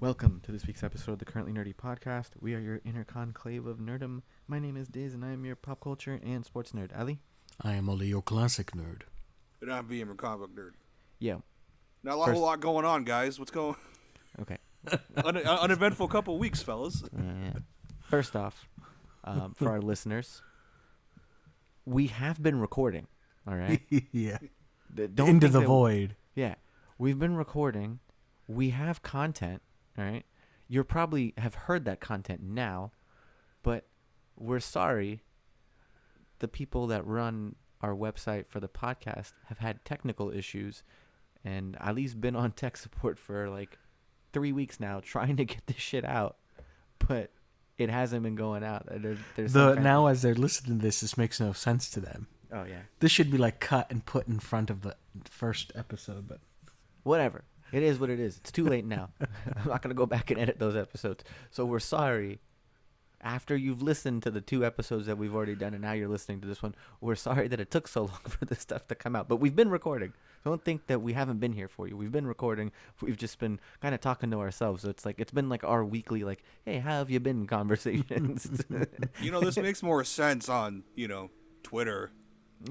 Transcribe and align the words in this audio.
Welcome 0.00 0.40
to 0.44 0.52
this 0.52 0.66
week's 0.66 0.82
episode 0.82 1.12
of 1.12 1.18
the 1.18 1.24
Currently 1.24 1.52
Nerdy 1.52 1.74
podcast. 1.74 2.30
We 2.40 2.54
are 2.54 2.58
your 2.60 2.80
inner 2.84 3.04
conclave 3.04 3.66
of 3.66 3.78
nerdom. 3.78 4.22
My 4.46 4.58
name 4.58 4.76
is 4.76 4.88
Diz, 4.88 5.14
and 5.14 5.24
I 5.24 5.30
am 5.32 5.44
your 5.44 5.56
pop 5.56 5.80
culture 5.80 6.20
and 6.22 6.44
sports 6.44 6.72
nerd. 6.72 6.96
Ali? 6.98 7.18
I 7.62 7.74
am 7.74 7.88
only 7.88 8.06
your 8.08 8.22
classic 8.22 8.72
nerd. 8.72 9.02
And 9.62 9.72
I'm 9.72 9.86
VM, 9.88 10.06
your 10.06 10.14
comic 10.14 10.40
book 10.40 10.56
nerd. 10.56 10.72
Yeah. 11.18 11.36
Not 12.02 12.14
a 12.14 12.16
lot, 12.16 12.26
First- 12.26 12.34
whole 12.36 12.44
lot 12.46 12.60
going 12.60 12.84
on, 12.84 13.04
guys. 13.04 13.38
What's 13.38 13.50
going? 13.50 13.76
Okay. 14.38 14.58
Un- 15.16 15.38
un- 15.38 15.46
uneventful 15.46 16.08
couple 16.08 16.38
weeks, 16.38 16.62
fellas. 16.62 17.02
Uh, 17.18 17.58
first 18.02 18.36
off, 18.36 18.68
um, 19.24 19.54
for 19.54 19.70
our 19.70 19.80
listeners, 19.92 20.42
we 21.86 22.08
have 22.08 22.42
been 22.42 22.60
recording. 22.60 23.06
All 23.48 23.56
right. 23.56 23.80
yeah. 24.12 24.36
Th- 24.94 25.10
don't 25.14 25.28
Into 25.30 25.46
think 25.46 25.52
the 25.54 25.60
that- 25.60 25.66
void. 25.66 26.16
Yeah, 26.34 26.56
we've 26.98 27.18
been 27.18 27.34
recording. 27.34 28.00
We 28.46 28.70
have 28.70 29.02
content. 29.02 29.62
All 29.98 30.04
right. 30.04 30.24
You 30.68 30.82
probably 30.84 31.32
have 31.38 31.54
heard 31.54 31.84
that 31.84 32.00
content 32.00 32.42
now, 32.42 32.92
but 33.62 33.86
we're 34.36 34.60
sorry. 34.60 35.22
The 36.40 36.48
people 36.48 36.86
that 36.88 37.06
run 37.06 37.56
our 37.80 37.94
website 37.94 38.46
for 38.48 38.60
the 38.60 38.68
podcast 38.68 39.32
have 39.46 39.58
had 39.58 39.84
technical 39.84 40.30
issues, 40.30 40.82
and 41.44 41.76
Ali's 41.80 42.14
been 42.14 42.36
on 42.36 42.52
tech 42.56 42.76
support 42.76 43.18
for 43.18 43.48
like 43.48 43.78
three 44.32 44.52
weeks 44.52 44.80
now, 44.80 45.00
trying 45.00 45.36
to 45.36 45.44
get 45.44 45.66
this 45.66 45.76
shit 45.76 46.04
out, 46.04 46.36
but 46.98 47.30
it 47.78 47.90
hasn't 47.90 48.22
been 48.22 48.34
going 48.34 48.64
out. 48.64 48.86
There, 48.90 49.16
there's 49.36 49.52
The, 49.52 49.74
now, 49.74 50.06
as 50.06 50.22
they're 50.22 50.34
listening 50.34 50.78
to 50.78 50.82
this, 50.82 51.00
this 51.00 51.16
makes 51.16 51.40
no 51.40 51.52
sense 51.52 51.88
to 51.90 52.00
them. 52.00 52.26
Oh 52.52 52.64
yeah. 52.64 52.82
This 53.00 53.12
should 53.12 53.30
be 53.30 53.38
like 53.38 53.60
cut 53.60 53.90
and 53.90 54.04
put 54.04 54.28
in 54.28 54.38
front 54.38 54.70
of 54.70 54.82
the 54.82 54.96
first 55.28 55.72
episode, 55.74 56.28
but 56.28 56.40
whatever. 57.02 57.44
It 57.72 57.82
is 57.82 57.98
what 57.98 58.10
it 58.10 58.20
is. 58.20 58.38
It's 58.38 58.52
too 58.52 58.64
late 58.64 58.84
now. 58.84 59.10
I'm 59.20 59.68
not 59.68 59.82
gonna 59.82 59.94
go 59.94 60.06
back 60.06 60.30
and 60.30 60.40
edit 60.40 60.58
those 60.58 60.76
episodes. 60.76 61.24
So 61.50 61.64
we're 61.64 61.80
sorry. 61.80 62.40
After 63.22 63.56
you've 63.56 63.82
listened 63.82 64.22
to 64.24 64.30
the 64.30 64.40
two 64.40 64.64
episodes 64.64 65.06
that 65.06 65.18
we've 65.18 65.34
already 65.34 65.56
done, 65.56 65.72
and 65.72 65.82
now 65.82 65.92
you're 65.92 66.08
listening 66.08 66.40
to 66.42 66.46
this 66.46 66.62
one, 66.62 66.74
we're 67.00 67.16
sorry 67.16 67.48
that 67.48 67.58
it 67.58 67.70
took 67.70 67.88
so 67.88 68.02
long 68.04 68.20
for 68.28 68.44
this 68.44 68.60
stuff 68.60 68.86
to 68.88 68.94
come 68.94 69.16
out. 69.16 69.28
But 69.28 69.36
we've 69.36 69.56
been 69.56 69.70
recording. 69.70 70.12
Don't 70.44 70.64
think 70.64 70.86
that 70.86 71.02
we 71.02 71.14
haven't 71.14 71.40
been 71.40 71.52
here 71.52 71.66
for 71.66 71.88
you. 71.88 71.96
We've 71.96 72.12
been 72.12 72.26
recording. 72.26 72.70
We've 73.02 73.16
just 73.16 73.40
been 73.40 73.58
kind 73.82 73.96
of 73.96 74.00
talking 74.00 74.30
to 74.30 74.38
ourselves. 74.38 74.82
So 74.82 74.90
it's 74.90 75.04
like 75.04 75.18
it's 75.18 75.32
been 75.32 75.48
like 75.48 75.64
our 75.64 75.84
weekly, 75.84 76.22
like, 76.22 76.44
hey, 76.64 76.78
how 76.78 76.98
have 76.98 77.10
you 77.10 77.18
been? 77.18 77.46
Conversations. 77.48 78.64
You 79.20 79.32
know, 79.32 79.40
this 79.40 79.56
makes 79.56 79.82
more 79.82 80.04
sense 80.04 80.48
on 80.48 80.84
you 80.94 81.08
know 81.08 81.30
Twitter. 81.64 82.12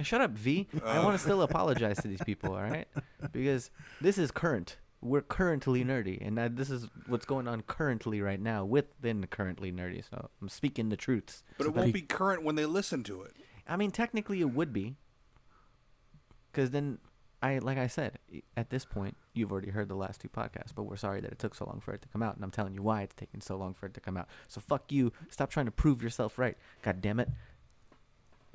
Shut 0.02 0.22
up, 0.22 0.32
V. 0.32 0.68
I 0.86 1.00
want 1.00 1.10
to 1.10 1.16
uh. 1.16 1.18
still 1.18 1.42
apologize 1.42 1.98
to 2.02 2.08
these 2.08 2.22
people, 2.24 2.56
all 2.56 2.62
right? 2.62 2.88
Because 3.32 3.72
this 4.00 4.18
is 4.18 4.32
current. 4.32 4.78
We're 5.06 5.22
currently 5.22 5.84
nerdy, 5.86 6.26
and 6.26 6.38
that, 6.38 6.56
this 6.56 6.72
is 6.72 6.88
what's 7.08 7.26
going 7.26 7.48
on 7.48 7.62
currently 7.62 8.22
right 8.22 8.40
now 8.40 8.66
within 8.66 9.26
currently 9.28 9.72
nerdy. 9.72 10.04
So 10.10 10.30
I'm 10.42 10.50
speaking 10.50 10.90
the 10.90 10.98
truths. 10.98 11.44
But 11.58 11.68
it 11.68 11.76
won't 11.76 11.94
be 11.94 12.02
current 12.02 12.44
when 12.44 12.56
they 12.56 12.66
listen 12.66 13.04
to 13.04 13.22
it. 13.22 13.34
I 13.68 13.78
mean, 13.78 13.92
technically, 13.92 14.42
it 14.42 14.52
would 14.52 14.74
be, 14.74 14.96
because 16.52 16.72
then 16.72 16.98
I, 17.42 17.60
like 17.60 17.78
I 17.78 17.86
said, 17.86 18.18
at 18.58 18.72
this 18.72 18.86
point, 18.86 19.16
you've 19.36 19.52
already 19.52 19.70
heard 19.70 19.90
the 19.90 19.96
last 19.96 20.22
two 20.22 20.30
podcasts. 20.30 20.74
But 20.74 20.84
we're 20.84 20.96
sorry 20.96 21.22
that 21.22 21.32
it 21.32 21.38
took 21.38 21.54
so 21.54 21.66
long 21.66 21.80
for 21.80 21.94
it 21.94 22.02
to 22.02 22.08
come 22.08 22.24
out, 22.24 22.36
and 22.36 22.44
I'm 22.44 22.52
telling 22.52 22.74
you 22.74 22.82
why 22.82 23.04
it's 23.04 23.14
taking 23.14 23.42
so 23.42 23.56
long 23.58 23.76
for 23.76 23.86
it 23.86 23.94
to 23.94 24.00
come 24.00 24.18
out. 24.18 24.28
So 24.48 24.60
fuck 24.60 24.92
you. 24.92 25.14
Stop 25.30 25.52
trying 25.52 25.68
to 25.68 25.72
prove 25.72 26.02
yourself 26.02 26.40
right. 26.40 26.58
God 26.82 27.02
damn 27.02 27.20
it. 27.20 27.30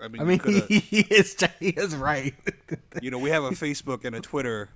I 0.03 0.09
mean, 0.09 0.22
I 0.22 0.25
mean, 0.25 0.41
he 0.69 1.06
is, 1.11 1.37
he 1.61 1.69
is 1.69 1.94
right. 1.94 2.34
you 3.00 3.12
know, 3.12 3.19
we 3.19 3.31
have 3.31 3.44
a 3.44 3.50
Facebook 3.50 4.05
and 4.05 4.17
a 4.17 4.21
Twitter 4.21 4.71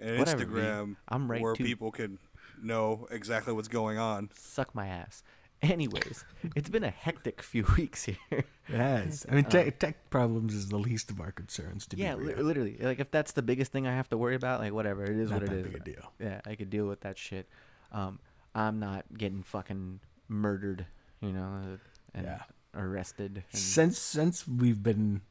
and 0.00 0.18
Whatever, 0.18 0.44
V. 0.44 0.60
Instagram 0.60 0.96
I'm 1.08 1.30
right, 1.30 1.40
where 1.40 1.54
too. 1.54 1.64
people 1.64 1.90
can 1.90 2.18
know 2.62 3.06
exactly 3.10 3.52
what's 3.52 3.68
going 3.68 3.98
on. 3.98 4.30
Suck 4.34 4.74
my 4.74 4.86
ass. 4.86 5.22
Anyways, 5.64 6.24
it's 6.56 6.68
been 6.68 6.84
a 6.84 6.90
hectic 6.90 7.40
few 7.42 7.64
weeks 7.78 8.04
here. 8.04 8.16
It 8.30 8.44
has. 8.68 9.24
I 9.30 9.34
mean, 9.34 9.44
te- 9.44 9.70
tech 9.70 10.10
problems 10.10 10.54
is 10.54 10.68
the 10.68 10.76
least 10.78 11.10
of 11.10 11.20
our 11.20 11.32
concerns, 11.32 11.86
to 11.86 11.96
yeah, 11.96 12.14
be 12.16 12.24
li- 12.24 12.34
real. 12.34 12.44
literally. 12.44 12.76
Like 12.80 13.00
if 13.00 13.10
that's 13.10 13.32
the 13.32 13.40
biggest 13.42 13.72
thing 13.72 13.86
I 13.86 13.92
have 13.94 14.08
to 14.10 14.18
worry 14.18 14.34
about, 14.34 14.60
like 14.60 14.72
whatever, 14.74 15.04
it 15.04 15.16
is 15.18 15.30
Not 15.30 15.40
what 15.40 15.42
it 15.44 15.50
that 15.50 15.56
is. 15.58 15.66
big 15.72 15.76
a 15.76 15.84
deal. 15.84 16.12
Yeah, 16.20 16.40
I 16.46 16.54
could 16.54 16.68
deal 16.70 16.86
with 16.86 17.00
that 17.00 17.16
shit. 17.16 17.48
Um, 17.92 18.18
I'm 18.54 18.78
not 18.78 19.06
getting 19.16 19.42
fucking 19.42 20.00
murdered, 20.28 20.86
you 21.20 21.32
know, 21.32 21.60
uh, 21.64 21.76
and 22.14 22.26
Yeah. 22.26 22.42
arrested. 22.74 23.44
And, 23.50 23.60
Since 23.60 23.98
since 23.98 24.46
we've 24.46 24.82
been 24.82 25.22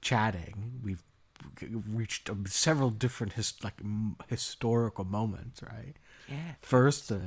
chatting, 0.00 0.80
we've 0.82 1.04
reached 1.88 2.28
um, 2.30 2.44
several 2.46 2.90
different 2.90 3.34
his, 3.34 3.54
like 3.62 3.74
m- 3.82 4.16
historical 4.28 5.04
moments, 5.04 5.62
right? 5.62 5.94
yeah. 6.28 6.54
First, 6.60 7.12
uh, 7.12 7.18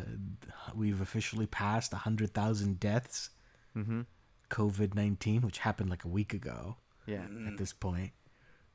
we've 0.75 0.99
officially 1.01 1.45
passed 1.47 1.91
100,000 1.93 2.79
deaths, 2.79 3.29
Mm-hmm. 3.77 4.01
COVID 4.49 4.95
19, 4.95 5.41
which 5.41 5.59
happened 5.59 5.89
like 5.91 6.03
a 6.03 6.07
week 6.07 6.33
ago 6.33 6.77
Yeah. 7.05 7.25
at 7.47 7.57
this 7.57 7.71
point. 7.71 8.11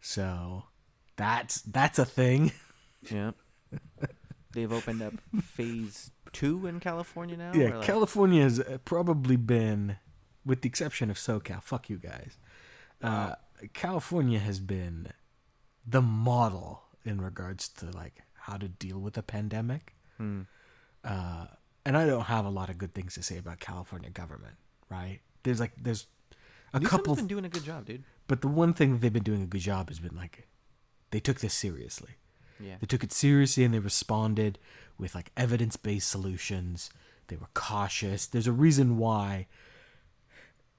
So 0.00 0.64
that's 1.16 1.60
that's 1.62 1.98
a 1.98 2.04
thing. 2.04 2.52
Yeah. 3.10 3.32
They've 4.52 4.72
opened 4.72 5.02
up 5.02 5.14
phase 5.42 6.10
two 6.32 6.66
in 6.66 6.80
California 6.80 7.36
now. 7.36 7.52
yeah, 7.54 7.76
like- 7.76 7.84
California 7.86 8.42
has 8.42 8.60
uh, 8.60 8.78
probably 8.84 9.36
been, 9.36 9.96
with 10.46 10.62
the 10.62 10.68
exception 10.68 11.10
of 11.10 11.16
SoCal, 11.16 11.62
fuck 11.62 11.90
you 11.90 11.98
guys. 11.98 12.38
Uh, 13.02 13.34
California 13.74 14.38
has 14.38 14.58
been 14.60 15.08
the 15.86 16.02
model 16.02 16.82
in 17.04 17.20
regards 17.20 17.68
to 17.68 17.86
like 17.90 18.22
how 18.34 18.56
to 18.56 18.68
deal 18.68 18.98
with 18.98 19.16
a 19.16 19.22
pandemic. 19.22 19.94
Hmm. 20.16 20.42
uh, 21.04 21.46
and 21.84 21.98
I 21.98 22.06
don't 22.06 22.24
have 22.24 22.46
a 22.46 22.50
lot 22.50 22.70
of 22.70 22.78
good 22.78 22.94
things 22.94 23.14
to 23.14 23.22
say 23.22 23.36
about 23.36 23.60
California 23.60 24.08
government, 24.08 24.54
right? 24.88 25.20
There's 25.42 25.60
like 25.60 25.72
there's 25.76 26.06
a 26.72 26.78
Newsom's 26.78 26.90
couple, 26.90 27.16
been 27.16 27.26
doing 27.26 27.44
a 27.44 27.48
good 27.48 27.64
job, 27.64 27.84
dude. 27.84 28.04
but 28.26 28.40
the 28.40 28.48
one 28.48 28.72
thing 28.72 28.92
that 28.92 29.00
they've 29.00 29.12
been 29.12 29.22
doing 29.22 29.42
a 29.42 29.46
good 29.46 29.60
job 29.60 29.88
has 29.88 29.98
been 29.98 30.16
like 30.16 30.48
they 31.10 31.20
took 31.20 31.40
this 31.40 31.52
seriously. 31.54 32.12
Yeah. 32.58 32.76
They 32.80 32.86
took 32.86 33.04
it 33.04 33.12
seriously 33.12 33.64
and 33.64 33.74
they 33.74 33.80
responded 33.80 34.58
with 34.96 35.14
like 35.14 35.32
evidence-based 35.36 36.08
solutions. 36.08 36.88
They 37.26 37.36
were 37.36 37.48
cautious. 37.52 38.26
There's 38.26 38.46
a 38.46 38.52
reason 38.52 38.96
why 38.96 39.46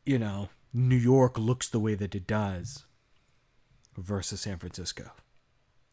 you 0.05 0.19
know, 0.19 0.49
New 0.73 0.95
York 0.95 1.37
looks 1.37 1.67
the 1.67 1.79
way 1.79 1.95
that 1.95 2.15
it 2.15 2.27
does 2.27 2.84
versus 3.97 4.41
San 4.41 4.57
Francisco. 4.57 5.11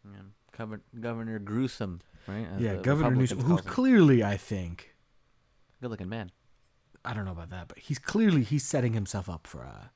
yeah. 0.05 0.21
Governor, 0.57 0.83
Governor 1.01 1.39
Gruesome, 1.39 2.01
right? 2.27 2.47
as 2.55 2.61
yeah, 2.61 2.75
Governor 2.77 3.15
Newsom, 3.17 3.41
who's 3.41 3.63
clearly, 3.63 4.23
I 4.23 4.37
think, 4.37 4.95
good 5.81 5.91
looking 5.91 6.09
man. 6.11 6.31
I 7.05 7.15
don't 7.15 7.25
know 7.25 7.33
about 7.33 7.51
that, 7.51 7.69
but 7.69 7.79
he's 7.79 7.99
clearly 7.99 8.43
he's 8.43 8.63
setting 8.65 8.93
himself 8.93 9.29
up 9.31 9.47
for 9.47 9.63
a 9.63 9.91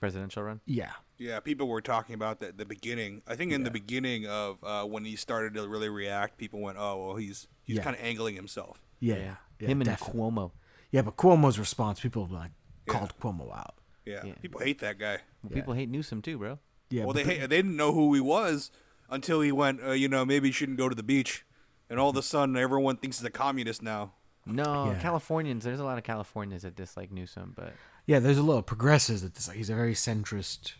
Presidential 0.00 0.42
run. 0.42 0.60
yeah. 0.66 0.92
Yeah, 1.18 1.38
people 1.40 1.68
were 1.68 1.82
talking 1.82 2.14
about 2.14 2.40
that 2.40 2.56
the 2.56 2.64
beginning. 2.64 3.20
I 3.28 3.36
think 3.36 3.52
in 3.52 3.62
the 3.62 3.70
beginning 3.70 4.26
of 4.26 4.56
uh, 4.64 4.84
when 4.86 5.04
he 5.04 5.16
started 5.16 5.52
to 5.52 5.68
really 5.68 5.90
react, 5.90 6.38
people 6.38 6.60
went, 6.60 6.78
"Oh, 6.80 7.08
well, 7.08 7.16
he's 7.16 7.46
he's 7.62 7.76
Yeah. 7.76 7.82
kind 7.82 7.94
of 7.94 8.02
angling 8.02 8.36
himself." 8.36 8.80
Yeah, 9.00 9.16
yeah, 9.16 9.34
yeah, 9.58 9.68
Him 9.68 9.82
and 9.82 9.90
definitely. 9.90 10.18
Cuomo. 10.18 10.52
Yeah, 10.90 11.02
but 11.02 11.18
Cuomo's 11.18 11.58
response, 11.58 12.00
people 12.00 12.26
like 12.32 12.52
Yeah. 12.86 12.92
called 12.94 13.12
Cuomo 13.20 13.54
out. 13.54 13.74
Yeah, 14.06 14.24
Yeah. 14.24 14.32
people 14.40 14.60
hate 14.62 14.78
that 14.78 14.98
guy. 14.98 15.18
Well, 15.42 15.52
People 15.52 15.74
hate 15.74 15.90
Newsom 15.90 16.22
too, 16.22 16.38
bro. 16.38 16.58
Yeah, 16.90 17.04
well, 17.04 17.14
they 17.14 17.24
hate, 17.24 17.40
they 17.40 17.46
didn't 17.56 17.76
know 17.76 17.92
who 17.92 18.12
he 18.14 18.20
was 18.20 18.70
until 19.08 19.40
he 19.40 19.52
went. 19.52 19.80
Uh, 19.82 19.92
you 19.92 20.08
know, 20.08 20.24
maybe 20.24 20.48
he 20.48 20.52
shouldn't 20.52 20.78
go 20.78 20.88
to 20.88 20.94
the 20.94 21.02
beach, 21.02 21.44
and 21.88 21.98
all 22.00 22.10
of 22.10 22.16
a 22.16 22.22
sudden, 22.22 22.56
everyone 22.56 22.96
thinks 22.96 23.18
he's 23.18 23.26
a 23.26 23.30
communist 23.30 23.82
now. 23.82 24.12
No, 24.46 24.86
Yeah. 24.92 24.98
Californians. 25.00 25.64
There's 25.64 25.80
a 25.80 25.84
lot 25.84 25.98
of 25.98 26.04
Californians 26.04 26.62
that 26.62 26.74
dislike 26.74 27.12
Newsom, 27.12 27.52
but 27.56 27.74
yeah, 28.06 28.18
there's 28.18 28.38
a 28.38 28.42
lot 28.42 28.58
of 28.58 28.66
progressives 28.66 29.22
that 29.22 29.34
dislike. 29.34 29.56
He's 29.56 29.70
a 29.70 29.74
very 29.74 29.94
centrist, 29.94 30.72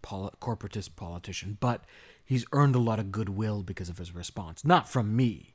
poli- 0.00 0.30
corporatist 0.40 0.96
politician, 0.96 1.58
but 1.60 1.84
he's 2.24 2.46
earned 2.52 2.74
a 2.76 2.78
lot 2.78 2.98
of 2.98 3.10
goodwill 3.12 3.62
because 3.62 3.88
of 3.88 3.98
his 3.98 4.14
response. 4.14 4.64
Not 4.64 4.88
from 4.88 5.14
me. 5.16 5.54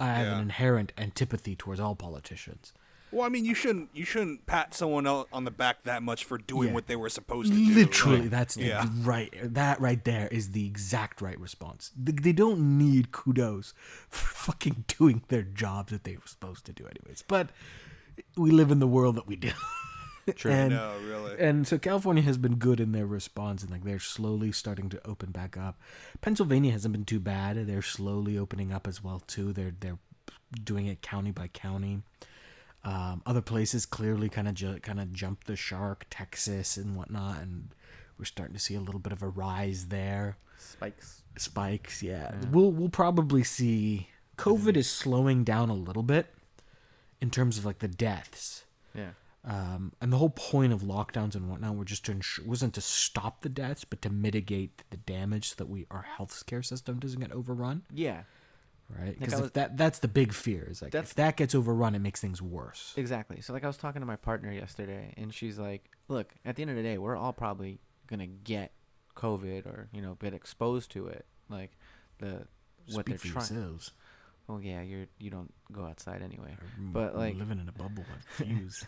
I 0.00 0.06
have 0.14 0.32
an 0.34 0.40
inherent 0.42 0.92
antipathy 0.98 1.54
towards 1.54 1.78
all 1.80 1.94
politicians. 1.94 2.72
Well, 3.14 3.24
I 3.24 3.28
mean, 3.28 3.44
you 3.44 3.54
shouldn't 3.54 3.90
you 3.94 4.04
shouldn't 4.04 4.46
pat 4.46 4.74
someone 4.74 5.06
on 5.06 5.44
the 5.44 5.50
back 5.50 5.84
that 5.84 6.02
much 6.02 6.24
for 6.24 6.36
doing 6.38 6.68
Yeah. 6.68 6.74
what 6.74 6.86
they 6.88 6.96
were 6.96 7.08
supposed 7.08 7.52
to 7.52 7.58
do. 7.58 7.74
Literally, 7.74 8.20
right? 8.22 8.30
that's 8.30 8.54
the 8.56 8.64
yeah. 8.64 8.86
right. 9.02 9.32
That 9.42 9.80
right 9.80 10.04
there 10.04 10.28
is 10.28 10.50
the 10.50 10.66
exact 10.66 11.22
right 11.22 11.38
response. 11.38 11.92
They, 11.96 12.12
they 12.12 12.32
don't 12.32 12.76
need 12.78 13.12
kudos 13.12 13.72
for 14.08 14.34
fucking 14.34 14.84
doing 14.88 15.22
their 15.28 15.42
jobs 15.42 15.92
that 15.92 16.04
they 16.04 16.16
were 16.16 16.26
supposed 16.26 16.66
to 16.66 16.72
do, 16.72 16.84
anyways. 16.86 17.22
But 17.26 17.50
we 18.36 18.50
live 18.50 18.70
in 18.70 18.80
the 18.80 18.86
world 18.88 19.16
that 19.16 19.26
we 19.26 19.36
do. 19.36 19.52
True. 20.36 20.50
and, 20.50 20.70
No, 20.70 20.94
really. 21.06 21.38
And 21.38 21.68
so 21.68 21.76
California 21.78 22.22
has 22.22 22.38
been 22.38 22.54
good 22.56 22.80
in 22.80 22.92
their 22.92 23.06
response, 23.06 23.62
and 23.62 23.70
like 23.70 23.84
they're 23.84 23.98
slowly 23.98 24.52
starting 24.52 24.88
to 24.88 25.06
open 25.06 25.30
back 25.30 25.56
up. 25.56 25.78
Pennsylvania 26.22 26.72
hasn't 26.72 26.92
been 26.92 27.04
too 27.04 27.20
bad; 27.20 27.66
they're 27.66 27.82
slowly 27.82 28.38
opening 28.38 28.72
up 28.72 28.88
as 28.88 29.04
well 29.04 29.22
too. 29.26 29.52
They're 29.52 29.74
they're 29.78 29.98
doing 30.62 30.86
it 30.86 31.02
county 31.02 31.30
by 31.30 31.48
county. 31.48 32.00
Um, 32.84 33.22
other 33.24 33.40
places 33.40 33.86
clearly 33.86 34.28
kind 34.28 34.46
of 34.46 34.54
ju- 34.54 34.78
kind 34.80 35.00
of 35.00 35.12
jumped 35.12 35.46
the 35.46 35.56
shark, 35.56 36.04
Texas 36.10 36.76
and 36.76 36.94
whatnot, 36.96 37.40
and 37.40 37.68
We're 38.18 38.26
starting 38.26 38.54
to 38.54 38.60
see 38.60 38.74
a 38.74 38.80
little 38.80 39.00
bit 39.00 39.12
of 39.12 39.22
a 39.22 39.28
rise 39.28 39.86
there. 39.86 40.36
Spikes. 40.58 41.22
Spikes, 41.36 42.02
yeah. 42.02 42.30
Yeah. 42.40 42.48
We'll 42.50 42.70
we'll 42.70 42.88
probably 42.90 43.42
see 43.42 44.08
COVID 44.38 44.76
is 44.76 44.88
slowing 44.88 45.44
down 45.44 45.68
a 45.70 45.74
little 45.74 46.02
bit 46.02 46.26
in 47.20 47.30
terms 47.30 47.58
of 47.58 47.64
like 47.64 47.78
the 47.80 47.88
deaths. 47.88 48.64
Yeah. 48.94 49.10
Um, 49.46 49.92
and 50.00 50.12
the 50.12 50.16
whole 50.16 50.30
point 50.30 50.72
of 50.72 50.82
lockdowns 50.82 51.34
and 51.34 51.50
whatnot 51.50 51.76
were 51.76 51.84
just 51.84 52.04
to 52.06 52.12
ensure, 52.12 52.46
wasn't 52.46 52.72
to 52.74 52.80
stop 52.80 53.42
the 53.42 53.48
deaths, 53.50 53.84
but 53.84 54.00
to 54.02 54.10
mitigate 54.10 54.82
the 54.90 54.96
damage 54.96 55.50
so 55.50 55.54
that 55.58 55.68
we 55.68 55.86
our 55.90 56.06
healthcare 56.18 56.64
system 56.64 56.98
doesn't 56.98 57.20
get 57.20 57.32
overrun, 57.32 57.82
Yeah. 57.92 58.22
Right? 58.88 59.18
Because 59.18 59.40
was- 59.40 59.50
that 59.52 59.76
that's 59.76 59.98
the 60.00 60.08
big 60.08 60.32
fear 60.32 60.66
is 60.70 60.82
like 60.82 60.92
That's- 60.92 61.10
if 61.10 61.16
that 61.16 61.36
gets 61.36 61.54
overrun, 61.54 61.94
it 61.94 62.00
makes 62.00 62.20
things 62.20 62.40
worse. 62.42 62.92
Exactly. 62.96 63.40
So 63.40 63.52
like 63.52 63.64
I 63.64 63.66
was 63.66 63.76
talking 63.76 64.00
to 64.00 64.06
my 64.06 64.16
partner 64.16 64.52
yesterday, 64.52 65.14
and 65.16 65.32
she's 65.32 65.58
like, 65.58 65.90
"Look, 66.08 66.34
at 66.44 66.56
the 66.56 66.62
end 66.62 66.70
of 66.70 66.76
the 66.76 66.82
day, 66.82 66.98
we're 66.98 67.16
all 67.16 67.32
probably 67.32 67.78
gonna 68.06 68.26
get 68.26 68.72
COVID 69.16 69.66
or 69.66 69.88
you 69.92 70.02
know 70.02 70.14
get 70.20 70.34
exposed 70.34 70.90
to 70.92 71.06
it. 71.06 71.24
Like 71.48 71.72
the 72.18 72.46
what 72.92 73.06
Speak 73.06 73.06
they're 73.06 73.18
for 73.18 73.28
trying. 73.46 73.78
Well, 74.46 74.60
yeah, 74.60 74.82
you're 74.82 75.06
you 75.18 75.30
don't 75.30 75.52
go 75.72 75.84
outside 75.86 76.20
anyway. 76.22 76.50
I'm- 76.50 76.90
But, 76.92 77.12
I'm 77.14 77.18
like- 77.18 77.36
living 77.36 77.58
in 77.58 77.68
a 77.68 77.72
bubble 77.72 78.04
fuse. 78.28 78.86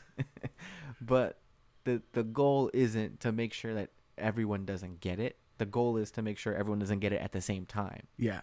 But 1.00 1.38
the 1.84 2.02
the 2.12 2.22
goal 2.24 2.70
isn't 2.74 3.20
to 3.20 3.32
make 3.32 3.52
sure 3.52 3.74
that 3.74 3.90
everyone 4.18 4.64
doesn't 4.64 5.00
get 5.00 5.18
it. 5.18 5.36
The 5.58 5.66
goal 5.66 5.96
is 5.96 6.10
to 6.12 6.22
make 6.22 6.36
sure 6.38 6.54
everyone 6.54 6.78
doesn't 6.80 6.98
get 7.00 7.12
it 7.12 7.20
at 7.22 7.32
the 7.32 7.40
same 7.40 7.64
time. 7.64 8.06
yeah, 8.18 8.40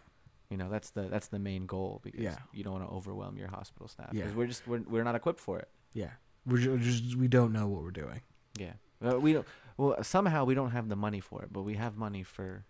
You 0.53 0.57
know, 0.61 0.69
that's 0.69 0.91
the 0.91 1.03
that's 1.13 1.29
the 1.35 1.39
main 1.39 1.65
goal 1.65 1.99
because 2.03 2.21
Yeah. 2.21 2.37
you 2.53 2.63
don't 2.63 2.73
want 2.77 2.85
to 2.87 2.93
overwhelm 2.99 3.37
your 3.41 3.47
hospital 3.49 3.87
staff. 3.87 4.09
Yeah. 4.11 4.21
Because 4.21 4.35
we're 4.37 4.45
just 4.53 4.67
we're, 4.67 4.83
we're 4.93 5.03
not 5.09 5.15
equipped 5.15 5.39
for 5.47 5.55
it. 5.63 5.69
yeah. 5.93 6.11
We're 6.45 6.77
just 6.77 7.15
we 7.15 7.27
don't 7.27 7.51
know 7.57 7.67
what 7.67 7.81
we're 7.83 7.91
doing. 8.05 8.21
Yeah. 8.65 8.73
We 9.25 9.33
don't. 9.33 9.47
Well, 9.77 10.03
somehow 10.03 10.45
we 10.45 10.53
don't 10.59 10.71
have 10.77 10.87
the 10.89 10.95
money 11.07 11.21
for 11.21 11.41
it, 11.43 11.49
but 11.51 11.63
we 11.63 11.73
have 11.75 11.93
money 11.97 12.21
for 12.35 12.65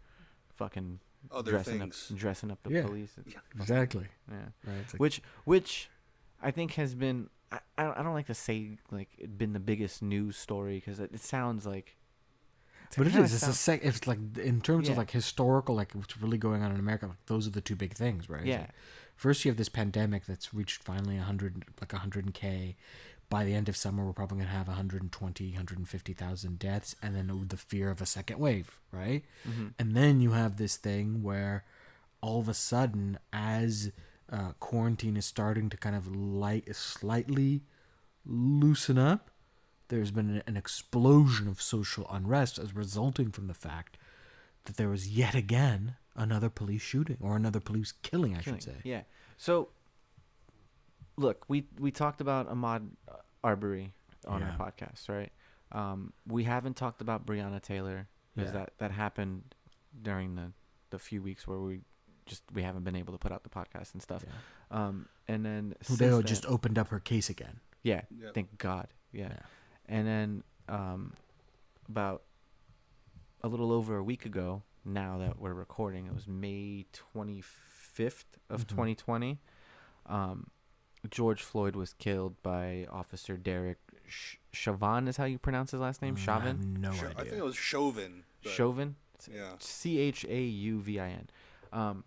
fucking 0.55 0.99
Other 1.31 1.51
dressing 1.51 1.79
things. 1.79 2.07
up 2.11 2.17
dressing 2.17 2.51
up 2.51 2.59
the 2.63 2.71
Yeah. 2.71 2.85
police. 2.85 3.11
It's 3.17 3.33
fucking- 3.37 3.61
Exactly. 3.61 4.07
Yeah. 4.31 4.37
Right. 4.65 4.85
Like, 4.93 4.99
Which 5.03 5.21
which 5.43 5.89
I 6.41 6.51
think 6.51 6.69
has 6.75 6.95
been 6.95 7.29
I, 7.51 7.59
I 7.77 7.83
don't 7.83 7.97
I 7.99 8.03
don't 8.03 8.13
like 8.13 8.27
to 8.27 8.33
say 8.35 8.77
like 8.91 9.09
it 9.17 9.37
been 9.37 9.53
the 9.53 9.59
biggest 9.71 10.01
news 10.01 10.37
story 10.37 10.75
because 10.77 10.99
it, 10.99 11.11
it 11.13 11.21
sounds 11.21 11.65
like. 11.65 11.97
But 12.97 13.07
it 13.07 13.15
is. 13.15 13.33
It's 13.33 13.47
a 13.47 13.53
sec. 13.53 13.81
It's 13.83 14.07
like 14.07 14.19
in 14.37 14.61
terms 14.61 14.87
Yeah. 14.87 14.93
of 14.93 14.97
like 14.97 15.11
historical, 15.11 15.75
like 15.75 15.93
what's 15.93 16.17
really 16.21 16.37
going 16.37 16.63
on 16.63 16.71
in 16.71 16.79
America. 16.79 17.07
Like 17.07 17.25
those 17.27 17.47
are 17.47 17.51
the 17.51 17.61
two 17.61 17.75
big 17.75 17.93
things, 17.93 18.29
right? 18.29 18.45
Yeah. 18.45 18.59
like, 18.61 18.69
first, 19.15 19.43
you 19.45 19.51
have 19.51 19.57
this 19.57 19.69
pandemic 19.69 20.25
that's 20.25 20.53
reached 20.53 20.83
finally 20.83 21.15
100, 21.17 21.65
like 21.81 21.89
100k. 21.93 22.75
By 23.29 23.45
the 23.45 23.55
end 23.55 23.67
of 23.69 23.75
summer, 23.75 24.05
we're 24.05 24.13
probably 24.13 24.37
gonna 24.39 24.49
have 24.49 24.67
120, 24.67 25.51
150,000 25.51 26.59
deaths, 26.59 26.95
and 27.01 27.15
then 27.15 27.45
the 27.47 27.57
fear 27.57 27.89
of 27.89 28.01
a 28.01 28.05
second 28.05 28.37
wave, 28.39 28.79
right? 28.91 29.23
Mhm. 29.47 29.73
And 29.79 29.95
then 29.95 30.21
you 30.21 30.31
have 30.31 30.57
this 30.57 30.77
thing 30.77 31.23
where 31.23 31.63
all 32.21 32.39
of 32.39 32.47
a 32.49 32.53
sudden, 32.53 33.17
as 33.31 33.91
uh, 34.29 34.53
quarantine 34.59 35.15
is 35.17 35.25
starting 35.25 35.69
to 35.69 35.77
kind 35.77 35.95
of 35.95 36.07
light, 36.07 36.73
slightly 36.75 37.63
loosen 38.25 38.97
up, 38.97 39.29
there's 39.95 40.11
been 40.11 40.29
an, 40.29 40.43
an 40.47 40.57
explosion 40.57 41.47
of 41.47 41.61
social 41.61 42.07
unrest 42.09 42.57
as 42.57 42.75
resulting 42.75 43.31
from 43.31 43.47
the 43.47 43.53
fact 43.53 43.97
that 44.65 44.77
there 44.77 44.89
was 44.89 45.07
yet 45.07 45.35
again 45.35 45.95
another 46.15 46.49
police 46.49 46.81
shooting 46.81 47.17
or 47.21 47.35
another 47.35 47.59
police 47.59 47.91
killing, 48.01 48.35
I 48.35 48.41
killing. 48.41 48.59
should 48.59 48.69
say. 48.73 48.77
Yeah. 48.83 49.01
So, 49.37 49.69
look, 51.17 51.45
we 51.47 51.67
we 51.79 51.91
talked 51.91 52.21
about 52.21 52.49
Ahmaud 52.49 52.89
Arbery 53.43 53.93
on 54.27 54.41
Yeah. 54.41 54.51
our 54.51 54.57
podcast, 54.57 55.09
right? 55.09 55.31
Um, 55.71 56.13
we 56.27 56.43
haven't 56.43 56.75
talked 56.75 57.01
about 57.01 57.25
Breonna 57.25 57.61
Taylor 57.61 58.07
because 58.35 58.51
Yeah. 58.53 58.59
that 58.59 58.77
that 58.77 58.91
happened 58.91 59.55
during 60.01 60.35
the 60.35 60.51
the 60.89 60.99
few 60.99 61.21
weeks 61.21 61.47
where 61.47 61.59
we 61.59 61.81
just 62.25 62.43
we 62.53 62.61
haven't 62.63 62.83
been 62.83 62.95
able 62.95 63.13
to 63.13 63.19
put 63.19 63.31
out 63.31 63.43
the 63.43 63.49
podcast 63.49 63.93
and 63.93 64.01
stuff. 64.01 64.23
Yeah. 64.25 64.33
Um, 64.85 65.07
and 65.27 65.45
then 65.45 65.75
Hudeo 65.83 66.17
since 66.17 66.29
just 66.29 66.45
opened 66.45 66.77
up 66.77 66.87
her 66.89 66.99
case 66.99 67.29
again. 67.29 67.59
yeah, 67.83 68.01
Yep. 68.17 68.33
thank 68.33 68.57
God, 68.57 68.87
yeah. 69.11 69.39
Yeah. 69.87 69.95
And 69.95 70.07
then 70.07 70.43
um, 70.69 71.13
about 71.89 72.23
a 73.41 73.47
little 73.47 73.71
over 73.71 73.97
a 73.97 74.03
week 74.03 74.25
ago, 74.25 74.63
now 74.85 75.17
that 75.19 75.39
we're 75.39 75.53
recording, 75.53 76.07
it 76.07 76.13
was 76.13 76.27
May 76.27 76.85
25th 77.15 78.25
of 78.49 78.65
Mhm. 78.65 78.69
2020. 78.69 79.39
Um, 80.05 80.47
George 81.09 81.41
Floyd 81.41 81.75
was 81.75 81.93
killed 81.93 82.41
by 82.43 82.85
Officer 82.89 83.35
Derek 83.37 83.79
Sh- 84.07 84.35
Chauvin, 84.51 85.07
is 85.07 85.17
how 85.17 85.25
you 85.25 85.37
pronounce 85.39 85.71
his 85.71 85.79
last 85.81 86.01
name? 86.01 86.15
Mm, 86.15 86.19
I 86.19 86.21
Chauvin? 86.21 86.57
have 86.57 86.65
no 86.65 86.91
Sho- 86.93 87.05
idea. 87.07 87.17
I 87.17 87.23
think 87.23 87.35
it 87.37 87.43
was 87.43 87.55
Chauvin. 87.57 88.23
but- 88.43 88.51
Chauvin? 88.51 88.95
Yeah. 89.29 89.55
C 89.59 89.99
H 89.99 90.25
A 90.25 90.41
U 90.43 90.81
V 90.81 90.99
I 90.99 91.09
N. 91.09 91.29
Um, 91.71 92.03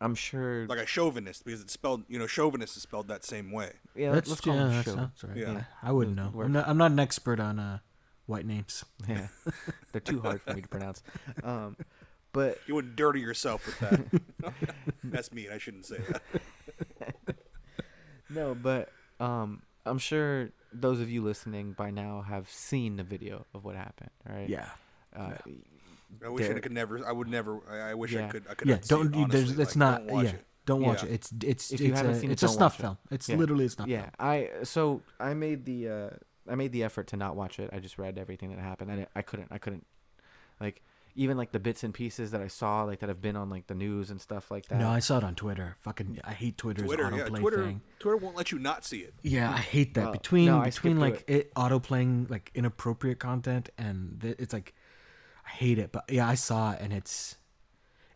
I'm 0.00 0.14
sure. 0.14 0.66
Like 0.66 0.78
a 0.78 0.86
chauvinist 0.86 1.44
because 1.44 1.60
it's 1.62 1.72
spelled, 1.72 2.04
you 2.08 2.18
know, 2.18 2.26
chauvinist 2.26 2.76
is 2.76 2.82
spelled 2.82 3.08
that 3.08 3.24
same 3.24 3.52
way. 3.52 3.72
yeah, 3.94 4.12
That's, 4.12 4.28
let's 4.28 4.40
call 4.40 4.54
yeah, 4.54 4.62
him 4.62 4.70
that 4.72 4.84
Chau. 4.84 4.94
sounds 4.94 5.24
right. 5.24 5.36
Yeah. 5.36 5.52
Yeah. 5.52 5.64
I 5.82 5.92
wouldn't 5.92 6.16
know. 6.16 6.32
I'm 6.42 6.52
not, 6.52 6.68
I'm 6.68 6.76
not 6.78 6.90
an 6.92 6.98
expert 6.98 7.40
on 7.40 7.58
uh, 7.58 7.78
white 8.26 8.46
names. 8.46 8.84
Yeah, 9.08 9.28
they're 9.92 10.00
too 10.00 10.20
hard 10.20 10.42
for 10.42 10.54
me 10.54 10.62
to 10.62 10.68
pronounce. 10.68 11.02
Um, 11.44 11.76
but 12.32 12.58
You 12.66 12.74
wouldn't 12.74 12.96
dirty 12.96 13.20
yourself 13.20 13.64
with 13.66 13.78
that. 13.78 14.52
That's 15.04 15.32
mean. 15.32 15.48
I 15.52 15.58
shouldn't 15.58 15.86
say 15.86 15.98
that. 16.08 17.36
No, 18.28 18.54
but 18.54 18.90
um, 19.20 19.62
I'm 19.86 19.98
sure 19.98 20.50
those 20.72 21.00
of 21.00 21.08
you 21.08 21.22
listening 21.22 21.72
by 21.72 21.90
now 21.90 22.22
have 22.28 22.50
seen 22.50 22.96
the 22.96 23.04
video 23.04 23.46
of 23.54 23.64
what 23.64 23.76
happened, 23.76 24.10
right? 24.28 24.48
Yeah. 24.48 24.66
Uh, 25.14 25.34
I 26.24 26.28
wish 26.28 26.48
I 26.50 26.58
could 26.60 26.72
never. 26.72 27.06
I 27.06 27.12
would 27.12 27.28
never. 27.28 27.60
I, 27.70 27.90
I 27.90 27.94
wish 27.94 28.12
Yeah. 28.12 28.26
I 28.26 28.30
could. 28.30 28.44
I 28.50 28.54
could. 28.54 28.68
Yeah. 28.68 28.74
not 28.74 28.84
it, 28.84 28.88
Don't. 28.88 29.14
you 29.14 29.26
there's. 29.28 29.44
honestly. 29.44 29.62
It's 29.62 29.76
Like, 29.76 29.78
not. 29.78 30.06
Don't 30.06 30.14
watch 30.16 30.24
yeah. 30.24 30.30
it. 30.32 30.44
Don't 30.66 30.82
watch 30.82 31.02
Yeah. 31.02 31.08
it. 31.08 31.12
It's. 31.14 31.32
It's. 31.44 31.72
If 31.72 31.80
you 31.80 31.90
it's 31.90 31.98
haven't 32.00 32.16
a, 32.16 32.20
seen 32.20 32.30
it, 32.30 32.32
it's 32.34 32.42
a 32.42 32.46
don't 32.46 32.54
snuff 32.56 32.72
watch 32.74 32.78
it. 32.78 32.82
film. 32.82 32.98
It's 33.10 33.28
Yeah. 33.28 33.36
literally 33.36 33.64
a 33.66 33.68
snuff 33.70 33.86
film. 33.88 33.98
yeah, 33.98 34.02
film. 34.02 34.12
I 34.20 34.50
so 34.64 35.02
I 35.20 35.34
made 35.34 35.64
the 35.64 35.88
uh, 35.88 36.10
I 36.50 36.54
made 36.54 36.72
the 36.72 36.84
effort 36.84 37.06
to 37.08 37.16
not 37.16 37.36
watch 37.36 37.58
it. 37.58 37.70
I 37.72 37.78
just 37.80 37.98
read 37.98 38.18
everything 38.18 38.50
that 38.50 38.58
happened. 38.60 38.90
I 38.92 39.06
I 39.16 39.22
couldn't. 39.22 39.48
I 39.50 39.58
couldn't. 39.58 39.86
Like 40.60 40.82
even 41.16 41.36
like 41.36 41.52
the 41.52 41.60
bits 41.60 41.84
and 41.84 41.94
pieces 41.94 42.32
that 42.32 42.40
I 42.40 42.48
saw, 42.48 42.82
like 42.82 42.98
that 42.98 43.08
have 43.08 43.20
been 43.22 43.36
on 43.36 43.48
like 43.48 43.68
the 43.68 43.74
news 43.74 44.10
and 44.10 44.20
stuff 44.20 44.50
like 44.50 44.66
that. 44.66 44.80
No, 44.80 44.88
I 44.88 44.98
saw 44.98 45.18
it 45.18 45.22
on 45.24 45.36
Twitter. 45.36 45.76
Fucking. 45.82 46.18
I 46.24 46.32
hate 46.32 46.58
Twitter's 46.58 46.84
Twitter. 46.86 47.04
Yeah. 47.14 47.24
autoplay 47.28 47.38
Twitter. 47.40 47.64
thing. 47.66 47.80
Twitter 48.00 48.16
won't 48.16 48.34
let 48.36 48.50
you 48.50 48.58
not 48.58 48.84
see 48.84 48.98
it. 48.98 49.14
Yeah, 49.22 49.48
I 49.52 49.58
hate 49.58 49.94
that. 49.94 50.04
Well, 50.04 50.12
between 50.12 50.46
no, 50.46 50.60
between 50.62 50.98
like 50.98 51.26
through 51.26 51.36
it 51.36 51.54
autoplaying 51.54 52.30
like 52.30 52.50
inappropriate 52.54 53.20
content 53.20 53.68
and 53.78 54.18
th- 54.22 54.36
it's 54.40 54.52
like 54.52 54.74
I 55.46 55.50
hate 55.50 55.78
it. 55.78 55.92
But 55.92 56.04
yeah, 56.10 56.28
I 56.28 56.34
saw 56.34 56.72
it 56.72 56.80
and 56.80 56.92
it's 56.92 57.36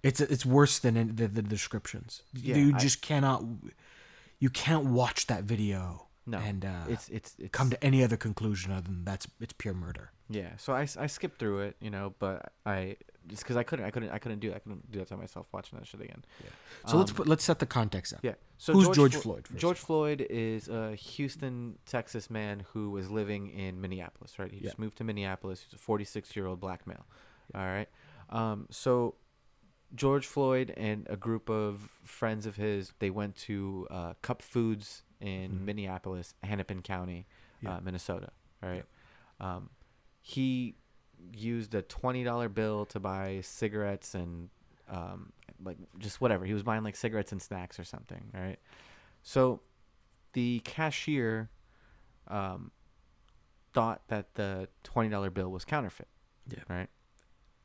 it's 0.02 0.20
it's 0.20 0.46
worse 0.46 0.78
than 0.78 1.16
the, 1.16 1.28
the 1.28 1.42
descriptions. 1.42 2.22
Yeah, 2.34 2.56
you 2.56 2.74
I- 2.74 2.78
just 2.78 3.02
cannot 3.02 3.44
you 4.38 4.50
can't 4.50 4.86
watch 4.86 5.26
that 5.26 5.44
video 5.44 6.06
no, 6.26 6.38
and 6.38 6.64
uh, 6.64 6.84
it's 6.88 7.08
it's 7.08 7.34
it's 7.38 7.50
come 7.50 7.70
to 7.70 7.82
any 7.84 8.04
other 8.04 8.16
conclusion 8.16 8.72
other 8.72 8.82
than 8.82 9.04
that's 9.04 9.26
it's 9.40 9.54
pure 9.54 9.74
murder. 9.74 10.12
yeah. 10.28 10.50
So 10.58 10.74
I, 10.74 10.86
I 10.98 11.06
skipped 11.06 11.38
through 11.38 11.60
it, 11.60 11.76
you 11.80 11.90
know, 11.90 12.14
but 12.18 12.52
I 12.66 12.96
just 13.28 13.42
because 13.42 13.56
I 13.56 13.62
couldn't 13.62 13.84
I 13.84 13.90
couldn't 13.90 14.10
I 14.10 14.18
couldn't 14.18 14.40
do 14.40 14.48
that. 14.50 14.56
I 14.56 14.58
couldn't 14.60 14.90
do 14.90 14.98
that 14.98 15.08
to 15.08 15.16
myself 15.16 15.46
watching 15.52 15.78
that 15.78 15.86
shit 15.86 16.00
again. 16.00 16.24
Yeah. 16.42 16.50
So 16.86 16.96
let's 16.96 17.10
Um, 17.10 17.16
put 17.16 17.28
let's 17.28 17.44
set 17.44 17.58
the 17.60 17.66
context 17.66 18.12
up. 18.14 18.20
Yeah. 18.22 18.34
So 18.56 18.72
Who's 18.72 18.88
George 18.90 19.12
Flo- 19.12 19.22
Floyd, 19.22 19.46
first 19.48 19.60
George 19.60 19.78
Floyd 19.78 20.26
is 20.28 20.68
a 20.68 20.94
Houston, 20.96 21.78
Texas 21.86 22.28
man 22.30 22.64
who 22.72 22.90
was 22.90 23.10
living 23.10 23.48
in 23.50 23.80
Minneapolis, 23.80 24.38
right? 24.38 24.50
He 24.50 24.58
Yeah. 24.58 24.64
just 24.64 24.78
moved 24.78 24.98
to 24.98 25.04
Minneapolis. 25.04 25.62
He's 25.62 25.72
a 25.74 25.78
46 25.78 26.34
year 26.34 26.46
old 26.46 26.58
black 26.60 26.86
male. 26.86 27.06
All 27.54 27.60
right. 27.62 27.88
Um, 28.30 28.66
so 28.70 29.14
George 29.94 30.26
Floyd 30.26 30.74
and 30.76 31.06
a 31.08 31.16
group 31.16 31.48
of 31.48 31.80
friends 32.04 32.44
of 32.46 32.56
his, 32.56 32.92
they 32.98 33.10
went 33.10 33.36
to 33.36 33.86
uh, 33.90 34.14
Cup 34.22 34.42
Foods 34.42 35.02
in 35.20 35.52
Mhm. 35.52 35.60
Minneapolis, 35.62 36.34
Hennepin 36.42 36.82
County, 36.82 37.26
Yeah. 37.62 37.76
uh, 37.76 37.80
Minnesota. 37.80 38.30
All 38.62 38.68
right. 38.68 38.84
Um, 39.40 39.70
he 40.20 40.74
used 41.32 41.74
a 41.74 41.82
twenty 41.82 42.24
dollar 42.24 42.48
bill 42.48 42.84
to 42.86 43.00
buy 43.00 43.40
cigarettes 43.42 44.14
and 44.14 44.48
um, 44.90 45.32
like 45.62 45.76
just 45.98 46.20
whatever. 46.20 46.44
He 46.44 46.54
was 46.54 46.62
buying 46.62 46.82
like 46.84 46.96
cigarettes 46.96 47.32
and 47.32 47.40
snacks 47.42 47.78
or 47.78 47.84
something. 47.84 48.30
right? 48.34 48.58
So 49.22 49.60
the 50.32 50.60
cashier 50.60 51.50
um, 52.28 52.70
thought 53.74 54.02
that 54.08 54.34
the 54.34 54.68
twenty 54.84 55.08
dollar 55.08 55.30
bill 55.30 55.50
was 55.50 55.64
counterfeit. 55.64 56.08
Yeah. 56.48 56.62
Right. 56.68 56.88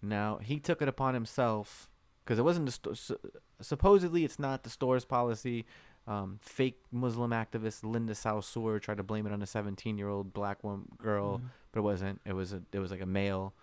Now 0.01 0.39
he 0.41 0.59
took 0.59 0.81
it 0.81 0.87
upon 0.87 1.13
himself 1.13 1.89
because 2.23 2.39
it 2.39 2.43
wasn't 2.43 2.65
the 2.65 2.95
sto- 2.95 3.17
supposedly 3.61 4.25
it's 4.25 4.39
not 4.39 4.63
the 4.63 4.69
store's 4.69 5.05
policy. 5.05 5.65
Um, 6.05 6.39
fake 6.41 6.79
Muslim 6.91 7.31
activist 7.31 7.83
Linda 7.83 8.13
Sarsour 8.13 8.81
tried 8.81 8.97
to 8.97 9.03
blame 9.03 9.25
it 9.25 9.31
on 9.31 9.41
a 9.41 9.45
17 9.47 9.97
year 9.97 10.09
old 10.09 10.33
black 10.33 10.63
woman 10.63 10.87
girl, 10.97 11.37
Mhm. 11.39 11.43
but 11.71 11.79
it 11.79 11.83
wasn't. 11.83 12.21
It 12.25 12.33
was 12.33 12.51
a 12.53 12.61
it 12.71 12.79
was 12.79 12.91
like 12.91 13.01
a 13.01 13.05
male 13.05 13.53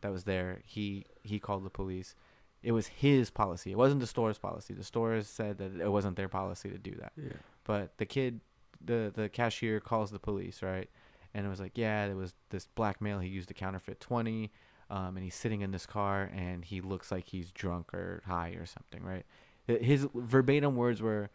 that 0.00 0.10
was 0.10 0.24
there. 0.24 0.60
He 0.64 1.04
he 1.22 1.38
called 1.38 1.64
the 1.64 1.70
police. 1.70 2.14
It 2.62 2.72
was 2.72 2.86
his 2.88 3.30
policy. 3.30 3.70
It 3.72 3.76
wasn't 3.78 4.00
the 4.00 4.06
store's 4.06 4.38
policy. 4.38 4.72
The 4.74 4.84
stores 4.84 5.26
said 5.28 5.58
that 5.58 5.76
it 5.80 5.90
wasn't 5.90 6.16
their 6.16 6.28
policy 6.28 6.70
to 6.70 6.78
do 6.78 6.92
that. 6.96 7.12
Yeah. 7.16 7.32
But 7.64 7.96
the 7.98 8.06
kid, 8.06 8.40
the 8.82 9.12
the 9.14 9.28
cashier 9.28 9.78
calls 9.80 10.10
the 10.10 10.18
police, 10.18 10.62
right? 10.62 10.88
And 11.34 11.46
it 11.46 11.48
was 11.50 11.60
like, 11.60 11.76
yeah, 11.78 12.06
there 12.06 12.16
was 12.16 12.34
this 12.48 12.66
black 12.66 13.00
male. 13.00 13.18
He 13.20 13.28
used 13.28 13.50
a 13.50 13.54
counterfeit 13.54 14.00
twenty. 14.00 14.50
um, 14.92 15.16
and 15.16 15.22
he's 15.22 15.36
sitting 15.36 15.60
in 15.60 15.70
this 15.70 15.86
car, 15.86 16.28
and 16.34 16.64
he 16.64 16.80
looks 16.80 17.12
like 17.12 17.26
he's 17.26 17.52
drunk 17.52 17.94
or 17.94 18.22
high 18.26 18.48
or 18.58 18.66
something, 18.66 19.04
right? 19.04 19.24
His 19.68 20.08
verbatim 20.12 20.74
words 20.74 21.00
were, 21.00 21.30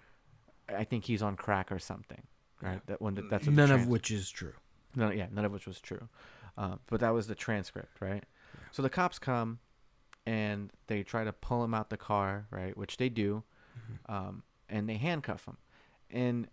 "I 0.70 0.84
think 0.84 1.06
he's 1.06 1.22
on 1.22 1.36
crack 1.36 1.72
or 1.72 1.80
something." 1.80 2.24
Right? 2.62 2.82
That 2.88 3.02
one. 3.02 3.16
That's 3.16 3.46
what 3.46 3.56
the 3.56 3.62
None 3.68 3.72
of 3.72 3.88
which 3.88 4.12
is 4.12 4.30
true. 4.30 4.54
no, 4.96 5.10
yeah, 5.12 5.28
none 5.32 5.46
of 5.46 5.52
which 5.52 5.68
was 5.68 5.80
true. 5.82 6.08
Uh, 6.58 6.76
but 6.88 7.00
that 7.02 7.10
was 7.10 7.28
the 7.28 7.36
transcript, 7.36 8.00
right? 8.00 8.24
So 8.72 8.82
the 8.82 8.90
cops 8.90 9.20
come 9.20 9.60
and 10.26 10.72
they 10.88 11.04
try 11.04 11.24
to 11.26 11.34
pull 11.34 11.64
him 11.64 11.74
out 11.74 11.90
the 11.90 11.98
car, 11.98 12.48
right? 12.50 12.76
Which 12.78 12.96
they 12.98 13.10
do, 13.10 13.44
um, 14.08 14.44
and 14.70 14.88
they 14.88 14.96
handcuff 14.96 15.46
him. 15.46 15.58
And 16.10 16.48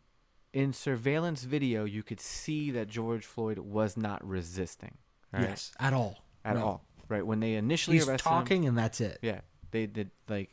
in 0.53 0.73
surveillance 0.73 1.45
video, 1.45 1.85
you 1.85 2.03
could 2.03 2.21
see 2.21 2.71
that 2.73 2.89
George 2.89 3.25
Floyd 3.25 3.59
was 3.59 3.97
not 3.97 4.27
resisting, 4.27 4.99
right? 5.33 5.43
Yes, 5.51 5.73
at 5.79 5.93
all. 5.95 6.25
at 6.45 6.57
No. 6.57 6.65
all, 6.65 6.85
right? 7.09 7.25
When 7.25 7.39
they 7.41 7.55
initially 7.55 7.97
He's 7.99 8.09
arrested 8.09 8.29
him, 8.29 8.33
talking, 8.35 8.67
and 8.67 8.77
that's 8.77 9.01
it. 9.01 9.19
yeah, 9.23 9.41
they 9.71 9.87
did 9.87 10.11
like 10.29 10.51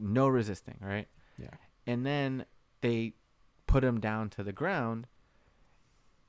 no 0.00 0.26
resisting, 0.28 0.78
right? 0.80 1.06
Yeah. 1.38 1.48
And 1.88 2.06
then 2.06 2.44
they 2.82 3.14
put 3.66 3.82
him 3.82 3.98
down 3.98 4.30
to 4.30 4.44
the 4.44 4.52
ground 4.52 5.06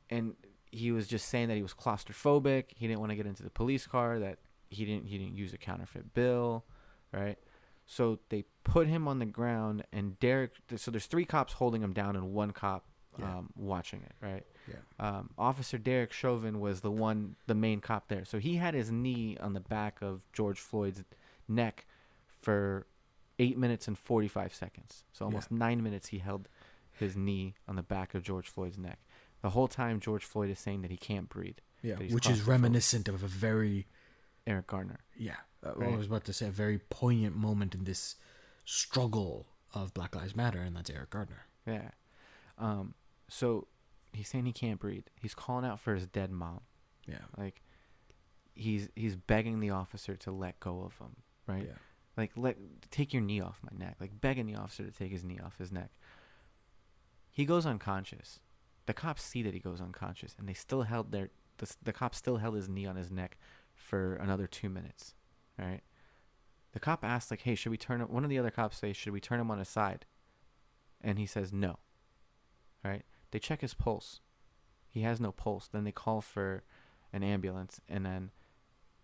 and 0.10 0.34
he 0.72 0.92
was 0.92 1.08
just 1.08 1.28
saying 1.30 1.48
that 1.48 1.56
he 1.56 1.62
was 1.62 1.74
claustrophobic 1.74 2.66
he 2.76 2.88
didn't 2.88 3.00
want 3.00 3.12
to 3.12 3.16
get 3.16 3.26
into 3.26 3.44
the 3.44 3.50
police 3.50 3.86
car 3.88 4.20
that 4.20 4.40
he 4.70 4.86
didn't 4.86 5.06
he 5.06 5.18
didn't 5.18 5.36
use 5.36 5.54
a 5.54 5.58
counterfeit 5.58 6.14
bill 6.14 6.64
right 7.12 7.38
so 7.86 8.20
they 8.30 8.44
put 8.64 8.88
him 8.88 9.08
on 9.08 9.20
the 9.20 9.26
ground 9.26 9.84
and 9.92 10.20
derek 10.20 10.52
so 10.76 10.92
there's 10.92 11.06
three 11.08 11.26
cops 11.26 11.54
holding 11.54 11.82
him 11.82 11.94
down 11.94 12.16
and 12.16 12.34
one 12.34 12.52
cop 12.52 12.86
Yeah. 13.18 13.38
um, 13.38 13.50
watching 13.56 14.02
it 14.04 14.14
right 14.22 14.46
Yeah. 14.68 14.76
um, 15.00 15.30
officer 15.38 15.78
derek 15.78 16.12
chauvin 16.14 16.60
was 16.60 16.82
the 16.82 16.92
one 16.92 17.36
the 17.48 17.56
main 17.56 17.80
cop 17.82 18.08
there 18.08 18.26
so 18.26 18.38
he 18.40 18.56
had 18.58 18.74
his 18.74 18.92
knee 18.92 19.38
on 19.40 19.54
the 19.54 19.60
back 19.60 20.02
of 20.02 20.22
george 20.34 20.60
floyd's 20.60 21.04
neck 21.48 21.86
for 22.42 22.86
eight 23.40 23.58
minutes 23.58 23.88
and 23.88 23.98
45 23.98 24.54
seconds. 24.54 25.04
So 25.14 25.26
almost 25.26 25.50
nine 25.52 25.82
minutes 25.82 26.10
he 26.10 26.20
held 26.20 26.48
his 26.92 27.16
knee 27.16 27.56
on 27.68 27.76
the 27.78 27.82
back 27.84 28.14
of 28.14 28.22
George 28.24 28.48
Floyd's 28.50 28.78
neck. 28.78 29.00
The 29.42 29.52
whole 29.52 29.68
time 29.70 30.00
George 30.02 30.26
Floyd 30.26 30.50
is 30.50 30.60
saying 30.60 30.82
that 30.82 30.92
he 30.92 30.98
can't 30.98 31.30
breathe. 31.30 31.58
Yeah, 31.82 31.96
which 31.96 32.30
is 32.30 32.42
reminiscent 32.44 33.08
of 33.08 33.24
a 33.24 33.28
very 33.28 33.88
Eric 34.46 34.68
Garner. 34.68 35.00
yeah. 35.18 35.36
uh, 35.66 35.74
Right. 35.76 35.94
I 35.94 35.96
was 35.96 36.08
about 36.08 36.26
to 36.26 36.34
say 36.34 36.48
a 36.48 36.52
very 36.52 36.78
poignant 36.90 37.38
moment 37.38 37.74
in 37.74 37.86
this 37.86 38.16
struggle 38.66 39.48
of 39.74 39.94
Black 39.94 40.16
Lives 40.16 40.36
Matter, 40.36 40.60
and 40.60 40.76
that's 40.76 40.90
Eric 40.90 41.12
Gardner. 41.12 41.46
Yeah. 41.66 41.92
Um, 42.58 42.96
so 43.30 43.68
he's 44.12 44.28
saying 44.28 44.46
he 44.46 44.52
can't 44.52 44.80
breathe. 44.80 45.06
He's 45.22 45.34
calling 45.36 45.66
out 45.66 45.80
for 45.80 45.96
his 45.96 46.06
dead 46.08 46.32
mom. 46.32 46.62
Yeah, 47.08 47.20
Like 47.38 47.62
he's 48.54 48.90
he's 48.96 49.16
begging 49.16 49.60
the 49.62 49.70
officer 49.72 50.16
to 50.18 50.32
let 50.32 50.60
go 50.60 50.82
of 50.84 50.98
him, 51.00 51.16
right? 51.48 51.66
yeah, 51.68 51.78
Like 52.20 52.32
let 52.36 52.58
take 52.92 53.14
your 53.14 53.22
knee 53.22 53.40
off 53.40 53.62
my 53.64 53.78
neck. 53.78 53.96
Like 54.02 54.20
begging 54.20 54.46
the 54.46 54.56
officer 54.56 54.84
to 54.84 54.92
take 54.92 55.12
his 55.12 55.24
knee 55.24 55.40
off 55.44 55.58
his 55.58 55.72
neck. 55.72 55.90
He 57.32 57.46
goes 57.46 57.66
unconscious. 57.66 58.42
The 58.88 58.94
cops 58.94 59.24
see 59.24 59.42
that 59.44 59.54
he 59.54 59.62
goes 59.62 59.80
unconscious, 59.80 60.36
and 60.38 60.50
they 60.50 60.54
still 60.54 60.82
held 60.82 61.14
their 61.14 61.30
the, 61.60 61.74
the 61.82 61.94
cop 61.94 62.14
still 62.14 62.38
held 62.38 62.56
his 62.56 62.68
knee 62.68 62.86
on 62.86 62.98
his 62.98 63.10
neck 63.10 63.38
for 63.74 64.16
another 64.16 64.48
two 64.48 64.68
minutes. 64.68 65.14
All 65.58 65.66
right. 65.66 65.82
The 66.74 66.80
cop 66.82 67.06
asked 67.06 67.32
like, 67.32 67.44
"Hey, 67.44 67.56
should 67.56 67.70
we 67.70 67.78
turn 67.78 68.02
him?" 68.02 68.12
One 68.12 68.26
of 68.26 68.30
the 68.30 68.38
other 68.38 68.52
cops 68.52 68.78
say, 68.78 68.92
"Should 68.92 69.14
we 69.14 69.22
turn 69.22 69.40
him 69.40 69.50
on 69.50 69.60
his 69.60 69.70
side?" 69.70 70.06
And 71.00 71.18
he 71.18 71.26
says, 71.26 71.54
"No." 71.54 71.80
All 72.84 72.92
right. 72.92 73.06
They 73.32 73.40
check 73.40 73.62
his 73.62 73.74
pulse. 73.74 74.20
He 74.90 75.04
has 75.04 75.22
no 75.22 75.32
pulse. 75.32 75.70
Then 75.70 75.86
they 75.86 75.94
call 75.94 76.20
for 76.20 76.64
an 77.14 77.24
ambulance, 77.24 77.80
and 77.88 78.06
then 78.06 78.32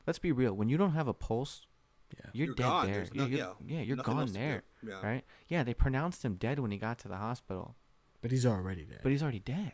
let's 0.05 0.19
be 0.19 0.33
real. 0.33 0.53
When 0.53 0.67
you 0.67 0.75
don't 0.75 0.91
have 0.91 1.07
a 1.07 1.13
pulse, 1.13 1.65
yeah. 2.13 2.25
you're, 2.33 2.47
You're 2.47 2.55
dead 2.55 2.63
gone. 2.63 2.85
there. 2.87 2.95
There's 2.95 3.09
You're- 3.13 3.29
no- 3.29 3.37
you're- 3.37 3.55
yeah, 3.67 3.77
yeah, 3.77 3.83
you're 3.83 3.95
nothing 3.97 4.13
gone 4.13 4.21
else 4.21 4.31
to 4.31 4.37
do. 4.37 4.43
there. 4.43 4.63
Yeah. 4.83 5.01
Right? 5.01 5.23
Yeah, 5.47 5.63
they 5.63 5.73
pronounced 5.73 6.23
him 6.23 6.35
dead 6.35 6.59
when 6.59 6.71
he 6.71 6.77
got 6.77 6.99
to 6.99 7.07
the 7.07 7.17
hospital, 7.17 7.75
But 8.21 8.31
he's 8.31 8.45
already 8.45 8.83
dead. 8.85 8.99
but 9.03 9.11
he's 9.11 9.23
already 9.23 9.39
dead. 9.39 9.73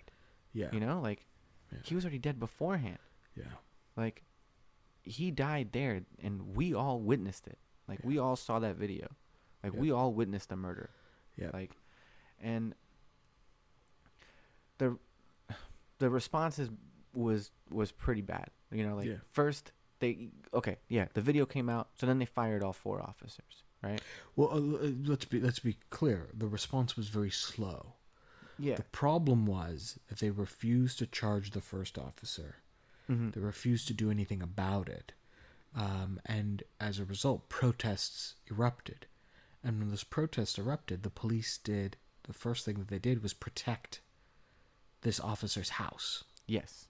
yeah, 0.53 0.69
You 0.73 0.79
know, 0.79 1.00
like 1.01 1.27
Yeah. 1.71 1.79
he 1.83 1.95
was 1.95 2.03
already 2.05 2.19
dead 2.19 2.39
beforehand. 2.39 3.00
yeah, 3.35 3.45
Like 3.95 4.23
he 5.03 5.31
died 5.31 5.71
there, 5.71 6.01
and 6.19 6.55
we 6.55 6.73
all 6.73 7.00
witnessed 7.00 7.47
it. 7.47 7.57
Like 7.88 8.00
we 8.03 8.17
all 8.19 8.35
saw 8.35 8.59
that 8.59 8.75
video. 8.75 9.07
Like 9.63 9.73
Yeah. 9.73 9.79
we 9.79 9.91
all 9.91 10.13
witnessed 10.13 10.50
the 10.50 10.55
murder. 10.55 10.89
yeah. 11.38 11.50
Like, 11.53 11.71
and 12.39 12.75
the 14.77 14.97
the 16.00 16.09
responses 16.09 16.69
was 17.13 17.51
was 17.69 17.91
pretty 17.91 18.21
bad. 18.21 18.50
You 18.71 18.85
know, 18.88 18.95
like 18.95 19.07
Yeah. 19.07 19.17
first 19.31 19.71
they 20.01 20.27
okay, 20.53 20.77
yeah, 20.89 21.05
the 21.13 21.22
video 21.22 21.46
came 21.46 21.70
out, 21.70 21.89
so 21.98 22.05
then 22.05 22.20
they 22.20 22.25
fired 22.25 22.62
all 22.62 22.74
four 22.74 23.01
officers, 23.01 23.63
right? 23.81 24.01
well, 24.36 24.50
uh, 24.51 24.88
uh, 24.88 24.91
let's 25.05 25.25
be 25.25 25.39
let's 25.39 25.60
be 25.60 25.77
clear. 25.89 26.27
The 26.34 26.48
response 26.48 26.98
was 26.98 27.08
very 27.08 27.31
slow. 27.31 27.93
Yeah. 28.60 28.75
The 28.75 28.84
problem 28.84 29.46
was 29.46 29.98
that 30.10 30.20
they 30.20 30.29
refused 30.29 31.00
to 31.00 31.08
charge 31.08 31.51
the 31.51 31.62
first 31.62 31.98
officer. 31.98 32.58
Mhm. 33.10 33.34
They 33.34 33.41
refused 33.41 33.88
to 33.88 33.93
do 33.93 34.12
anything 34.12 34.41
about 34.41 34.88
it. 34.89 35.13
Um, 35.74 36.20
and 36.25 36.63
as 36.79 37.00
a 37.00 37.05
result, 37.05 37.48
protests 37.50 38.36
erupted. 38.51 39.08
And 39.63 39.79
when 39.79 39.89
those 39.89 40.03
protests 40.03 40.60
erupted, 40.60 41.03
the 41.03 41.10
police 41.10 41.58
did 41.58 41.98
the 42.24 42.34
first 42.34 42.65
thing 42.65 42.77
that 42.79 42.89
they 42.89 43.00
did 43.00 43.24
was 43.24 43.34
protect 43.34 44.01
this 45.01 45.20
officer's 45.20 45.70
house. 45.72 46.24
Yes. 46.46 46.88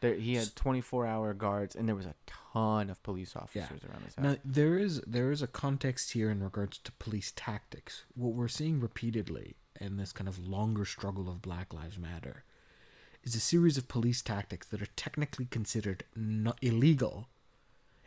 There, 0.00 0.14
he 0.14 0.34
had 0.34 0.54
24 0.54 1.06
hour 1.06 1.34
guards, 1.34 1.74
and 1.74 1.88
there 1.88 1.94
was 1.94 2.06
a 2.06 2.14
ton 2.26 2.90
of 2.90 3.02
police 3.02 3.34
officers 3.34 3.82
around 3.84 4.04
his 4.04 4.14
house. 4.14 4.24
Now 4.24 4.36
there 4.44 4.78
is 4.78 5.00
there 5.06 5.30
is 5.30 5.42
a 5.42 5.46
context 5.46 6.12
here 6.12 6.30
in 6.30 6.42
regards 6.42 6.78
to 6.78 6.92
police 6.92 7.32
tactics. 7.34 8.04
What 8.14 8.34
we're 8.34 8.48
seeing 8.48 8.80
repeatedly 8.80 9.56
in 9.80 9.96
this 9.96 10.12
kind 10.12 10.28
of 10.28 10.38
longer 10.38 10.84
struggle 10.84 11.28
of 11.28 11.42
Black 11.42 11.72
Lives 11.72 11.98
Matter 11.98 12.44
is 13.24 13.34
a 13.34 13.40
series 13.40 13.76
of 13.76 13.88
police 13.88 14.22
tactics 14.22 14.66
that 14.68 14.80
are 14.80 14.88
technically 14.96 15.46
considered 15.46 16.04
not 16.14 16.58
illegal 16.62 17.28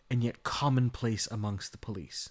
and 0.09 0.23
yet 0.23 0.43
commonplace 0.43 1.27
amongst 1.29 1.71
the 1.71 1.77
police. 1.77 2.29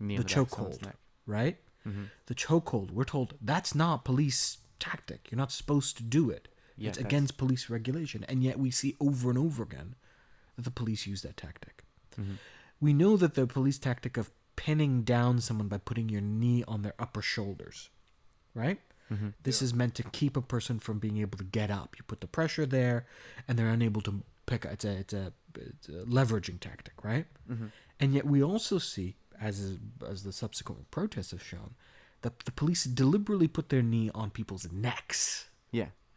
The 0.00 0.16
on 0.16 0.24
back 0.24 0.36
of 0.36 0.50
someone's 0.50 0.78
chokehold, 0.78 0.92
right? 1.26 1.56
Mm-hmm. 1.86 2.04
The 2.26 2.34
chokehold. 2.34 2.90
We're 2.90 3.04
told 3.04 3.34
that's 3.40 3.74
not 3.74 4.04
police 4.04 4.58
tactic. 4.78 5.30
You're 5.30 5.38
not 5.38 5.52
supposed 5.52 5.96
to 5.98 6.02
do 6.02 6.30
it. 6.30 6.48
Yeah, 6.76 6.90
it's 6.90 6.98
against 6.98 7.38
police 7.38 7.70
regulation, 7.70 8.24
and 8.28 8.42
yet 8.42 8.58
we 8.58 8.70
see 8.70 8.96
over 9.00 9.30
and 9.30 9.38
over 9.38 9.62
again 9.62 9.94
that 10.56 10.62
the 10.62 10.70
police 10.70 11.06
use 11.06 11.22
that 11.22 11.36
tactic. 11.36 11.84
Mm-hmm. 12.20 12.34
We 12.80 12.92
know 12.92 13.16
that 13.16 13.34
the 13.34 13.46
police 13.46 13.78
tactic 13.78 14.16
of 14.16 14.30
pinning 14.56 15.02
down 15.02 15.40
someone 15.40 15.68
by 15.68 15.78
putting 15.78 16.08
your 16.08 16.20
knee 16.20 16.64
on 16.68 16.82
their 16.82 16.94
upper 16.98 17.22
shoulders, 17.22 17.88
right? 18.54 18.78
Mm-hmm. 19.12 19.28
This 19.42 19.62
is 19.62 19.72
meant 19.72 19.94
to 19.94 20.02
keep 20.02 20.36
a 20.36 20.42
person 20.42 20.78
from 20.78 20.98
being 20.98 21.18
able 21.18 21.38
to 21.38 21.44
get 21.44 21.70
up. 21.70 21.94
You 21.96 22.04
put 22.06 22.20
the 22.20 22.26
pressure 22.26 22.66
there, 22.66 23.06
and 23.46 23.58
they're 23.58 23.68
unable 23.68 24.02
to 24.02 24.22
pick. 24.46 24.64
It's 24.64 24.84
a 24.84 24.90
it's 24.90 25.14
a, 25.14 25.32
it's 25.54 25.88
a 25.88 26.04
leveraging 26.04 26.60
tactic, 26.60 26.94
right? 27.02 27.26
Mm-hmm. 27.50 27.66
And 28.00 28.14
yet 28.14 28.26
we 28.26 28.42
also 28.42 28.78
see, 28.78 29.16
as 29.40 29.78
as 30.06 30.24
the 30.24 30.32
subsequent 30.32 30.90
protests 30.90 31.30
have 31.30 31.42
shown, 31.42 31.74
that 32.22 32.40
the 32.40 32.52
police 32.52 32.84
deliberately 32.84 33.48
put 33.48 33.68
their 33.68 33.82
knee 33.82 34.10
on 34.14 34.30
people's 34.30 34.70
necks 34.72 35.46
Yeah. 35.46 35.55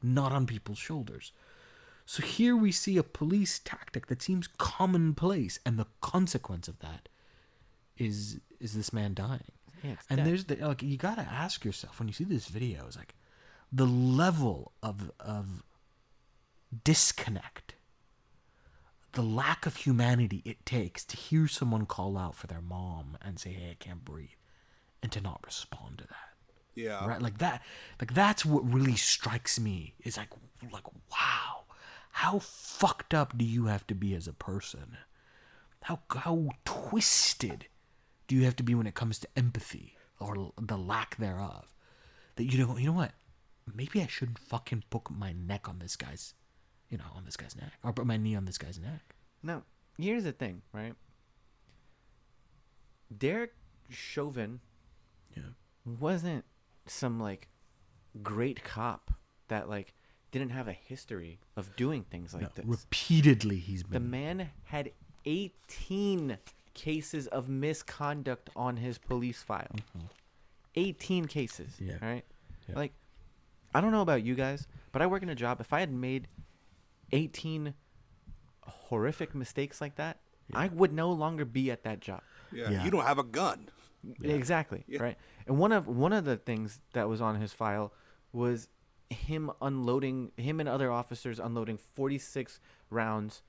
Not 0.01 0.32
on 0.32 0.46
people's 0.46 0.77
shoulders. 0.77 1.32
So 2.06 2.24
here 2.24 2.56
we 2.56 2.72
see 2.72 2.98
a 2.98 3.03
police 3.03 3.60
tactic 3.60 4.08
that 4.08 4.22
seems 4.22 4.48
commonplace, 4.48 5.60
and 5.65 5.77
the 5.77 5.88
consequence 6.01 6.68
of 6.68 6.79
that 6.79 7.08
is 7.98 8.39
is 8.60 8.74
this 8.74 8.91
man 8.91 9.13
dying. 9.13 9.51
Yeah, 9.84 9.96
and 10.10 10.18
dead. 10.18 10.25
there's 10.25 10.46
the 10.46 10.56
like 10.56 10.82
you 10.82 10.98
gotta 10.98 11.22
ask 11.22 11.63
yourself 11.63 12.00
when 12.00 12.08
you 12.08 12.13
see 12.13 12.24
this 12.24 12.48
video, 12.48 12.88
is 12.88 12.98
like 12.98 13.13
the 13.72 13.86
level 13.86 14.72
of 14.82 15.12
of 15.20 15.63
disconnect, 16.84 17.75
the 19.12 19.22
lack 19.22 19.65
of 19.65 19.75
humanity 19.77 20.41
it 20.46 20.65
takes 20.65 21.06
to 21.06 21.18
hear 21.18 21.48
someone 21.48 21.86
call 21.86 22.18
out 22.18 22.36
for 22.36 22.48
their 22.48 22.62
mom 22.62 23.18
and 23.22 23.39
say, 23.39 23.51
"Hey, 23.53 23.72
I 23.72 23.75
can't 23.75 24.03
breathe," 24.03 24.29
and 25.03 25.12
to 25.12 25.22
not 25.22 25.46
respond 25.46 26.00
to 26.00 26.08
that 26.08 26.28
Yeah. 26.83 27.05
right? 27.05 27.21
Like 27.21 27.38
that 27.39 27.62
like 28.00 28.13
that's 28.13 28.45
what 28.45 28.71
really 28.71 28.95
strikes 28.95 29.59
me 29.59 29.95
is 30.03 30.17
like 30.17 30.29
like 30.71 30.88
wow 31.12 31.59
how 32.12 32.39
fucked 32.39 33.13
up 33.13 33.38
do 33.38 33.45
you 33.45 33.67
have 33.67 33.88
to 33.88 33.95
be 33.95 34.13
as 34.13 34.27
a 34.27 34.33
person? 34.33 34.98
How 35.83 36.00
how 36.09 36.50
twisted 36.65 37.67
do 38.27 38.36
you 38.36 38.43
have 38.43 38.57
to 38.57 38.63
be 38.63 38.75
when 38.75 38.88
it 38.88 38.93
comes 38.93 39.19
to 39.19 39.27
empathy 39.38 39.95
or 40.19 40.51
the 40.59 40.77
lack 40.77 41.15
thereof 41.15 41.74
that 42.36 42.43
you 42.43 42.57
don't 42.57 42.79
you 42.79 42.88
know 42.88 42.93
what? 42.93 43.13
Maybe 43.74 44.01
i 44.01 44.07
shouldn't 44.07 44.39
fucking 44.39 44.83
put 44.89 45.09
my 45.12 45.31
neck 45.31 45.69
on 45.69 45.79
this 45.79 45.95
guy's 45.95 46.33
you 46.89 46.98
know 46.98 47.05
on 47.15 47.24
this 47.24 47.38
guy's 47.38 47.55
neck 47.55 47.71
or 47.83 47.93
put 47.93 48.05
my 48.07 48.17
knee 48.17 48.36
on 48.36 48.45
this 48.45 48.57
guy's 48.57 48.79
neck. 48.79 49.15
No, 49.41 49.63
here's 49.98 50.25
the 50.25 50.33
thing, 50.33 50.62
right? 50.74 50.95
Derek 53.15 53.53
Chauvin 53.89 54.59
yeah. 55.36 55.43
wasn't 55.86 56.43
some 56.86 57.19
like 57.19 57.48
great 58.24 58.63
cop 58.63 59.12
that 59.48 59.69
like 59.69 59.93
didn't 60.31 60.50
have 60.50 60.67
a 60.67 60.74
history 60.74 61.39
of 61.55 61.75
doing 61.75 62.03
things 62.03 62.33
like 62.33 62.43
no, 62.43 62.50
this. 62.55 62.65
repeatedly 62.65 63.57
he's 63.57 63.83
the 63.83 64.00
been 64.00 64.09
man 64.09 64.50
had 64.65 64.91
18 65.25 66.38
cases 66.74 67.27
of 67.27 67.50
misconduct 67.50 68.50
on 68.55 68.77
his 68.77 68.98
police 68.98 69.43
file. 69.43 69.75
Mm-hmm. 69.75 70.05
18 70.75 71.25
cases. 71.25 71.74
Yeah. 71.79 71.95
Right? 72.01 72.25
Yeah. 72.67 72.75
Like, 72.75 72.93
I 73.74 73.81
don't 73.81 73.91
know 73.91 74.01
about 74.01 74.24
you 74.24 74.36
guys, 74.36 74.67
but 74.91 75.01
I 75.01 75.07
work 75.07 75.24
in 75.24 75.29
a 75.29 75.36
job. 75.36 75.59
If 75.59 75.74
I 75.74 75.81
had 75.81 75.91
made 75.91 76.27
18 77.12 77.74
horrific 78.62 79.36
mistakes 79.36 79.81
like 79.81 79.95
that, 79.95 80.19
I 80.53 80.67
would 80.69 80.93
no 80.93 81.12
longer 81.12 81.45
be 81.45 81.69
at 81.69 81.83
that 81.83 82.00
job. 82.00 82.21
Yeah. 82.51 82.71
Yeah. 82.71 82.83
You 82.83 82.91
don't 82.91 83.05
have 83.05 83.19
a 83.19 83.24
gun. 83.24 83.69
Exactly. 84.24 84.84
Yeah. 84.88 85.01
Right. 85.03 85.18
And 85.48 85.58
one 85.58 85.72
of 85.72 85.88
one 85.88 86.13
of 86.13 86.25
the 86.25 86.38
things 86.38 86.79
that 86.94 87.10
was 87.10 87.22
on 87.22 87.36
his 87.41 87.51
file 87.53 87.94
was 88.32 88.68
him 89.10 89.51
unloading 89.62 90.32
him 90.38 90.60
and 90.60 90.70
other 90.70 90.91
officers 90.91 91.39
unloading 91.39 91.77
46 91.77 92.60
rounds 92.89 93.41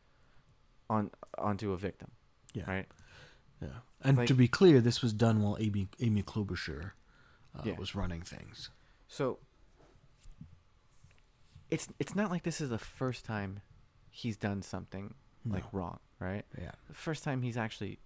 on 0.88 1.11
onto 1.38 1.73
a 1.73 1.76
victim. 1.76 2.11
Yeah. 2.54 2.64
Right. 2.66 2.87
Yeah. 3.62 3.69
And 4.02 4.16
Like- 4.16 4.28
to 4.28 4.35
be 4.35 4.49
clear, 4.49 4.80
this 4.80 5.02
was 5.02 5.12
done 5.12 5.42
while 5.42 5.57
Amy 5.61 5.88
Amy 6.00 6.23
Klobuchar 6.23 6.92
uh, 7.54 7.62
Yeah. 7.64 7.76
was 7.76 7.95
running 7.95 8.23
things. 8.23 8.71
So 9.09 9.38
it's 11.71 11.88
it's 11.99 12.14
not 12.14 12.30
like 12.30 12.42
this 12.42 12.61
is 12.61 12.71
the 12.71 12.78
first 12.78 13.25
time 13.25 13.61
he's 14.11 14.37
done 14.37 14.62
something 14.62 15.14
like 15.47 15.64
wrong, 15.73 15.99
right? 16.19 16.45
Yeah. 16.59 16.73
The 16.88 16.95
first 16.95 17.23
time 17.25 17.42
he's 17.42 17.57
actually 17.57 17.99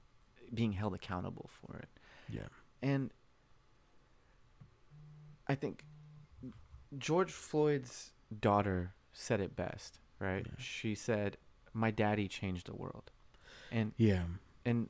being 0.52 0.72
held 0.72 0.94
accountable 0.94 1.48
for 1.50 1.76
it. 1.78 1.88
Yeah. 2.28 2.48
And 2.82 3.12
I 5.46 5.54
think 5.54 5.84
George 6.98 7.30
Floyd's 7.32 8.12
daughter 8.40 8.94
said 9.12 9.40
it 9.40 9.54
best, 9.56 10.00
right? 10.18 10.46
Yeah. 10.46 10.54
She 10.58 10.94
said, 10.94 11.36
"My 11.72 11.90
daddy 11.90 12.28
changed 12.28 12.66
the 12.66 12.74
world." 12.74 13.10
And 13.70 13.92
Yeah. 13.96 14.24
and 14.64 14.88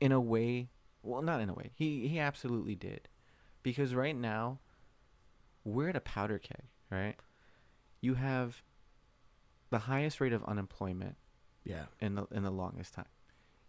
in 0.00 0.12
a 0.12 0.20
way, 0.20 0.68
well, 1.02 1.22
not 1.22 1.40
in 1.40 1.48
a 1.48 1.54
way. 1.54 1.72
He 1.74 2.08
he 2.08 2.18
absolutely 2.18 2.74
did. 2.74 3.08
Because 3.62 3.94
right 3.94 4.14
now 4.16 4.60
we're 5.64 5.88
at 5.88 5.96
a 5.96 6.00
powder 6.00 6.38
keg, 6.38 6.66
right? 6.90 7.16
You 8.00 8.14
have 8.14 8.62
the 9.70 9.80
highest 9.80 10.20
rate 10.20 10.32
of 10.32 10.44
unemployment 10.44 11.16
Yeah. 11.64 11.86
in 12.00 12.14
the 12.14 12.26
in 12.30 12.42
the 12.42 12.50
longest 12.52 12.94
time. 12.94 13.08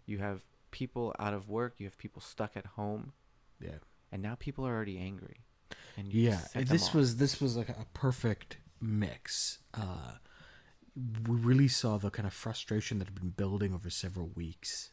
You 0.05 0.19
have 0.19 0.43
people 0.81 1.05
out 1.25 1.33
of 1.33 1.49
work, 1.49 1.71
you 1.79 1.85
have 1.87 1.97
people 1.97 2.21
stuck 2.21 2.55
at 2.55 2.65
home, 2.79 3.13
Yeah. 3.59 3.79
and 4.11 4.21
now 4.21 4.35
people 4.35 4.63
are 4.67 4.73
already 4.75 4.97
angry. 4.99 5.39
And 5.97 6.13
Yeah. 6.13 6.41
This 6.53 6.93
was 6.93 7.17
this 7.17 7.41
was 7.41 7.57
like 7.57 7.69
a 7.69 7.87
perfect 7.93 8.57
mix. 8.79 9.59
Uh, 9.73 10.13
we 11.27 11.35
really 11.49 11.67
saw 11.67 11.97
the 11.97 12.11
kind 12.11 12.27
of 12.27 12.33
frustration 12.33 12.99
that 12.99 13.07
had 13.09 13.15
been 13.23 13.29
building 13.43 13.73
over 13.73 13.89
several 13.89 14.27
weeks, 14.29 14.91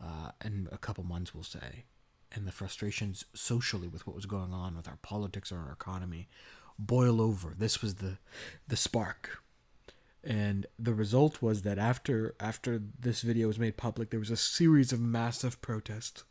uh, 0.00 0.30
and 0.40 0.68
a 0.72 0.78
couple 0.78 1.04
months, 1.04 1.34
we'll 1.34 1.44
say, 1.58 1.84
and 2.32 2.46
the 2.46 2.52
frustrations 2.52 3.24
socially 3.34 3.88
with 3.88 4.06
what 4.06 4.16
was 4.16 4.26
going 4.26 4.52
on 4.52 4.76
with 4.76 4.88
our 4.88 4.98
politics 5.12 5.50
or 5.52 5.58
our 5.66 5.72
economy 5.72 6.28
boil 6.78 7.20
over. 7.20 7.54
This 7.56 7.82
was 7.82 7.96
the 7.96 8.18
the 8.68 8.76
spark. 8.76 9.43
And 10.24 10.66
the 10.78 10.94
result 10.94 11.42
was 11.42 11.62
that 11.62 11.78
after 11.78 12.34
after 12.40 12.80
this 12.98 13.20
video 13.20 13.46
was 13.46 13.58
made 13.58 13.76
public, 13.76 14.10
there 14.10 14.20
was 14.20 14.30
a 14.30 14.36
series 14.36 14.92
of 14.92 15.00
massive 15.00 15.60
protests. 15.60 16.24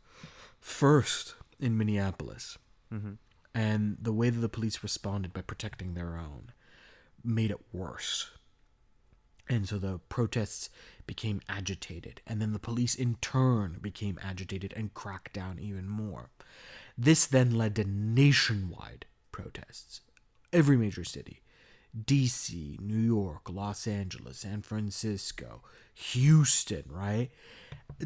First 0.60 1.36
in 1.60 1.78
Minneapolis, 1.78 2.58
Mhm. 2.92 3.18
and 3.54 3.96
the 4.00 4.12
way 4.12 4.30
that 4.30 4.40
the 4.40 4.48
police 4.48 4.82
responded 4.82 5.32
by 5.32 5.42
protecting 5.42 5.94
their 5.94 6.16
own 6.16 6.52
made 7.22 7.50
it 7.50 7.72
worse. 7.72 8.30
And 9.48 9.68
so 9.68 9.78
the 9.78 9.98
protests 9.98 10.70
became 11.06 11.40
agitated, 11.48 12.22
and 12.26 12.40
then 12.40 12.52
the 12.52 12.58
police 12.58 12.94
in 12.94 13.16
turn 13.16 13.78
became 13.80 14.18
agitated 14.22 14.72
and 14.72 14.94
cracked 14.94 15.34
down 15.34 15.58
even 15.58 15.86
more. 15.86 16.30
This 16.96 17.26
then 17.26 17.52
led 17.52 17.76
to 17.76 17.84
nationwide 17.84 19.06
protests. 19.30 20.00
Every 20.52 20.76
major 20.76 21.04
city 21.04 21.42
DC, 22.04 22.80
New 22.80 22.98
York, 22.98 23.48
Los 23.50 23.86
Angeles, 23.86 24.38
San 24.38 24.62
Francisco, 24.62 25.62
Houston, 25.94 26.84
right? 26.88 27.30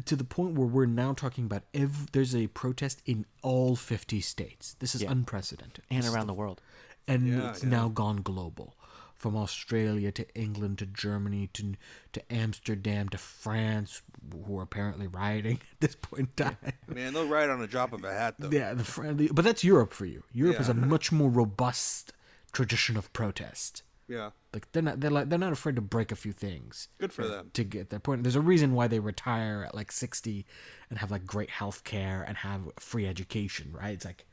To 0.05 0.15
the 0.15 0.23
point 0.23 0.55
where 0.55 0.67
we're 0.67 0.85
now 0.85 1.13
talking 1.13 1.45
about 1.45 1.63
ev- 1.73 2.11
there's 2.11 2.35
a 2.35 2.47
protest 2.47 3.01
in 3.05 3.25
all 3.41 3.75
50 3.75 4.21
states. 4.21 4.75
This 4.79 4.93
is 4.93 5.01
Yeah. 5.03 5.11
unprecedented. 5.11 5.83
and 5.89 6.05
around 6.05 6.27
the 6.27 6.33
world. 6.33 6.61
and 7.07 7.27
Yeah, 7.27 7.49
it's 7.49 7.63
yeah. 7.63 7.69
now 7.69 7.87
gone 7.89 8.17
global 8.17 8.75
from 9.15 9.35
australia 9.35 10.11
to 10.13 10.25
england 10.33 10.77
to 10.77 10.85
germany 10.85 11.49
to 11.51 11.73
to 12.13 12.31
amsterdam 12.31 13.09
to 13.09 13.17
france 13.17 14.01
who 14.45 14.57
are 14.59 14.63
apparently 14.63 15.07
rioting 15.07 15.55
at 15.73 15.79
this 15.81 15.95
point 15.95 16.29
in 16.37 16.45
time 16.45 16.55
Man, 16.87 17.13
they'll 17.13 17.27
ride 17.27 17.49
on 17.49 17.61
a 17.61 17.67
drop 17.67 17.91
of 17.93 18.03
a 18.05 18.13
hat, 18.13 18.35
though. 18.39 18.49
yeah 18.51 18.73
the 18.75 18.83
friendly 18.85 19.27
but 19.33 19.43
that's 19.43 19.63
europe 19.63 19.91
for 19.91 20.05
you 20.05 20.23
europe 20.31 20.59
is 20.61 20.69
a 20.69 20.73
much 20.73 21.11
more 21.11 21.29
robust 21.29 22.13
tradition 22.51 22.97
of 22.97 23.11
protest 23.13 23.83
Yeah. 24.07 24.31
like 24.53 24.71
they're 24.71 24.83
not 24.83 24.99
they're 24.99 25.11
like 25.11 25.29
they're 25.29 25.39
not 25.39 25.53
afraid 25.53 25.75
to 25.75 25.81
break 25.81 26.11
a 26.11 26.15
few 26.15 26.31
things 26.31 26.87
Good 26.99 27.13
for 27.13 27.27
them. 27.27 27.51
to 27.53 27.63
get 27.63 27.89
their 27.89 27.99
point 27.99 28.23
there's 28.23 28.35
a 28.35 28.41
reason 28.41 28.73
why 28.73 28.87
they 28.87 28.99
retire 28.99 29.63
at 29.67 29.75
like 29.75 29.91
60 29.91 30.45
and 30.89 30.99
have 30.99 31.11
like 31.11 31.25
great 31.25 31.49
health 31.49 31.83
care 31.83 32.23
and 32.27 32.37
have 32.37 32.61
free 32.79 33.07
education 33.07 33.71
right 33.71 33.93
it's 33.93 34.05
like 34.05 34.25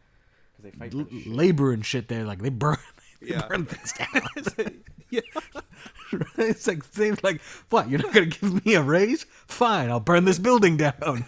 Because 0.57 0.72
they 0.72 0.79
fight 0.79 0.94
l- 0.94 1.05
for 1.05 1.11
the 1.14 1.22
shit. 1.22 1.33
labor 1.33 1.72
and 1.72 1.85
shit 1.85 2.09
they're 2.09 2.24
like 2.24 2.40
they 2.42 2.48
burn 2.50 2.76
they 3.20 3.29
Yeah. 3.29 3.46
burn 3.48 3.66
things 3.66 3.92
down 3.98 4.83
Yeah. 5.11 5.20
it's 6.38 6.66
like 6.66 6.85
things 7.00 7.22
like 7.22 7.40
what 7.70 7.88
you're 7.90 8.00
not 8.00 8.12
gonna 8.14 8.26
give 8.26 8.64
me 8.64 8.74
a 8.74 8.83
raise 8.83 9.24
fine 9.46 9.90
i'll 9.90 10.00
burn 10.00 10.24
this 10.24 10.38
building 10.38 10.76
down 10.76 11.24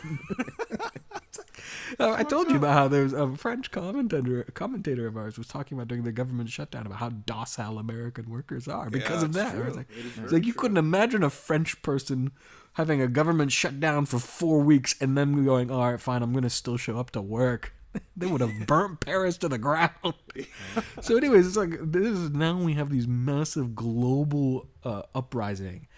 Uh, 1.98 2.12
I 2.12 2.22
told 2.24 2.50
you 2.50 2.56
about 2.56 2.72
how 2.74 2.88
there 2.88 3.02
was 3.02 3.12
a 3.12 3.34
French 3.36 3.70
commentator, 3.70 4.42
commentator 4.54 5.06
of 5.06 5.16
ours 5.16 5.38
was 5.38 5.46
talking 5.48 5.76
about 5.78 5.88
during 5.88 6.04
the 6.04 6.12
government 6.12 6.50
shutdown 6.50 6.86
about 6.86 6.98
how 6.98 7.08
docile 7.10 7.78
American 7.78 8.28
workers 8.30 8.68
are 8.68 8.90
because 8.90 9.18
Yeah, 9.22 9.24
of 9.24 9.28
it's 9.30 9.36
that. 9.36 9.48
I 9.48 9.56
true. 9.56 9.64
was 9.64 9.76
like, 9.76 9.90
It 9.90 9.98
is 9.98 10.06
it's 10.06 10.14
very 10.16 10.30
like 10.30 10.46
you 10.46 10.52
true. 10.52 10.60
couldn't 10.62 10.76
imagine 10.76 11.22
a 11.22 11.30
French 11.30 11.80
person 11.82 12.32
having 12.74 13.00
a 13.00 13.08
government 13.08 13.52
shutdown 13.52 14.06
for 14.06 14.18
four 14.18 14.60
weeks 14.60 14.94
and 15.00 15.16
then 15.16 15.44
going, 15.44 15.70
"All 15.70 15.90
right, 15.90 16.00
fine, 16.00 16.22
I'm 16.22 16.32
going 16.32 16.44
to 16.44 16.50
still 16.50 16.76
show 16.76 16.98
up 16.98 17.10
to 17.12 17.20
work." 17.22 17.72
they 18.16 18.26
would 18.26 18.40
have 18.40 18.52
burnt 18.66 19.00
Paris 19.00 19.36
to 19.38 19.48
the 19.48 19.58
ground. 19.58 19.90
so, 21.00 21.16
anyways, 21.16 21.46
it's 21.46 21.56
like 21.56 21.78
this 21.80 22.06
is 22.06 22.30
now 22.30 22.56
we 22.60 22.74
have 22.74 22.90
these 22.90 23.08
massive 23.08 23.74
global 23.74 24.68
uh, 24.84 25.02
uprising, 25.14 25.88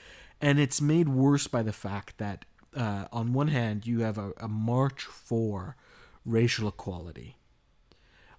and 0.40 0.58
it's 0.58 0.80
made 0.80 1.08
worse 1.08 1.46
by 1.48 1.62
the 1.62 1.72
fact 1.72 2.16
that 2.18 2.44
uh, 2.76 3.06
on 3.12 3.32
one 3.32 3.48
hand 3.48 3.86
you 3.86 4.00
have 4.00 4.16
a, 4.16 4.32
a 4.38 4.46
march 4.48 5.02
for 5.02 5.76
racial 6.24 6.68
equality, 6.68 7.36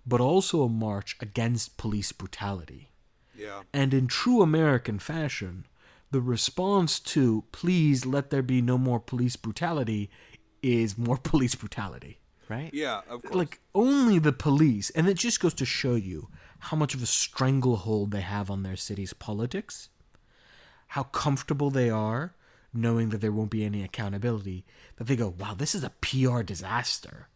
but 0.05 0.21
also 0.21 0.63
a 0.63 0.69
march 0.69 1.15
against 1.19 1.77
police 1.77 2.11
brutality. 2.11 2.91
Yeah. 3.37 3.63
And 3.73 3.93
in 3.93 4.07
true 4.07 4.41
American 4.41 4.99
fashion, 4.99 5.65
the 6.11 6.21
response 6.21 6.99
to 6.99 7.45
please 7.51 8.05
let 8.05 8.29
there 8.29 8.41
be 8.41 8.61
no 8.61 8.77
more 8.77 8.99
police 8.99 9.35
brutality 9.35 10.09
is 10.61 10.97
more 10.97 11.17
police 11.23 11.55
brutality. 11.55 12.19
right? 12.49 12.69
Yeah, 12.73 13.01
of 13.09 13.23
course. 13.23 13.35
Like 13.35 13.59
only 13.73 14.19
the 14.19 14.33
police, 14.33 14.89
and 14.91 15.07
it 15.07 15.15
just 15.15 15.39
goes 15.39 15.53
to 15.55 15.65
show 15.65 15.95
you 15.95 16.29
how 16.59 16.77
much 16.77 16.93
of 16.93 17.01
a 17.01 17.07
stranglehold 17.07 18.11
they 18.11 18.21
have 18.21 18.51
on 18.51 18.63
their 18.63 18.75
city's 18.75 19.13
politics, 19.13 19.89
how 20.89 21.03
comfortable 21.03 21.71
they 21.71 21.89
are 21.89 22.35
knowing 22.73 23.09
that 23.09 23.21
there 23.21 23.31
won't 23.31 23.51
be 23.51 23.65
any 23.65 23.83
accountability, 23.83 24.65
that 24.97 25.07
they 25.07 25.15
go, 25.15 25.33
wow, 25.37 25.53
this 25.53 25.75
is 25.75 25.83
a 25.83 25.91
PR 26.01 26.41
disaster. 26.41 27.27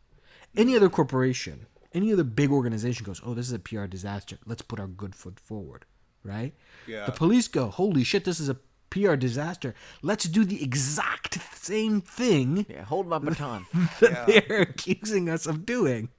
Any 0.58 0.76
other 0.76 0.89
corporation, 0.89 1.65
any 1.94 2.12
other 2.13 2.24
big 2.24 2.52
organization 2.52 3.06
goes, 3.06 3.22
oh, 3.26 3.34
this 3.34 3.48
is 3.48 3.54
a 3.54 3.60
PR 3.60 3.86
disaster. 3.86 4.38
Let's 4.46 4.62
put 4.62 4.80
our 4.80 4.88
good 4.88 5.15
foot 5.15 5.39
forward, 5.39 5.86
right? 6.24 6.54
Yeah. 6.88 7.06
The 7.06 7.12
police 7.12 7.48
go, 7.48 7.68
holy 7.70 8.04
shit, 8.04 8.26
this 8.26 8.39
is 8.39 8.50
a 8.50 8.58
PR 8.89 9.15
disaster. 9.15 9.74
Let's 10.02 10.26
do 10.26 10.46
the 10.46 10.63
exact 10.63 11.39
same 11.56 12.00
thing 12.02 12.65
Yeah, 12.70 12.84
hold 12.86 13.08
my 13.08 13.20
baton. 13.20 13.65
that 14.00 14.26
Yeah. 14.30 14.39
they're 14.48 14.62
accusing 14.62 15.30
us 15.30 15.46
of 15.46 15.65
doing. 15.65 16.10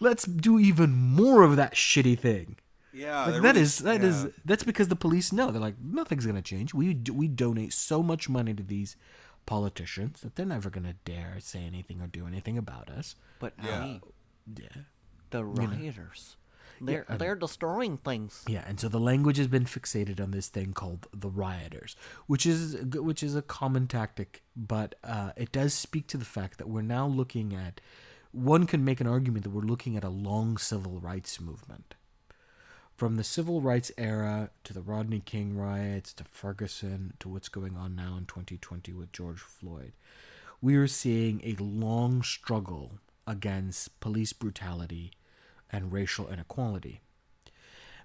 Let's 0.00 0.24
do 0.24 0.58
even 0.58 0.90
more 0.92 1.42
of 1.42 1.56
that 1.56 1.74
shitty 1.74 2.18
thing. 2.18 2.56
yeah, 2.92 3.24
Like 3.24 3.34
they 3.34 3.40
that 3.40 3.42
really- 3.54 3.60
is 3.60 3.78
that 3.78 4.02
is 4.02 4.24
yeah. 4.24 4.30
that's 4.44 4.64
because 4.64 4.88
the 4.88 4.96
police 4.96 5.32
know 5.32 5.50
they're 5.50 5.60
like 5.60 5.78
nothing's 5.80 6.26
gonna 6.26 6.42
change. 6.42 6.74
We 6.74 6.94
do, 6.94 7.12
we 7.12 7.28
donate 7.28 7.72
so 7.72 8.02
much 8.02 8.28
money 8.28 8.52
to 8.54 8.62
these 8.62 8.96
politicians 9.46 10.20
that 10.22 10.36
they're 10.36 10.46
never 10.46 10.70
gonna 10.70 10.94
dare 11.04 11.36
say 11.40 11.60
anything 11.64 12.00
or 12.00 12.06
do 12.06 12.26
anything 12.26 12.56
about 12.58 12.88
us. 12.90 13.14
But 13.38 13.54
Yeah. 13.62 13.80
Ali, 13.80 14.00
Yeah, 14.56 14.82
the 15.30 15.44
rioters, 15.44 16.36
they're 16.80 17.04
um, 17.08 17.18
they're 17.18 17.36
destroying 17.36 17.96
things. 17.96 18.44
yeah, 18.48 18.64
and 18.66 18.78
so 18.80 18.88
the 18.88 18.98
language 19.00 19.36
has 19.36 19.46
been 19.46 19.64
fixated 19.64 20.20
on 20.20 20.30
this 20.32 20.48
thing 20.48 20.72
called 20.72 21.06
the 21.12 21.28
rioters, 21.30 21.96
which 22.26 22.44
is 22.46 22.76
which 22.94 23.22
is 23.22 23.34
a 23.36 23.42
common 23.42 23.86
tactic, 23.86 24.42
but 24.56 24.94
uh, 25.04 25.32
it 25.36 25.52
does 25.52 25.74
speak 25.74 26.06
to 26.08 26.16
the 26.16 26.24
fact 26.24 26.58
that 26.58 26.68
we're 26.68 26.82
now 26.82 27.06
looking 27.06 27.54
at. 27.54 27.80
One 28.32 28.66
can 28.66 28.82
make 28.84 29.00
an 29.00 29.06
argument 29.06 29.44
that 29.44 29.50
we're 29.50 29.60
looking 29.62 29.96
at 29.96 30.04
a 30.04 30.08
long 30.08 30.56
civil 30.56 30.98
rights 30.98 31.38
movement 31.40 31.94
from 33.02 33.16
the 33.16 33.24
civil 33.24 33.60
rights 33.60 33.90
era 33.98 34.48
to 34.62 34.72
the 34.72 34.80
Rodney 34.80 35.18
King 35.18 35.56
riots 35.56 36.12
to 36.12 36.22
Ferguson 36.22 37.14
to 37.18 37.28
what's 37.28 37.48
going 37.48 37.76
on 37.76 37.96
now 37.96 38.14
in 38.16 38.26
2020 38.26 38.92
with 38.92 39.10
George 39.10 39.40
Floyd, 39.40 39.90
we 40.60 40.76
are 40.76 40.86
seeing 40.86 41.40
a 41.42 41.60
long 41.60 42.22
struggle 42.22 43.00
against 43.26 43.98
police 43.98 44.32
brutality 44.32 45.10
and 45.68 45.92
racial 45.92 46.28
inequality. 46.28 47.00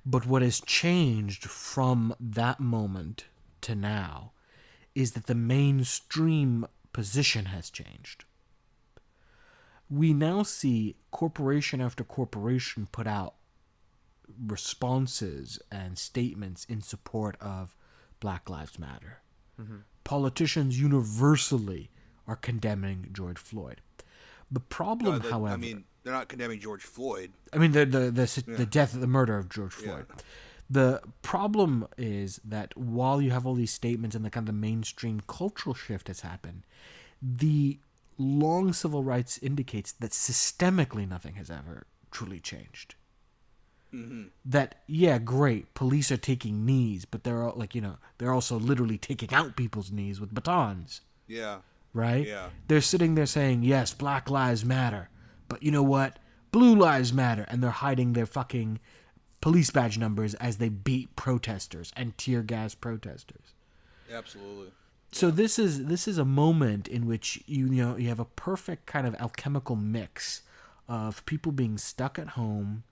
But 0.04 0.26
what 0.26 0.42
has 0.42 0.62
changed 0.62 1.46
from 1.46 2.16
that 2.20 2.60
moment 2.60 3.26
to 3.62 3.76
now 3.76 4.32
is 4.96 5.12
that 5.12 5.28
the 5.28 5.36
mainstream 5.36 6.66
position 6.92 7.46
has 7.46 7.70
changed. 7.70 8.26
We 9.92 10.12
now 10.12 10.42
see 10.42 10.96
corporation 11.12 11.82
after 11.82 12.04
corporation 12.04 12.88
put 12.92 13.06
out 13.06 13.36
responses 14.46 15.60
and 15.72 15.98
statements 15.98 16.66
in 16.66 16.82
support 16.82 17.36
of 17.42 17.76
Black 18.20 18.50
Lives 18.50 18.78
Matter. 18.80 19.20
Politicians 20.04 20.80
universally 20.80 21.90
are 22.28 22.36
condemning 22.36 23.10
George 23.12 23.38
Floyd. 23.40 23.82
The 24.52 24.60
problem, 24.60 25.16
Uh, 25.16 25.20
the- 25.20 25.30
however, 25.32 25.54
I 25.54 25.58
mean, 25.58 25.86
they're 26.04 26.14
not 26.14 26.30
condemning 26.30 26.60
George 26.60 26.84
Floyd. 26.84 27.34
I 27.52 27.58
mean 27.58 27.72
the 27.72 27.86
the 27.86 28.12
the, 28.12 28.44
the 28.48 28.66
death, 28.66 28.94
the 28.94 29.08
murder 29.08 29.38
of 29.38 29.50
George 29.50 29.76
Yeah. 29.80 29.84
Floyd. 29.86 30.06
The 30.70 31.02
problem 31.22 31.88
is 31.98 32.40
that 32.44 32.78
while 32.78 33.22
you 33.22 33.32
have 33.32 33.46
all 33.46 33.56
these 33.56 33.72
statements 33.74 34.16
and 34.16 34.24
the 34.24 34.30
kind 34.30 34.48
of 34.48 34.54
the 34.54 34.60
mainstream 34.60 35.22
cultural 35.28 35.74
shift 35.74 36.08
has 36.08 36.22
happened, 36.22 36.66
the 37.22 37.80
long 38.18 38.74
civil 38.74 39.04
rights 39.04 39.38
indicates 39.40 39.92
that 39.94 40.12
systemically 40.12 41.08
nothing 41.08 41.36
has 41.36 41.50
ever 41.50 41.88
truly 42.12 42.40
changed. 42.40 42.96
Mm-hmm. 43.94 44.24
That 44.46 44.76
yeah, 44.88 45.18
great, 45.18 45.74
police 45.74 46.12
are 46.12 46.18
taking 46.18 46.66
knees, 46.66 47.06
but 47.06 47.24
they're 47.24 47.44
all, 47.44 47.54
like 47.58 47.74
you 47.74 47.82
know 47.82 47.98
they're 48.18 48.34
also 48.34 48.60
literally 48.60 48.98
taking 48.98 49.34
out 49.34 49.56
people's 49.56 49.92
knees 49.92 50.20
with 50.20 50.34
batons 50.34 51.02
Yeah. 51.28 51.60
right? 51.94 52.26
Yeah. 52.28 52.50
They're 52.68 52.82
sitting 52.82 53.16
there 53.16 53.26
saying, 53.26 53.64
yes, 53.64 53.94
Black 53.94 54.30
Lives 54.30 54.66
Matter. 54.66 55.10
But 55.50 55.64
you 55.64 55.72
know 55.72 55.84
what? 55.84 56.20
Blue 56.52 56.76
Lives 56.76 57.14
Matter. 57.14 57.46
And 57.50 57.64
they're 57.64 57.70
hiding 57.72 58.14
their 58.14 58.26
fucking 58.26 58.80
police 59.42 59.70
badge 59.70 59.98
numbers 59.98 60.34
as 60.36 60.58
they 60.58 60.70
beat 60.70 61.16
protesters 61.16 61.92
and 61.96 62.18
tear 62.18 62.42
gas 62.42 62.76
protesters. 62.76 63.54
Absolutely. 64.12 64.72
So 65.12 65.32
this 65.32 65.58
is 65.58 65.86
this 65.86 66.08
is 66.08 66.18
a 66.18 66.26
moment 66.26 66.88
in 66.88 67.06
which 67.08 67.42
you, 67.46 67.68
you 67.68 67.84
know 67.86 67.96
you 67.98 68.10
have 68.10 68.20
a 68.20 68.26
perfect 68.26 68.86
kind 68.86 69.08
of 69.08 69.16
alchemical 69.16 69.76
mix 69.78 70.42
of 70.90 71.26
people 71.26 71.52
being 71.52 71.78
stuck 71.78 72.18
at 72.20 72.30
home, 72.30 72.84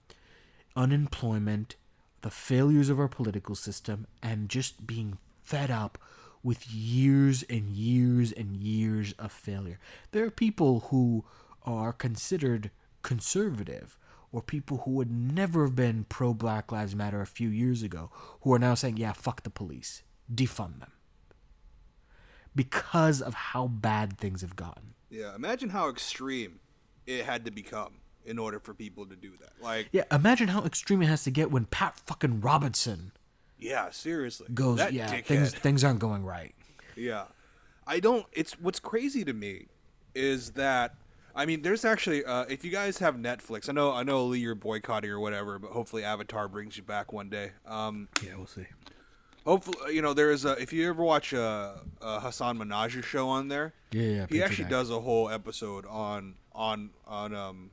unemployment, 0.75 1.75
the 2.21 2.29
failures 2.29 2.89
of 2.89 2.99
our 2.99 3.07
political 3.07 3.55
system, 3.55 4.07
and 4.21 4.49
just 4.49 4.85
being 4.85 5.17
fed 5.43 5.71
up 5.71 5.97
with 6.43 6.69
years 6.69 7.43
and 7.49 7.69
years 7.69 8.31
and 8.31 8.55
years 8.57 9.13
of 9.13 9.31
failure. 9.31 9.79
There 10.11 10.25
are 10.25 10.31
people 10.31 10.81
who 10.91 11.25
are 11.63 11.91
considered 11.91 12.69
conservative 13.01 13.97
or 14.31 14.41
people 14.41 14.79
who 14.79 14.91
would 14.91 15.11
never 15.11 15.63
have 15.63 15.75
been 15.75 16.05
pro 16.09 16.33
Black 16.33 16.71
Lives 16.71 16.95
Matter 16.95 17.21
a 17.21 17.27
few 17.27 17.49
years 17.49 17.81
ago 17.81 18.11
who 18.41 18.53
are 18.53 18.59
now 18.59 18.75
saying, 18.75 18.97
yeah, 18.97 19.13
fuck 19.13 19.43
the 19.43 19.49
police, 19.49 20.03
defund 20.33 20.79
them 20.79 20.91
because 22.55 23.21
of 23.21 23.33
how 23.33 23.67
bad 23.67 24.17
things 24.17 24.41
have 24.41 24.55
gotten. 24.55 24.93
Yeah. 25.09 25.35
Imagine 25.35 25.69
how 25.69 25.89
extreme 25.89 26.59
it 27.05 27.25
had 27.25 27.45
to 27.45 27.51
become 27.51 27.95
in 28.25 28.39
order 28.39 28.59
for 28.59 28.73
people 28.73 29.05
to 29.05 29.15
do 29.15 29.31
that. 29.39 29.51
Like, 29.61 29.89
Yeah, 29.91 30.03
imagine 30.11 30.47
how 30.49 30.63
extreme 30.63 31.01
it 31.01 31.07
has 31.07 31.23
to 31.23 31.31
get 31.31 31.51
when 31.51 31.65
Pat 31.65 31.99
fucking 32.05 32.41
Robertson 32.41 33.11
yeah, 33.57 33.89
seriously. 33.91 34.47
goes, 34.53 34.77
that 34.77 34.93
yeah, 34.93 35.07
dickhead. 35.13 35.25
things 35.25 35.53
things 35.53 35.83
aren't 35.83 35.99
going 35.99 36.23
right. 36.25 36.53
Yeah. 36.95 37.25
I 37.87 37.99
don't 37.99 38.25
it's 38.33 38.59
what's 38.59 38.79
crazy 38.79 39.23
to 39.25 39.33
me 39.33 39.67
is 40.13 40.51
that 40.51 40.95
I 41.35 41.45
mean 41.45 41.61
there's 41.61 41.85
actually 41.85 42.25
uh, 42.25 42.45
if 42.49 42.65
you 42.65 42.71
guys 42.71 42.97
have 42.99 43.15
Netflix, 43.15 43.69
I 43.69 43.73
know 43.73 43.91
I 43.93 44.03
know 44.03 44.25
Lee 44.25 44.39
you're 44.39 44.55
boycotting 44.55 45.09
or 45.09 45.19
whatever, 45.19 45.57
but 45.59 45.71
hopefully 45.71 46.03
Avatar 46.03 46.47
brings 46.47 46.77
you 46.77 46.83
back 46.83 47.13
one 47.13 47.29
day. 47.29 47.51
Um 47.65 48.07
Yeah, 48.23 48.35
we'll 48.37 48.47
see. 48.47 48.65
hopefully 49.45 49.93
you 49.95 50.01
know 50.01 50.13
there 50.13 50.31
is 50.31 50.45
a 50.45 50.53
if 50.61 50.73
you 50.73 50.89
ever 50.89 51.03
watch 51.03 51.31
a, 51.33 51.79
a 52.01 52.19
Hasan 52.21 52.57
Minhaj 52.57 53.03
show 53.03 53.27
on 53.29 53.47
there, 53.47 53.73
Yeah, 53.91 54.01
yeah. 54.03 54.25
he 54.29 54.41
actually 54.43 54.65
that. 54.65 54.71
does 54.71 54.89
a 54.89 54.99
whole 54.99 55.29
episode 55.29 55.85
on 55.85 56.35
on 56.53 56.89
on 57.07 57.33
um 57.35 57.71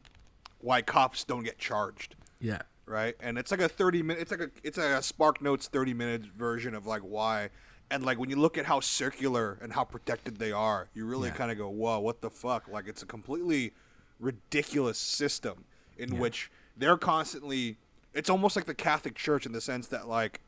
why 0.62 0.80
cops 0.82 1.24
don't 1.24 1.42
get 1.44 1.58
charged 1.58 2.16
Yeah. 2.40 2.62
right? 2.86 3.14
And 3.20 3.36
it's 3.38 3.50
like 3.50 3.60
a 3.60 3.68
thirty 3.68 4.02
minute. 4.02 4.22
It's 4.22 4.30
like 4.30 4.40
a 4.40 4.50
it's 4.62 4.78
like 4.78 4.86
a 4.98 5.02
Spark 5.02 5.42
Notes 5.42 5.68
thirty 5.68 5.92
minute 5.94 6.22
version 6.36 6.74
of 6.74 6.86
like 6.86 7.02
why. 7.02 7.50
And 7.90 8.04
like 8.06 8.18
when 8.18 8.30
you 8.30 8.36
look 8.36 8.56
at 8.56 8.64
how 8.64 8.80
circular 8.80 9.58
and 9.60 9.74
how 9.74 9.84
protected 9.84 10.38
they 10.38 10.50
are, 10.52 10.88
you 10.94 11.04
really 11.04 11.28
Yeah. 11.28 11.34
kind 11.34 11.50
of 11.52 11.58
go, 11.58 11.68
"Whoa, 11.68 11.98
what 12.00 12.22
the 12.22 12.30
fuck?" 12.30 12.66
Like 12.68 12.88
it's 12.88 13.02
a 13.02 13.06
completely 13.06 13.74
ridiculous 14.18 14.98
system 14.98 15.64
in 15.98 16.18
which 16.18 16.50
they're 16.76 16.96
constantly. 16.96 17.76
It's 18.14 18.30
almost 18.30 18.56
like 18.56 18.64
the 18.66 18.74
Catholic 18.74 19.14
Church 19.14 19.44
in 19.46 19.52
the 19.52 19.60
sense 19.60 19.86
that 19.88 20.08
like, 20.08 20.40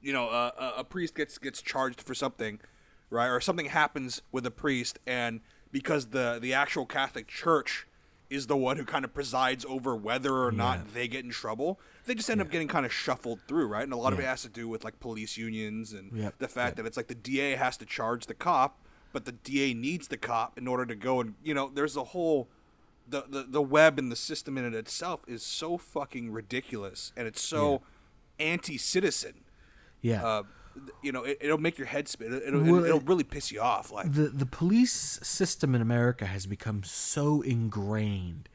you 0.00 0.12
know, 0.12 0.28
a, 0.28 0.74
a 0.78 0.84
priest 0.84 1.14
gets 1.14 1.36
gets 1.38 1.60
charged 1.62 2.00
for 2.00 2.14
something, 2.14 2.60
right? 3.10 3.28
Or 3.28 3.40
something 3.40 3.66
happens 3.66 4.22
with 4.30 4.46
a 4.46 4.50
priest, 4.50 4.98
and 5.06 5.40
because 5.70 6.06
the 6.08 6.38
the 6.40 6.54
actual 6.54 6.86
Catholic 6.86 7.28
Church 7.28 7.86
is 8.32 8.46
the 8.46 8.56
one 8.56 8.76
who 8.78 8.84
kind 8.84 9.04
of 9.04 9.12
presides 9.12 9.64
over 9.68 9.94
whether 9.94 10.34
or 10.34 10.50
Yeah. 10.50 10.56
not 10.58 10.94
they 10.94 11.06
get 11.08 11.24
in 11.24 11.30
trouble, 11.30 11.78
they 12.06 12.14
just 12.14 12.30
end 12.30 12.40
up 12.40 12.50
getting 12.50 12.68
kind 12.68 12.86
of 12.86 12.92
shuffled 12.92 13.40
through, 13.46 13.66
right? 13.66 13.84
And 13.84 13.92
a 13.92 13.96
lot 13.96 14.12
of 14.12 14.18
it 14.18 14.24
has 14.24 14.42
to 14.42 14.48
do 14.48 14.68
with 14.68 14.84
like 14.84 14.98
police 15.00 15.36
unions 15.36 15.92
and 15.92 16.12
Yep, 16.12 16.38
the 16.38 16.48
fact 16.48 16.70
yep. 16.70 16.76
that 16.76 16.86
it's 16.86 16.96
like 16.96 17.08
the 17.08 17.14
DA 17.14 17.56
has 17.56 17.76
to 17.76 17.84
charge 17.86 18.26
the 18.26 18.34
cop, 18.34 18.78
but 19.12 19.24
the 19.26 19.32
DA 19.32 19.74
needs 19.74 20.08
the 20.08 20.16
cop 20.16 20.56
in 20.58 20.66
order 20.66 20.86
to 20.86 20.94
go 20.94 21.20
and 21.20 21.34
you 21.44 21.52
know, 21.54 21.70
there's 21.72 21.96
a 21.96 22.04
whole 22.04 22.48
the, 23.08 23.24
the, 23.28 23.42
the 23.42 23.60
web 23.62 23.98
and 23.98 24.10
the 24.12 24.16
system 24.16 24.56
in 24.56 24.64
it 24.64 24.74
itself 24.74 25.20
is 25.26 25.42
so 25.42 25.76
fucking 25.76 26.30
ridiculous 26.30 27.12
and 27.16 27.26
it's 27.26 27.42
so 27.42 27.82
anti-citizen 28.38 29.44
Yeah. 30.00 30.24
uh, 30.24 30.42
you 31.02 31.12
know, 31.12 31.24
it, 31.24 31.38
it'll 31.40 31.58
make 31.58 31.78
your 31.78 31.86
head 31.86 32.08
spin. 32.08 32.32
It, 32.32 32.42
it'll, 32.46 32.62
Well, 32.62 32.84
it'll 32.84 33.00
really 33.00 33.24
piss 33.24 33.50
you 33.52 33.60
off. 33.60 33.90
Like, 33.90 34.12
the 34.12 34.28
the 34.28 34.46
police 34.46 35.18
system 35.22 35.74
in 35.74 35.82
America 35.82 36.26
has 36.26 36.46
become 36.46 36.82
so 36.84 37.42
ingrained 37.42 38.48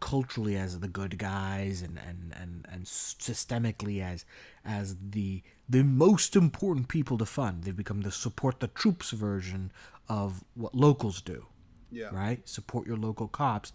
culturally 0.00 0.56
as 0.56 0.80
the 0.80 0.88
good 0.88 1.16
guys 1.18 1.80
and 1.80 1.98
and 1.98 2.34
and, 2.38 2.66
and 2.70 2.84
systemically 2.84 4.02
as 4.02 4.24
as 4.64 4.96
the 5.10 5.42
the 5.68 5.82
most 5.82 6.36
important 6.36 6.88
people 6.88 7.16
to 7.18 7.26
fund. 7.26 7.64
They've 7.64 7.76
become 7.76 8.02
the 8.02 8.10
support 8.10 8.60
the 8.60 8.68
troops 8.68 9.10
version 9.10 9.72
of 10.08 10.44
what 10.54 10.74
locals 10.74 11.22
do. 11.22 11.46
Yeah. 11.94 12.10
Right? 12.12 12.46
Support 12.48 12.86
your 12.86 12.96
local 12.96 13.28
cops. 13.28 13.72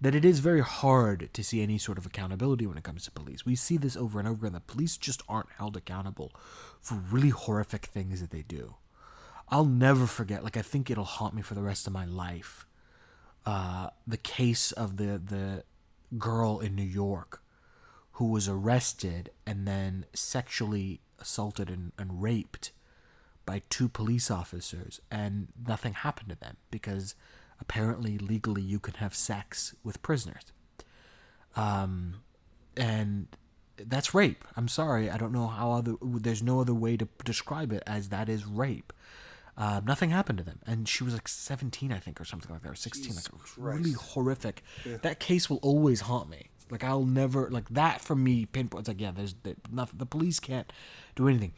That 0.00 0.14
it 0.14 0.24
is 0.24 0.40
very 0.40 0.62
hard 0.62 1.30
to 1.32 1.44
see 1.44 1.62
any 1.62 1.78
sort 1.78 1.96
of 1.96 2.06
accountability 2.06 2.66
when 2.66 2.76
it 2.76 2.82
comes 2.82 3.04
to 3.04 3.12
police. 3.12 3.46
We 3.46 3.54
see 3.54 3.76
this 3.76 3.96
over 3.96 4.18
and 4.18 4.26
over 4.26 4.46
again. 4.46 4.54
The 4.54 4.60
police 4.60 4.96
just 4.96 5.22
aren't 5.28 5.50
held 5.58 5.76
accountable 5.76 6.32
for 6.80 6.96
really 6.96 7.28
horrific 7.28 7.86
things 7.86 8.20
that 8.20 8.30
they 8.30 8.42
do. 8.42 8.74
I'll 9.48 9.64
never 9.64 10.06
forget. 10.06 10.42
Like 10.42 10.56
I 10.56 10.62
think 10.62 10.90
it'll 10.90 11.04
haunt 11.04 11.34
me 11.34 11.42
for 11.42 11.54
the 11.54 11.62
rest 11.62 11.86
of 11.86 11.92
my 11.92 12.04
life. 12.04 12.66
Uh, 13.46 13.90
the 14.06 14.16
case 14.16 14.72
of 14.72 14.96
the 14.96 15.20
the 15.24 15.64
girl 16.18 16.58
in 16.60 16.74
New 16.74 16.82
York 16.82 17.42
who 18.12 18.26
was 18.26 18.48
arrested 18.48 19.30
and 19.46 19.66
then 19.66 20.04
sexually 20.12 21.00
assaulted 21.18 21.70
and, 21.70 21.92
and 21.98 22.22
raped 22.22 22.72
by 23.44 23.62
two 23.70 23.88
police 23.88 24.30
officers, 24.30 25.00
and 25.10 25.48
nothing 25.66 25.94
happened 25.94 26.28
to 26.28 26.36
them 26.36 26.56
because 26.70 27.14
apparently 27.62 28.18
legally 28.18 28.60
you 28.60 28.78
can 28.78 28.94
have 28.94 29.14
sex 29.14 29.74
with 29.84 30.02
prisoners. 30.02 30.42
Um, 31.54 32.22
and 32.76 33.28
that's 33.76 34.12
rape. 34.12 34.44
I'm 34.56 34.68
sorry, 34.68 35.08
I 35.08 35.16
don't 35.16 35.32
know 35.32 35.46
how 35.46 35.72
other. 35.72 35.94
There's 36.02 36.42
no 36.42 36.60
other 36.60 36.74
way 36.74 36.96
to 36.96 37.08
describe 37.24 37.72
it 37.72 37.82
as 37.86 38.08
that 38.08 38.28
is 38.28 38.44
rape. 38.44 38.92
Uh, 39.56 39.80
nothing 39.84 40.10
happened 40.10 40.38
to 40.38 40.44
them, 40.44 40.58
and 40.66 40.88
she 40.88 41.04
was 41.04 41.12
like 41.12 41.28
17, 41.28 41.92
I 41.92 41.98
think, 41.98 42.20
or 42.20 42.24
something 42.24 42.50
like 42.50 42.62
that, 42.62 42.70
or 42.70 42.74
16. 42.74 43.14
like 43.14 43.26
really 43.56 43.92
horrific. 43.92 44.62
That 45.02 45.20
case 45.20 45.48
will 45.48 45.58
always 45.58 46.02
haunt 46.02 46.28
me. 46.28 46.48
Like 46.70 46.82
I'll 46.82 47.04
never 47.04 47.50
like 47.50 47.68
that 47.70 48.00
for 48.00 48.16
me. 48.16 48.46
Pinpoint. 48.46 48.80
It's 48.80 48.88
like 48.88 49.00
yeah, 49.00 49.12
there's 49.14 49.34
the, 49.42 49.56
nothing. 49.70 49.98
The 49.98 50.06
police 50.06 50.40
can't 50.40 50.72
do 51.14 51.28
anything. 51.28 51.52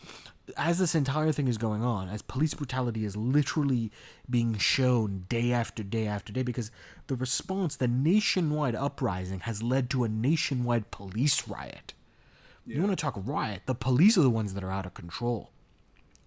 As 0.57 0.79
this 0.79 0.95
entire 0.95 1.33
thing 1.33 1.49
is 1.49 1.57
going 1.57 1.83
on, 1.83 2.09
as 2.09 2.21
police 2.21 2.53
brutality 2.53 3.05
is 3.05 3.17
literally 3.17 3.91
being 4.29 4.59
shown 4.59 5.25
day 5.29 5.53
after 5.53 5.83
day 5.83 6.07
after 6.07 6.33
day, 6.33 6.43
because 6.43 6.71
the 7.07 7.17
response, 7.17 7.77
the 7.77 7.89
nationwide 7.89 8.75
uprising, 8.75 9.41
has 9.41 9.63
led 9.63 9.89
to 9.91 10.05
a 10.05 10.09
nationwide 10.09 10.91
police 10.91 11.49
riot. 11.49 11.95
You 12.67 12.81
want 12.81 12.93
to 12.93 12.97
talk 12.97 13.15
riot? 13.25 13.63
The 13.67 13.75
police 13.75 14.17
are 14.19 14.23
the 14.23 14.31
ones 14.31 14.55
that 14.55 14.65
are 14.65 14.71
out 14.71 14.87
of 14.87 14.95
control. 14.95 15.51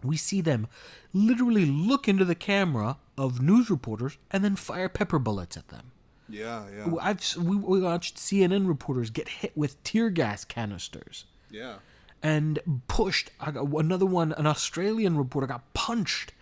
We 0.03 0.17
see 0.17 0.41
them 0.41 0.67
literally 1.13 1.65
look 1.65 2.08
into 2.08 2.25
the 2.25 2.36
camera 2.36 2.97
of 3.17 3.41
news 3.41 3.69
reporters 3.69 4.17
and 4.30 4.43
then 4.43 4.56
fire 4.56 4.89
pepper 4.89 5.17
bullets 5.19 5.58
at 5.58 5.69
them. 5.69 5.91
yeah, 6.30 6.65
yeah. 6.75 6.93
I've 7.01 7.36
we, 7.38 7.56
we 7.56 7.80
watched 7.82 8.17
CNN 8.17 8.67
reporters 8.67 9.10
get 9.10 9.27
hit 9.30 9.53
with 9.56 9.82
tear 9.84 10.10
gas 10.10 10.45
canisters 10.45 11.25
Yeah. 11.49 11.75
And 12.23 12.60
pushed. 12.88 13.32
I 13.39 13.51
got 13.51 13.65
another 13.73 14.06
one. 14.06 14.32
An 14.34 14.47
Australian 14.47 15.17
reporter 15.17 15.47
got 15.47 15.73
punched, 15.73 16.34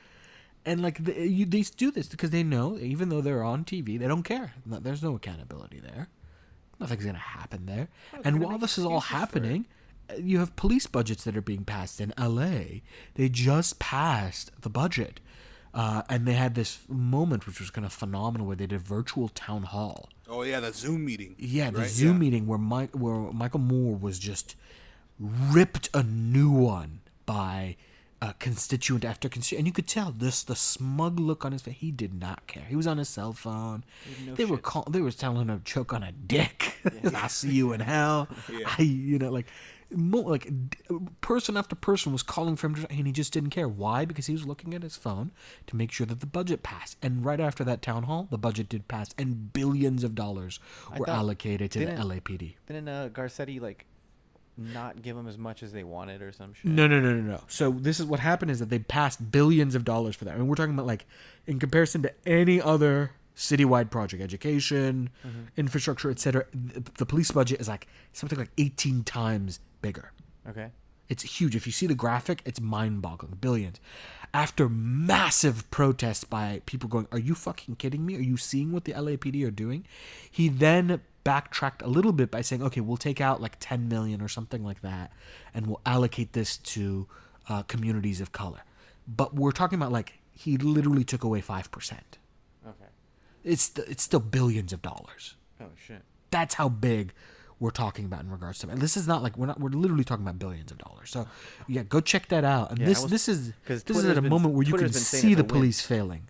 and 0.65 0.81
like 0.81 1.03
the, 1.03 1.27
you, 1.27 1.45
they 1.45 1.61
do 1.61 1.91
this 1.91 2.07
because 2.07 2.29
they 2.31 2.43
know, 2.43 2.77
even 2.77 3.09
though 3.09 3.21
they're 3.21 3.43
on 3.43 3.65
TV, 3.65 3.99
they 3.99 4.07
don't 4.07 4.23
care. 4.23 4.53
No- 4.65 4.79
There's 4.79 5.03
no 5.03 5.15
accountability 5.15 5.79
there. 5.79 6.07
Nothing's 6.79 7.05
gonna 7.05 7.17
happen 7.17 7.65
there. 7.65 7.87
and 8.23 8.41
while 8.43 8.57
this 8.57 8.77
is 8.77 8.85
all 8.85 8.97
excuses 8.97 9.09
for 9.09 9.15
it. 9.15 9.19
happening, 9.19 9.65
uh, 10.09 10.15
you 10.17 10.39
have 10.39 10.55
police 10.55 10.87
budgets 10.87 11.23
that 11.23 11.37
are 11.37 11.41
being 11.41 11.63
passed 11.63 12.01
in 12.01 12.13
LA. 12.17 12.81
They 13.15 13.29
just 13.29 13.79
passed 13.79 14.51
the 14.61 14.69
budget. 14.69 15.19
Uh, 15.73 16.03
and 16.09 16.25
they 16.25 16.31
had 16.33 16.55
this 16.55 16.79
moment 16.87 17.45
which 17.45 17.59
was 17.59 17.69
kind 17.69 17.83
of 17.85 17.91
phenomenal 17.91 18.47
where 18.47 18.55
they 18.55 18.65
did 18.65 18.77
a 18.77 18.79
virtual 18.79 19.27
town 19.27 19.63
hall 19.63 20.07
Oh 20.25 20.41
yeah, 20.43 20.61
the 20.61 20.71
Zoom 20.71 21.03
meeting. 21.03 21.35
yeah, 21.37 21.69
the 21.69 21.79
right? 21.79 21.89
Zoom 21.89 22.13
Yeah. 22.13 22.19
meeting 22.19 22.47
where 22.47 22.57
Mike, 22.57 22.91
where 22.93 23.29
Michael 23.33 23.59
Moore 23.59 23.93
was 23.97 24.17
just 24.17 24.55
ripped 25.19 25.89
a 25.93 26.03
new 26.03 26.49
one 26.51 27.01
by 27.25 27.75
uh, 28.21 28.33
constituent 28.39 29.03
after 29.05 29.27
constituent, 29.29 29.59
and 29.59 29.67
you 29.67 29.73
could 29.73 29.87
tell 29.87 30.11
this 30.11 30.43
the 30.43 30.55
smug 30.55 31.19
look 31.19 31.43
on 31.45 31.51
his 31.51 31.61
face. 31.61 31.75
He 31.77 31.91
did 31.91 32.13
not 32.19 32.47
care. 32.47 32.63
He 32.67 32.75
was 32.75 32.87
on 32.87 32.97
his 32.97 33.09
cell 33.09 33.33
phone. 33.33 33.83
no 34.25 34.33
they 34.35 34.45
were 34.45 34.57
shit. 34.57 34.63
call, 34.63 34.87
they 34.89 35.01
were 35.01 35.11
telling 35.11 35.47
him 35.47 35.59
to 35.59 35.63
choke 35.63 35.93
on 35.93 36.01
a 36.03 36.11
dick. 36.11 36.75
I'll 37.13 37.29
see 37.29 37.51
you 37.51 37.73
in 37.73 37.81
hell. 37.81 38.27
Yeah. 38.51 38.69
I, 38.77 38.81
you 38.83 39.19
know, 39.19 39.31
like. 39.31 39.47
Mo, 39.95 40.17
like 40.21 40.45
d- 40.71 40.77
person 41.21 41.55
after 41.55 41.75
person 41.75 42.11
was 42.11 42.23
calling 42.23 42.55
for 42.55 42.65
him, 42.67 42.75
to, 42.75 42.87
and 42.89 43.05
he 43.05 43.13
just 43.13 43.31
didn't 43.31 43.51
care. 43.51 43.67
Why? 43.69 44.03
Because 44.03 44.25
he 44.25 44.33
was 44.33 44.43
looking 44.45 44.73
at 44.73 44.81
his 44.81 44.97
phone 44.97 45.31
to 45.67 45.75
make 45.75 45.91
sure 45.91 46.07
that 46.07 46.21
the 46.21 46.25
budget 46.25 46.63
passed. 46.63 46.97
And 47.03 47.23
right 47.23 47.39
after 47.39 47.63
that 47.65 47.83
town 47.83 48.03
hall, 48.03 48.27
the 48.31 48.37
budget 48.39 48.67
did 48.67 48.87
pass, 48.87 49.13
and 49.15 49.53
billions 49.53 50.03
of 50.03 50.15
dollars 50.15 50.59
were 50.97 51.05
thought- 51.05 51.15
allocated 51.15 51.69
to 51.71 51.79
the 51.79 51.85
LAPD. 51.91 52.55
Didn't 52.65 52.89
uh, 52.89 53.09
Garcetti 53.13 53.61
like 53.61 53.85
not 54.57 55.01
give 55.01 55.15
them 55.15 55.27
as 55.27 55.37
much 55.37 55.63
as 55.63 55.71
they 55.71 55.83
wanted 55.83 56.21
or 56.21 56.31
some 56.31 56.53
shit? 56.53 56.65
No, 56.65 56.87
no, 56.87 56.99
no, 56.99 57.13
no, 57.13 57.21
no. 57.21 57.41
So 57.47 57.71
this 57.71 57.99
is 57.99 58.05
what 58.05 58.19
happened 58.19 58.51
is 58.51 58.59
that 58.59 58.69
they 58.69 58.79
passed 58.79 59.31
billions 59.31 59.75
of 59.75 59.83
dollars 59.83 60.15
for 60.15 60.25
that. 60.25 60.35
I 60.35 60.37
mean, 60.37 60.47
we're 60.47 60.55
talking 60.55 60.73
about 60.73 60.85
like 60.85 61.05
in 61.47 61.59
comparison 61.59 62.01
to 62.03 62.13
any 62.25 62.61
other 62.61 63.11
citywide 63.35 63.89
project, 63.89 64.23
education, 64.23 65.09
mm-hmm. 65.25 65.41
infrastructure, 65.57 66.09
etc. 66.09 66.45
The, 66.53 66.83
the 66.97 67.05
police 67.05 67.31
budget 67.31 67.59
is 67.59 67.67
like 67.67 67.87
something 68.13 68.39
like 68.39 68.51
18 68.57 69.03
times 69.03 69.59
bigger. 69.81 70.11
Okay. 70.47 70.69
It's 71.07 71.23
huge. 71.23 71.55
If 71.55 71.67
you 71.67 71.71
see 71.71 71.85
the 71.85 71.95
graphic, 71.95 72.41
it's 72.45 72.59
mind-boggling. 72.59 73.37
Billions. 73.39 73.79
After 74.33 74.67
massive 74.67 75.69
protests 75.69 76.23
by 76.23 76.61
people 76.65 76.89
going, 76.89 77.07
"Are 77.11 77.19
you 77.19 77.35
fucking 77.35 77.75
kidding 77.75 78.05
me? 78.05 78.15
Are 78.15 78.21
you 78.21 78.37
seeing 78.37 78.71
what 78.71 78.85
the 78.85 78.93
LAPD 78.93 79.45
are 79.45 79.51
doing?" 79.51 79.85
He 80.29 80.49
then 80.49 81.01
backtracked 81.25 81.81
a 81.81 81.87
little 81.87 82.13
bit 82.13 82.31
by 82.31 82.39
saying, 82.39 82.63
"Okay, 82.63 82.79
we'll 82.79 82.95
take 82.95 83.19
out 83.19 83.41
like 83.41 83.57
10 83.59 83.89
million 83.89 84.21
or 84.21 84.29
something 84.29 84.63
like 84.63 84.81
that, 84.81 85.11
and 85.53 85.67
we'll 85.67 85.81
allocate 85.85 86.31
this 86.31 86.55
to 86.57 87.07
uh, 87.49 87.63
communities 87.63 88.21
of 88.21 88.31
color." 88.31 88.61
But 89.05 89.35
we're 89.35 89.51
talking 89.51 89.77
about 89.77 89.91
like 89.91 90.13
he 90.31 90.55
literally 90.57 91.03
took 91.03 91.23
away 91.25 91.41
five 91.41 91.69
percent. 91.71 92.17
Okay. 92.65 92.85
It's 93.43 93.63
st- 93.63 93.87
it's 93.89 94.03
still 94.03 94.19
billions 94.21 94.71
of 94.71 94.81
dollars 94.81 95.35
Oh 95.61 95.65
shit. 95.85 96.01
that's 96.31 96.55
how 96.55 96.67
big 96.69 97.13
we're 97.59 97.69
talking 97.71 98.05
about 98.05 98.21
in 98.21 98.29
regards 98.31 98.59
to 98.59 98.67
and 98.69 98.81
this 98.81 98.97
is 98.97 99.07
not 99.07 99.21
like 99.23 99.37
we're 99.37 99.45
not 99.45 99.59
we're 99.59 99.69
literally 99.69 100.03
talking 100.03 100.25
about 100.25 100.37
billions 100.39 100.71
of 100.71 100.77
dollars 100.79 101.09
so 101.11 101.25
yeah 101.67 101.83
go 101.83 102.01
check 102.01 102.27
that 102.27 102.43
out 102.43 102.69
and 102.71 102.79
Yeah, 102.79 102.85
this 102.87 103.01
was- 103.03 103.11
this 103.11 103.29
is 103.29 103.53
this 103.67 103.83
is 103.97 104.05
at 104.05 104.17
a 104.17 104.21
been- 104.21 104.29
moment 104.31 104.55
where 104.55 104.65
you 104.67 104.73
can 104.73 104.91
see 104.91 105.35
the 105.35 105.43
police 105.45 105.79
failing 105.79 106.23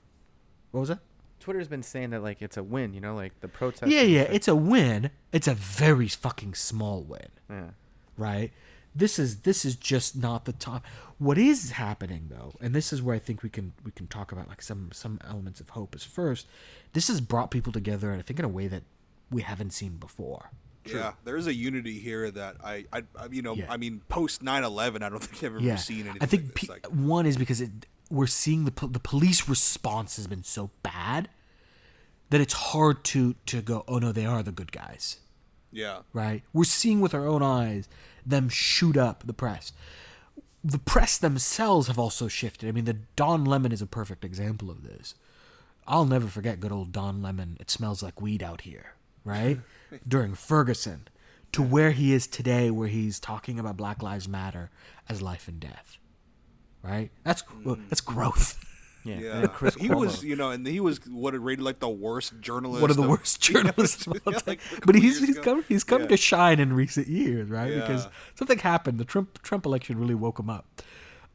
what 0.72 0.82
was 0.82 0.90
that 0.90 1.00
Twitter's 1.46 1.68
been 1.68 1.84
saying 1.84 2.10
that 2.10 2.24
like 2.24 2.42
it's 2.42 2.58
a 2.58 2.64
win, 2.64 2.94
you 2.94 3.00
know, 3.02 3.14
like 3.16 3.40
the 3.42 3.48
protest. 3.48 3.92
yeah 3.92 4.02
yeah 4.02 4.22
it's 4.24 4.48
a 4.48 4.56
win 4.56 5.12
it's 5.32 5.48
a 5.48 5.54
very 5.54 6.08
fucking 6.08 6.56
small 6.56 7.04
win 7.04 7.28
yeah. 7.50 7.70
right 8.18 8.52
this 8.96 9.20
is 9.20 9.42
this 9.42 9.64
is 9.64 9.76
just 9.76 10.16
not 10.18 10.46
the 10.46 10.54
top 10.54 10.84
what 11.20 11.38
is 11.38 11.72
happening 11.72 12.28
though 12.30 12.54
and 12.62 12.74
this 12.74 12.92
is 12.92 13.00
where 13.02 13.16
i 13.16 13.20
think 13.20 13.44
we 13.44 13.50
can 13.50 13.74
we 13.84 13.92
can 13.92 14.08
talk 14.08 14.32
about 14.32 14.48
like 14.48 14.62
some 14.62 14.90
some 14.92 15.20
elements 15.30 15.60
of 15.60 15.70
hope 15.70 15.94
is 15.96 16.04
first 16.04 16.48
this 16.94 17.08
has 17.10 17.20
brought 17.22 17.52
people 17.52 17.72
together 17.74 18.10
and 18.10 18.20
i 18.20 18.22
think 18.24 18.40
in 18.40 18.46
a 18.46 18.50
way 18.50 18.68
that 18.68 18.84
we 19.30 19.42
haven't 19.44 19.72
seen 19.72 19.98
before 19.98 20.50
Yeah, 20.86 21.12
there 21.26 21.36
is 21.38 21.46
a 21.48 21.54
unity 21.54 22.00
here 22.00 22.32
that 22.32 22.56
I, 22.64 22.86
I, 22.94 23.04
I 23.20 23.26
you 23.32 23.42
know, 23.42 23.56
Yeah. 23.56 23.66
I 23.74 23.78
mean, 23.78 24.02
post 24.08 24.44
9/11, 24.44 25.04
I 25.04 25.10
don't 25.10 25.22
think 25.28 25.38
I've 25.44 25.56
ever 25.56 25.60
yeah 25.60 25.76
seen 25.78 26.02
anything. 26.08 26.22
i 26.22 26.26
think 26.26 26.44
like 26.46 26.54
pe- 26.56 26.62
this. 26.68 26.70
Like, 26.70 26.86
one 26.88 27.26
is 27.26 27.38
because 27.38 27.60
it, 27.60 27.72
we're 28.10 28.28
seeing 28.28 28.66
the 28.66 28.72
po- 28.72 28.88
the 28.88 29.00
police 29.00 29.50
response 29.50 30.16
has 30.18 30.28
been 30.28 30.44
so 30.44 30.70
bad 30.84 31.28
that 32.30 32.42
it's 32.42 32.54
hard 32.54 33.04
to 33.04 33.36
to 33.46 33.62
go 33.62 33.84
oh 33.88 34.00
no 34.00 34.12
they 34.12 34.26
are 34.26 34.44
the 34.44 34.52
good 34.52 34.72
guys 34.72 35.20
yeah, 35.76 36.04
right? 36.14 36.42
We're 36.54 36.64
seeing 36.64 37.02
with 37.02 37.14
our 37.14 37.28
own 37.28 37.44
eyes 37.44 37.90
them 38.26 38.48
shoot 38.48 38.96
up 38.96 39.28
the 39.28 39.34
press. 39.34 39.74
The 40.64 40.80
press 40.80 41.18
themselves 41.18 41.88
have 41.88 42.00
also 42.00 42.30
shifted. 42.30 42.70
I 42.70 42.72
mean, 42.72 42.86
the 42.86 43.00
Don 43.18 43.44
Lemon 43.44 43.74
is 43.74 43.82
a 43.82 43.86
perfect 43.86 44.24
example 44.24 44.72
of 44.72 44.84
this. 44.84 45.16
I'll 45.86 46.06
never 46.06 46.28
forget 46.28 46.62
good 46.62 46.72
old 46.72 46.94
Don 46.94 47.22
Lemon. 47.22 47.58
It 47.60 47.70
smells 47.70 48.02
like 48.02 48.22
weed 48.22 48.42
out 48.42 48.62
here, 48.62 48.94
right? 49.26 49.60
During 50.08 50.34
Ferguson, 50.34 51.10
to 51.52 51.62
where 51.62 51.92
he 51.92 52.14
is 52.14 52.26
today, 52.26 52.72
where 52.72 52.88
he's 52.88 53.20
talking 53.20 53.60
about 53.60 53.76
Black 53.76 54.02
Lives 54.02 54.30
Matter 54.30 54.72
as 55.10 55.22
life 55.22 55.50
and 55.50 55.60
death, 55.60 55.98
right? 56.82 57.12
That's 57.26 57.44
well, 57.66 57.76
mm. 57.76 57.90
that's 57.90 58.02
growth. 58.02 58.64
Yeah. 59.06 59.20
Yeah. 59.20 59.48
Chris 59.48 59.76
he 59.80 59.88
Cuomo. 59.88 60.00
was, 60.00 60.24
you 60.24 60.36
know, 60.36 60.50
and 60.50 60.66
he 60.66 60.80
was 60.80 61.00
what 61.08 61.34
it 61.36 61.40
rated 61.40 61.64
like 61.64 61.80
the 61.80 61.88
worst 61.88 62.34
journalist. 62.42 62.82
one 62.82 62.90
of 62.90 62.98
the 62.98 63.04
of- 63.04 63.10
worst 63.10 63.40
journalists 63.50 64.08
all 64.08 64.16
yeah, 64.32 64.40
like, 64.48 64.60
but 64.86 64.96
he's 64.96 65.20
he's 65.20 65.38
ago. 65.38 65.44
come 65.44 65.66
he's 65.70 65.84
come 65.84 66.02
Yeah. 66.02 66.08
to 66.08 66.18
shine 66.18 66.60
in 66.60 66.74
recent 66.74 67.08
years, 67.08 67.50
right? 67.50 67.74
Because 67.74 68.08
something 68.34 68.58
happened. 68.60 68.98
The 69.00 69.06
Trump 69.06 69.42
Trump 69.44 69.66
election 69.66 69.98
really 70.00 70.16
woke 70.16 70.40
him 70.40 70.50
up. 70.50 70.82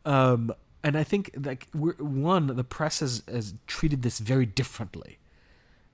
Um, 0.04 0.52
and 0.82 0.96
I 0.98 1.04
think 1.04 1.30
like 1.36 1.68
we're, 1.72 1.92
one, 1.94 2.48
the 2.48 2.64
press 2.64 3.00
has, 3.00 3.22
has 3.30 3.54
treated 3.66 4.02
this 4.02 4.18
very 4.18 4.46
differently 4.46 5.18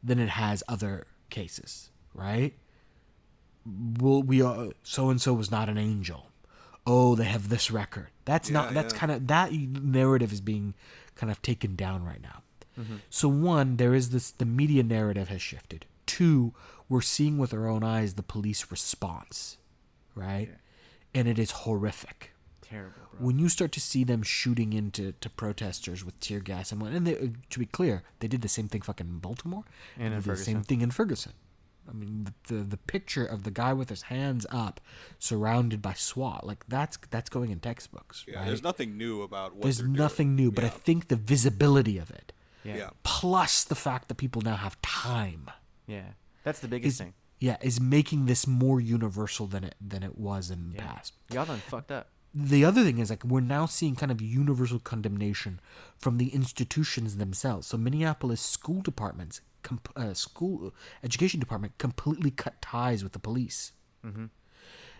than 0.03 0.19
it 0.19 0.29
has 0.31 0.62
other 0.69 1.07
cases, 1.29 1.91
right? 2.15 2.55
Well, 4.01 4.23
we 4.23 4.41
are 4.43 4.69
so 4.85 5.11
and 5.11 5.21
so 5.21 5.35
was 5.35 5.51
not 5.51 5.69
an 5.69 5.77
angel. 5.77 6.31
Oh, 6.87 7.17
they 7.17 7.25
have 7.25 7.49
this 7.49 7.69
record. 7.71 8.09
That's 8.25 8.49
not. 8.49 8.75
That's 8.75 8.95
yeah. 8.95 9.01
kind 9.01 9.11
of 9.12 9.27
that 9.27 9.53
narrative 9.53 10.33
is 10.33 10.41
being 10.41 10.75
kind 11.16 11.31
of 11.31 11.42
taken 11.42 11.74
down 11.74 12.05
right 12.05 12.22
now. 12.22 12.42
Mm-hmm. 12.79 12.96
So 13.11 13.29
one, 13.29 13.76
there 13.76 13.94
is 13.94 14.11
this. 14.11 14.31
The 14.31 14.44
media 14.44 14.83
narrative 14.83 15.29
has 15.29 15.42
shifted. 15.42 15.87
Two, 16.05 16.52
we're 16.88 17.00
seeing 17.00 17.38
with 17.38 17.52
our 17.52 17.66
own 17.68 17.83
eyes 17.83 18.14
the 18.14 18.22
police 18.22 18.70
response, 18.70 19.57
right? 20.14 20.50
And 21.14 21.26
it 21.26 21.38
is 21.38 21.50
horrific 21.50 22.33
terrible, 22.62 22.92
bro. 23.11 23.26
when 23.26 23.38
you 23.38 23.48
start 23.48 23.72
to 23.72 23.81
see 23.81 24.05
them 24.05 24.22
shooting 24.22 24.72
into 24.72 25.12
to 25.12 25.31
protesters 25.31 26.05
with 26.05 26.18
tear 26.20 26.40
gas 26.40 26.72
and 26.72 26.81
what, 26.81 26.92
and 26.92 27.07
they, 27.07 27.33
to 27.50 27.59
be 27.59 27.66
clear, 27.66 28.02
they 28.20 28.29
did 28.29 28.42
the 28.42 28.48
same 28.48 28.68
thing 28.68 28.83
fucking 28.83 29.07
in 29.07 29.18
Baltimore 29.18 29.64
And 29.98 30.14
did 30.14 30.24
the 30.24 30.37
same 30.37 30.62
thing 30.62 30.81
in 30.81 30.90
Ferguson. 30.90 31.33
I 31.88 31.92
mean, 31.92 32.29
the, 32.49 32.55
the 32.55 32.62
the 32.64 32.77
picture 32.77 33.25
of 33.25 33.42
the 33.44 33.51
guy 33.51 33.72
with 33.72 33.88
his 33.90 34.03
hands 34.03 34.46
up, 34.51 34.81
surrounded 35.18 35.81
by 35.83 35.92
SWAT, 35.94 36.46
like 36.46 36.64
that's 36.68 36.96
that's 37.11 37.29
going 37.31 37.51
in 37.51 37.61
textbooks, 37.61 38.25
Yeah, 38.27 38.38
right? 38.38 38.46
there's 38.46 38.62
nothing 38.62 38.96
new 38.96 39.22
about 39.22 39.55
what 39.55 39.62
There's 39.62 39.79
they're 39.79 39.87
doing. 39.87 39.96
nothing 39.99 40.37
new, 40.37 40.51
but 40.51 40.64
I 40.64 40.68
think 40.68 41.09
the 41.09 41.16
visibility 41.16 41.99
of 41.99 42.11
it, 42.11 42.33
Yeah. 42.64 42.77
Yeah. 42.77 42.90
plus 43.03 43.64
the 43.64 43.75
fact 43.75 44.09
that 44.09 44.16
people 44.16 44.42
now 44.42 44.57
have 44.57 44.81
time, 44.83 45.51
Yeah. 45.87 46.12
That's 46.44 46.61
the 46.61 46.68
biggest 46.68 46.94
is 46.94 46.99
thing. 46.99 47.14
yeah, 47.38 47.57
is 47.61 47.81
making 47.81 48.27
this 48.27 48.46
more 48.46 48.81
universal 48.81 49.46
than 49.46 49.64
it 49.64 49.75
than 49.81 50.03
it 50.03 50.16
was 50.18 50.51
in 50.51 50.70
the 50.70 50.77
Yeah. 50.77 50.87
past. 50.92 51.14
Y'all 51.33 51.44
done 51.46 51.59
fucked 51.61 51.90
up. 51.90 52.11
the 52.38 52.64
other 52.66 52.85
thing 52.85 52.99
is 52.99 53.09
like 53.09 53.25
we're 53.25 53.40
now 53.40 53.64
seeing 53.64 53.96
kind 53.96 54.12
of 54.12 54.20
universal 54.20 54.79
condemnation 54.79 55.59
from 55.96 56.18
the 56.18 56.29
institutions 56.35 57.16
themselves. 57.16 57.66
So 57.68 57.79
Minneapolis 57.79 58.42
school 58.42 58.83
departments, 58.83 59.40
comp- 59.62 59.92
uh, 59.97 60.14
school 60.14 60.75
education 61.03 61.40
department, 61.40 61.79
completely 61.79 62.31
cut 62.31 62.61
ties 62.62 63.03
with 63.03 63.12
the 63.12 63.19
police. 63.19 63.73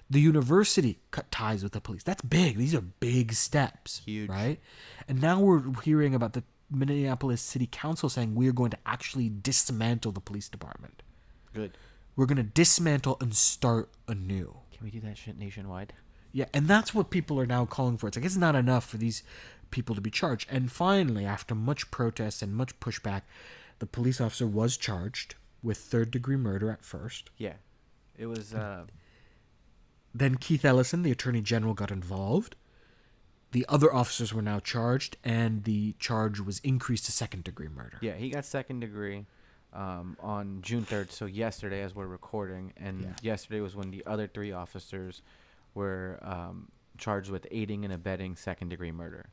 The 0.09 0.21
university 0.21 0.99
cut 1.11 1.31
ties 1.33 1.62
with 1.62 1.73
the 1.73 1.81
police. 1.81 2.03
That's 2.05 2.23
big. 2.23 2.57
These 2.59 2.75
are 2.75 2.81
big 2.81 3.33
steps. 3.33 4.03
Huge. 4.05 4.29
right? 4.29 4.61
And 5.09 5.21
now 5.21 5.40
we're 5.40 5.62
hearing 5.83 6.14
about 6.14 6.33
the 6.33 6.45
Minneapolis 6.71 7.40
City 7.42 7.69
Council 7.71 8.09
saying 8.09 8.35
we 8.35 8.49
are 8.49 8.53
going 8.53 8.71
to 8.71 8.79
actually 8.87 9.29
dismantle 9.29 10.12
the 10.12 10.21
police 10.21 10.49
department. 10.49 11.03
Good. 11.55 11.77
We're 12.14 12.27
going 12.27 12.37
to 12.37 12.42
dismantle 12.45 13.16
and 13.21 13.35
start 13.35 13.90
anew. 14.09 14.57
Can 14.73 14.85
we 14.85 14.90
do 14.90 15.01
that 15.01 15.19
shit 15.19 15.38
nationwide? 15.38 15.92
Yeah, 16.33 16.47
and 16.53 16.69
that's 16.69 16.95
what 16.95 17.11
people 17.11 17.40
are 17.40 17.47
now 17.47 17.64
calling 17.64 17.97
for. 17.97 18.09
It's 18.09 18.16
like 18.16 18.27
it's 18.27 18.37
not 18.37 18.55
enough 18.55 18.87
for 18.87 18.99
these 18.99 19.23
people 19.71 19.95
to 19.95 20.01
be 20.01 20.11
charged. 20.11 20.49
And 20.51 20.71
finally, 20.71 21.25
after 21.25 21.55
much 21.55 21.90
protest 21.90 22.42
and 22.42 22.55
much 22.55 22.79
pushback, 22.79 23.23
the 23.79 23.87
police 23.87 24.21
officer 24.21 24.47
was 24.47 24.77
charged 24.77 25.35
with 25.62 25.79
third 25.79 26.11
degree 26.11 26.37
murder 26.37 26.71
at 26.71 26.85
first. 26.85 27.31
Yeah. 27.37 27.55
It 28.17 28.27
was 28.27 28.55
uh 28.55 28.85
Then 30.15 30.37
Keith 30.37 30.65
Ellison, 30.65 31.03
the 31.03 31.11
attorney 31.11 31.43
general, 31.43 31.75
got 31.75 31.91
involved. 31.91 32.57
The 33.53 33.67
other 33.69 33.93
officers 33.93 34.35
were 34.35 34.43
now 34.43 34.59
charged, 34.61 35.17
and 35.25 35.65
the 35.65 35.95
charge 35.99 36.41
was 36.41 36.59
increased 36.61 37.07
to 37.07 37.12
second 37.12 37.45
degree 37.45 37.69
murder. 37.69 37.99
yeah, 38.03 38.15
he 38.15 38.29
got 38.31 38.45
second 38.45 38.81
degree 38.81 39.27
um 39.73 40.17
on 40.21 40.62
June 40.62 40.85
3rd, 40.85 41.11
so 41.11 41.27
yesterday 41.27 41.83
as 41.83 41.95
we're 41.95 42.07
recording 42.07 42.73
and 42.77 43.03
Yeah. 43.03 43.09
yesterday 43.23 43.61
was 43.61 43.77
when 43.77 43.91
the 43.91 44.03
other 44.07 44.27
three 44.27 44.53
officers 44.53 45.21
were 45.75 46.19
um, 46.23 46.69
charged 46.97 47.31
with 47.31 47.47
aiding 47.51 47.85
and 47.85 47.93
abetting 47.93 48.37
second 48.37 48.71
degree 48.71 48.93
murder. 48.93 49.27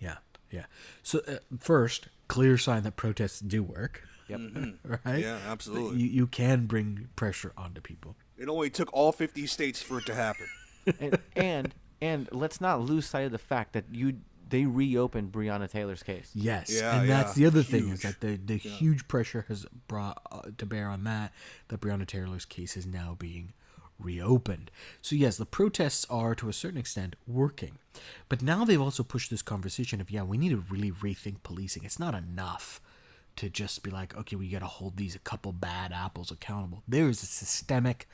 Yeah, 0.00 0.16
yeah. 0.54 0.64
So 1.02 1.20
uh, 1.26 1.36
first, 1.58 2.08
clear 2.28 2.56
sign 2.58 2.82
that 2.84 2.96
protests 2.96 3.40
do 3.40 3.62
work. 3.62 4.02
Yep. 4.28 4.40
Right? 5.04 5.22
Yeah, 5.22 5.38
absolutely. 5.46 6.00
You 6.00 6.06
you 6.08 6.26
can 6.26 6.66
bring 6.66 7.08
pressure 7.16 7.52
onto 7.56 7.80
people. 7.80 8.16
It 8.38 8.48
only 8.48 8.70
took 8.70 8.92
all 8.92 9.12
50 9.12 9.46
states 9.46 9.82
for 9.82 9.98
it 9.98 10.06
to 10.06 10.14
happen. 10.14 10.46
and, 11.00 11.18
and 11.36 11.74
and 12.00 12.28
let's 12.32 12.60
not 12.60 12.80
lose 12.80 13.06
sight 13.06 13.26
of 13.26 13.32
the 13.32 13.38
fact 13.38 13.72
that 13.74 13.84
you 13.90 14.18
they 14.48 14.66
reopened 14.66 15.32
Breonna 15.32 15.70
Taylor's 15.70 16.02
case. 16.02 16.30
Yes, 16.34 16.70
Yeah, 16.70 17.00
and 17.00 17.08
that's 17.08 17.36
yeah. 17.36 17.42
the 17.42 17.46
other 17.46 17.62
thing 17.62 17.88
is 17.88 18.02
that 18.02 18.20
the 18.20 18.36
the 18.36 18.56
huge 18.56 19.08
pressure 19.08 19.44
has 19.48 19.66
brought 19.88 20.20
uh, 20.30 20.42
to 20.58 20.66
bear 20.66 20.88
on 20.88 21.04
that 21.04 21.32
that 21.68 21.80
Breonna 21.80 22.06
Taylor's 22.06 22.44
case 22.44 22.76
is 22.76 22.86
now 22.86 23.16
being 23.18 23.52
reopened. 23.98 24.70
So 25.02 25.16
yes, 25.16 25.36
the 25.36 25.46
protests 25.46 26.06
are 26.10 26.34
to 26.36 26.48
a 26.48 26.52
certain 26.52 26.78
extent 26.78 27.16
working, 27.26 27.78
but 28.28 28.42
now 28.42 28.64
they've 28.64 28.80
also 28.80 29.02
pushed 29.02 29.30
this 29.30 29.42
conversation 29.42 30.00
of 30.00 30.10
yeah, 30.10 30.22
we 30.22 30.38
need 30.38 30.50
to 30.50 30.64
really 30.70 30.90
rethink 30.90 31.42
policing. 31.42 31.84
It's 31.84 31.98
not 31.98 32.14
enough 32.14 32.80
to 33.36 33.50
just 33.50 33.82
be 33.82 33.90
like 33.90 34.16
okay, 34.16 34.36
we 34.36 34.48
got 34.48 34.60
to 34.60 34.66
hold 34.66 34.96
these 34.96 35.14
a 35.14 35.20
couple 35.20 35.52
bad 35.52 35.92
apples 35.92 36.30
accountable. 36.30 36.82
There 36.86 37.08
is 37.08 37.22
a 37.22 37.26
systemic 37.26 38.08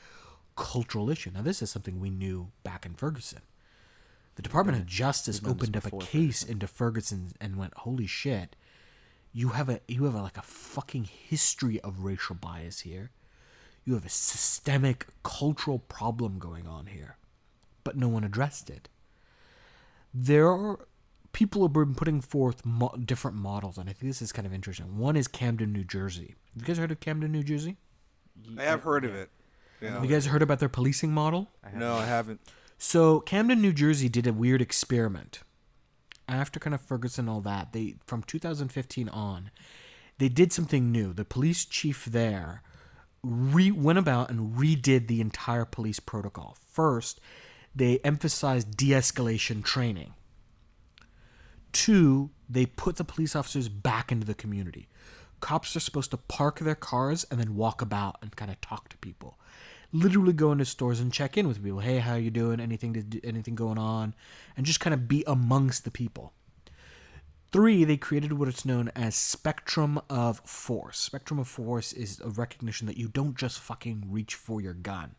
cultural 0.55 1.09
issue. 1.09 1.31
Now 1.33 1.41
this 1.41 1.61
is 1.61 1.71
something 1.71 1.99
we 1.99 2.09
knew 2.09 2.51
back 2.63 2.85
in 2.85 2.93
Ferguson. 2.93 3.41
The 4.35 4.41
Department 4.41 4.77
of 4.77 4.85
Justice 4.85 5.41
opened 5.45 5.75
up 5.75 5.85
a 5.85 5.97
case 5.97 6.41
into 6.43 6.65
Ferguson 6.65 7.33
and 7.41 7.57
went, 7.57 7.73
"Holy 7.75 8.07
shit! 8.07 8.55
You 9.33 9.49
have 9.49 9.69
a 9.69 9.81
you 9.87 10.05
have 10.05 10.15
a, 10.15 10.21
like 10.21 10.37
a 10.37 10.41
fucking 10.41 11.03
history 11.03 11.79
of 11.81 12.03
racial 12.03 12.35
bias 12.35 12.81
here. 12.81 13.11
You 13.83 13.95
have 13.95 14.05
a 14.05 14.09
systemic 14.09 15.07
cultural 15.23 15.79
problem 15.79 16.37
going 16.39 16.67
on 16.67 16.87
here, 16.87 17.17
but 17.83 17.97
no 17.97 18.07
one 18.07 18.23
addressed 18.23 18.69
it. 18.69 18.89
There 20.13 20.49
are 20.49 20.79
people 21.33 21.63
have 21.63 21.73
been 21.73 21.95
putting 21.95 22.21
forth 22.21 22.65
mo- 22.65 22.95
different 23.03 23.37
models, 23.37 23.77
and 23.77 23.89
I 23.89 23.93
think 23.93 24.09
this 24.09 24.21
is 24.21 24.31
kind 24.31 24.45
of 24.45 24.53
interesting. 24.53 24.97
One 24.97 25.15
is 25.15 25.27
Camden, 25.27 25.73
New 25.73 25.83
Jersey. 25.83 26.35
Have 26.53 26.61
you 26.61 26.67
guys 26.67 26.77
heard 26.77 26.91
of 26.91 26.99
Camden, 26.99 27.31
New 27.31 27.43
Jersey? 27.43 27.77
I 28.57 28.63
have 28.63 28.83
heard 28.83 29.05
of 29.05 29.15
it. 29.15 29.29
Yeah. 29.81 29.91
Have 29.91 30.03
you 30.03 30.09
guys 30.09 30.27
heard 30.27 30.41
about 30.41 30.59
their 30.59 30.69
policing 30.69 31.11
model? 31.11 31.49
No, 31.73 31.95
I 31.95 32.05
haven't. 32.05 32.41
So 32.77 33.19
Camden, 33.21 33.61
New 33.61 33.73
Jersey 33.73 34.09
did 34.09 34.27
a 34.27 34.33
weird 34.33 34.61
experiment. 34.61 35.41
After 36.27 36.59
kind 36.59 36.73
of 36.73 36.81
Ferguson 36.81 37.23
and 37.23 37.29
all 37.29 37.41
that, 37.41 37.73
they 37.73 37.95
from 38.05 38.23
2015 38.23 39.09
on, 39.09 39.51
they 40.17 40.29
did 40.29 40.53
something 40.53 40.91
new. 40.91 41.13
The 41.13 41.25
police 41.25 41.65
chief 41.65 42.05
there 42.05 42.61
re 43.23 43.71
went 43.71 43.99
about 43.99 44.29
and 44.29 44.55
redid 44.55 45.07
the 45.07 45.21
entire 45.21 45.65
police 45.65 45.99
protocol. 45.99 46.57
First, 46.71 47.19
they 47.75 47.99
emphasized 47.99 48.75
de-escalation 48.75 49.63
training. 49.63 50.13
Two, 51.71 52.31
they 52.49 52.65
put 52.65 52.97
the 52.97 53.03
police 53.03 53.35
officers 53.35 53.69
back 53.69 54.11
into 54.11 54.25
the 54.25 54.33
community. 54.33 54.89
Cops 55.39 55.75
are 55.75 55.79
supposed 55.79 56.11
to 56.11 56.17
park 56.17 56.59
their 56.59 56.75
cars 56.75 57.25
and 57.31 57.39
then 57.39 57.55
walk 57.55 57.81
about 57.81 58.17
and 58.21 58.35
kind 58.35 58.51
of 58.51 58.59
talk 58.61 58.89
to 58.89 58.97
people. 58.97 59.39
Literally 59.93 60.33
go 60.33 60.51
into 60.51 60.65
stores 60.65 60.99
and 60.99 61.11
check 61.11 61.37
in 61.37 61.47
with 61.47 61.63
people. 61.63 61.79
Hey, 61.79 61.99
how 61.99 62.15
you 62.15 62.29
doing? 62.29 62.59
Anything 62.59 62.93
to 62.93 63.25
anything 63.25 63.55
going 63.55 63.77
on? 63.77 64.13
And 64.55 64.65
just 64.65 64.79
kind 64.79 64.93
of 64.93 65.07
be 65.07 65.23
amongst 65.27 65.83
the 65.83 65.91
people. 65.91 66.33
Three, 67.51 67.83
they 67.83 67.97
created 67.97 68.33
what 68.33 68.47
is 68.47 68.65
known 68.65 68.89
as 68.95 69.13
spectrum 69.13 69.99
of 70.09 70.39
force. 70.39 70.97
Spectrum 70.99 71.37
of 71.37 71.49
force 71.49 71.91
is 71.91 72.21
a 72.21 72.29
recognition 72.29 72.87
that 72.87 72.97
you 72.97 73.09
don't 73.09 73.35
just 73.35 73.59
fucking 73.59 74.05
reach 74.07 74.35
for 74.35 74.61
your 74.61 74.73
gun. 74.73 75.15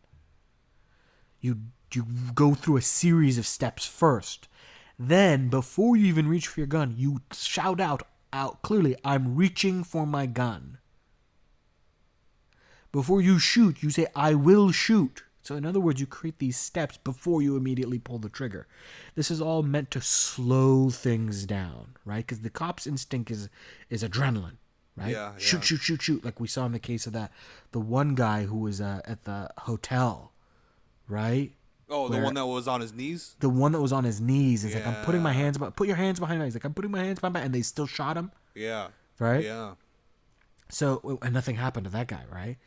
You 1.39 1.61
you 1.93 2.07
go 2.33 2.55
through 2.55 2.77
a 2.77 2.81
series 2.81 3.37
of 3.37 3.45
steps 3.45 3.85
first. 3.85 4.47
Then, 4.97 5.49
before 5.49 5.95
you 5.95 6.07
even 6.07 6.27
reach 6.27 6.47
for 6.47 6.59
your 6.59 6.67
gun, 6.67 6.95
you 6.97 7.21
shout 7.31 7.79
out 7.79 8.07
out 8.31 8.63
clearly, 8.63 8.95
"I'm 9.03 9.35
reaching 9.35 9.83
for 9.83 10.07
my 10.07 10.25
gun." 10.25 10.79
Before 12.91 13.21
you 13.21 13.37
shoot, 13.37 13.83
you 13.83 13.91
say, 13.91 14.07
"I 14.15 14.33
will 14.33 14.71
shoot." 14.71 15.23
So, 15.43 15.55
in 15.55 15.65
other 15.65 15.79
words, 15.81 15.99
you 15.99 16.07
create 16.07 16.39
these 16.39 16.57
steps 16.57 16.97
before 16.97 17.41
you 17.41 17.57
immediately 17.57 17.99
pull 17.99 18.17
the 18.17 18.29
trigger. 18.29 18.65
This 19.15 19.29
is 19.29 19.41
all 19.41 19.61
meant 19.61 19.91
to 19.91 20.01
slow 20.01 20.89
things 20.89 21.45
down, 21.45 21.95
right? 22.05 22.25
Because 22.25 22.39
the 22.39 22.49
cop's 22.49 22.87
instinct 22.87 23.29
is 23.29 23.49
is 23.89 24.03
adrenaline, 24.03 24.55
right? 24.95 25.11
Yeah, 25.11 25.33
shoot, 25.37 25.57
yeah. 25.57 25.63
shoot, 25.63 25.81
shoot, 25.81 26.01
shoot. 26.01 26.25
Like 26.25 26.39
we 26.39 26.47
saw 26.47 26.65
in 26.65 26.71
the 26.71 26.79
case 26.79 27.05
of 27.05 27.13
that 27.13 27.31
the 27.73 27.81
one 27.81 28.15
guy 28.15 28.45
who 28.45 28.57
was 28.57 28.79
uh, 28.79 29.01
at 29.05 29.25
the 29.25 29.49
hotel, 29.59 30.31
right? 31.07 31.51
Oh, 31.89 32.07
the 32.07 32.19
one 32.19 32.33
that 32.35 32.45
was 32.47 32.67
on 32.67 32.79
his 32.81 32.93
knees? 32.93 33.35
the 33.39 33.49
one 33.49 33.73
that 33.73 33.81
was 33.81 33.91
on 33.91 34.03
his 34.05 34.19
knees 34.21 34.63
is 34.63 34.73
like, 34.73 34.87
I'm 34.87 35.03
putting 35.05 35.21
my 35.21 35.33
hands, 35.33 35.57
behind, 35.57 35.75
put 35.75 35.87
your 35.87 35.97
hands 35.97 36.19
behind 36.19 36.39
me. 36.39 36.45
He's 36.45 36.55
like, 36.55 36.63
I'm 36.63 36.73
putting 36.73 36.89
my 36.89 37.03
hands 37.03 37.19
behind 37.19 37.33
my, 37.33 37.41
and 37.41 37.53
they 37.53 37.61
still 37.61 37.85
shot 37.85 38.17
him, 38.17 38.31
Yeah. 38.55 38.87
right? 39.19 39.43
Yeah. 39.43 39.73
So 40.69 41.19
and 41.21 41.33
nothing 41.33 41.55
happened 41.57 41.83
to 41.83 41.91
that 41.91 42.07
guy, 42.07 42.23
right? 42.31 42.57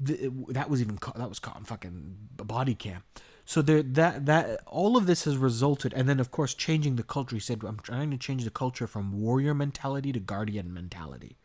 The, 0.00 0.32
that 0.48 0.68
was 0.68 0.80
even 0.80 0.98
caught, 0.98 1.16
that 1.16 1.28
was 1.28 1.38
caught 1.38 1.56
on 1.56 1.64
fucking 1.64 2.16
body 2.36 2.74
cam. 2.74 3.04
So 3.44 3.62
there, 3.62 3.82
that 3.82 4.26
that 4.26 4.60
all 4.66 4.96
of 4.96 5.06
this 5.06 5.24
has 5.24 5.36
resulted, 5.36 5.92
and 5.92 6.08
then 6.08 6.18
of 6.18 6.30
course 6.30 6.54
changing 6.54 6.96
the 6.96 7.02
culture. 7.02 7.36
He 7.36 7.40
said, 7.40 7.62
"I'm 7.64 7.78
trying 7.78 8.10
to 8.10 8.16
change 8.16 8.44
the 8.44 8.50
culture 8.50 8.86
from 8.86 9.20
warrior 9.20 9.54
mentality 9.54 10.12
to 10.12 10.20
guardian 10.20 10.72
mentality." 10.72 11.36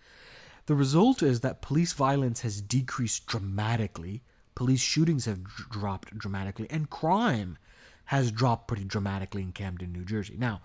The 0.65 0.75
result 0.75 1.21
is 1.21 1.41
that 1.41 1.61
police 1.61 1.93
violence 1.93 2.41
has 2.41 2.61
decreased 2.61 3.25
dramatically, 3.25 4.23
police 4.55 4.81
shootings 4.81 5.25
have 5.25 5.43
dr- 5.43 5.69
dropped 5.69 6.17
dramatically, 6.17 6.67
and 6.69 6.89
crime 6.89 7.57
has 8.05 8.31
dropped 8.31 8.67
pretty 8.67 8.83
dramatically 8.83 9.41
in 9.41 9.51
Camden, 9.51 9.91
New 9.91 10.05
Jersey. 10.05 10.35
Now, 10.37 10.61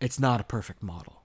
it's 0.00 0.18
not 0.18 0.40
a 0.40 0.44
perfect 0.44 0.82
model. 0.82 1.22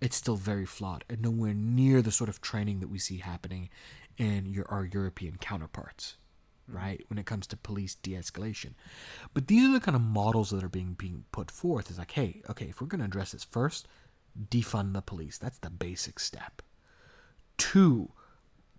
It's 0.00 0.16
still 0.16 0.36
very 0.36 0.66
flawed 0.66 1.04
and 1.08 1.22
nowhere 1.22 1.54
near 1.54 2.02
the 2.02 2.12
sort 2.12 2.28
of 2.28 2.40
training 2.40 2.80
that 2.80 2.88
we 2.88 2.98
see 2.98 3.18
happening 3.18 3.70
in 4.18 4.46
your, 4.46 4.66
our 4.70 4.84
European 4.84 5.36
counterparts, 5.36 6.16
hmm. 6.70 6.76
right? 6.76 7.04
When 7.08 7.18
it 7.18 7.26
comes 7.26 7.46
to 7.48 7.56
police 7.56 7.94
de-escalation. 7.94 8.74
But 9.32 9.48
these 9.48 9.68
are 9.68 9.72
the 9.72 9.80
kind 9.80 9.96
of 9.96 10.02
models 10.02 10.50
that 10.50 10.62
are 10.64 10.68
being 10.68 10.94
being 10.94 11.24
put 11.32 11.50
forth. 11.50 11.90
Is 11.90 11.98
like, 11.98 12.12
hey, 12.12 12.42
okay, 12.50 12.66
if 12.66 12.80
we're 12.80 12.86
going 12.86 13.00
to 13.00 13.06
address 13.06 13.32
this 13.32 13.44
first, 13.44 13.88
defund 14.50 14.92
the 14.94 15.02
police. 15.02 15.38
That's 15.38 15.58
the 15.58 15.70
basic 15.70 16.18
step. 16.18 16.62
Two, 17.56 18.10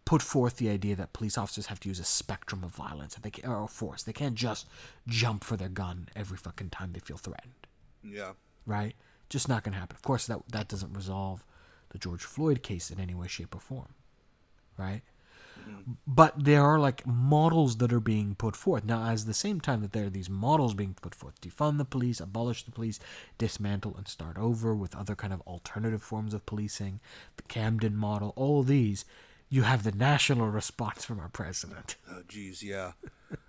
put 0.03 0.21
forth 0.21 0.57
the 0.57 0.69
idea 0.69 0.95
that 0.95 1.13
police 1.13 1.37
officers 1.37 1.67
have 1.67 1.79
to 1.81 1.89
use 1.89 1.99
a 1.99 2.03
spectrum 2.03 2.63
of 2.63 2.71
violence, 2.71 3.15
that 3.15 3.23
they 3.23 3.31
can, 3.31 3.49
or 3.49 3.67
force. 3.67 4.03
They 4.03 4.13
can't 4.13 4.35
just 4.35 4.67
jump 5.07 5.43
for 5.43 5.57
their 5.57 5.69
gun 5.69 6.09
every 6.15 6.37
fucking 6.37 6.69
time 6.69 6.91
they 6.93 6.99
feel 6.99 7.17
threatened 7.17 7.67
Yeah. 8.03 8.33
right? 8.65 8.95
Just 9.29 9.49
not 9.49 9.63
going 9.63 9.73
to 9.73 9.79
happen. 9.79 9.95
Of 9.95 10.03
course, 10.03 10.27
that 10.27 10.41
that 10.49 10.67
doesn't 10.67 10.93
resolve 10.93 11.43
the 11.89 11.97
George 11.97 12.23
Floyd 12.23 12.61
case 12.63 12.91
in 12.91 12.99
any 12.99 13.15
way, 13.15 13.27
shape, 13.27 13.55
or 13.55 13.59
form, 13.59 13.93
right? 14.77 15.01
But 16.07 16.43
there 16.45 16.61
are 16.63 16.79
like 16.79 17.05
models 17.05 17.77
that 17.77 17.93
are 17.93 17.99
being 17.99 18.35
put 18.35 18.55
forth 18.55 18.83
now. 18.85 19.09
As 19.09 19.25
the 19.25 19.33
same 19.33 19.61
time 19.61 19.81
that 19.81 19.91
there 19.91 20.05
are 20.05 20.09
these 20.09 20.29
models 20.29 20.73
being 20.73 20.95
put 20.99 21.13
forth, 21.13 21.39
defund 21.41 21.77
the 21.77 21.85
police, 21.85 22.19
abolish 22.19 22.63
the 22.63 22.71
police, 22.71 22.99
dismantle 23.37 23.95
and 23.97 24.07
start 24.07 24.37
over 24.37 24.73
with 24.75 24.95
other 24.95 25.15
kind 25.15 25.33
of 25.33 25.41
alternative 25.41 26.01
forms 26.01 26.33
of 26.33 26.45
policing, 26.45 26.99
the 27.37 27.43
Camden 27.43 27.95
model, 27.95 28.33
all 28.35 28.63
these. 28.63 29.05
You 29.47 29.61
have 29.61 29.83
the 29.83 29.91
national 29.91 30.47
response 30.49 31.05
from 31.05 31.19
our 31.19 31.29
president. 31.29 31.95
Oh, 32.09 32.21
geez, 32.27 32.63
yeah. 32.63 32.93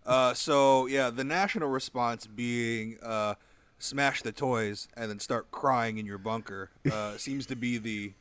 uh, 0.05 0.35
so 0.35 0.87
yeah, 0.87 1.11
the 1.11 1.25
national 1.25 1.69
response 1.69 2.27
being 2.27 2.99
uh, 3.03 3.35
smash 3.79 4.23
the 4.23 4.33
toys 4.33 4.89
and 4.97 5.11
then 5.11 5.21
start 5.21 5.51
crying 5.51 5.99
in 5.99 6.07
your 6.07 6.19
bunker 6.19 6.71
uh, 6.91 7.17
seems 7.17 7.47
to 7.47 7.57
be 7.57 7.79
the. 7.79 8.13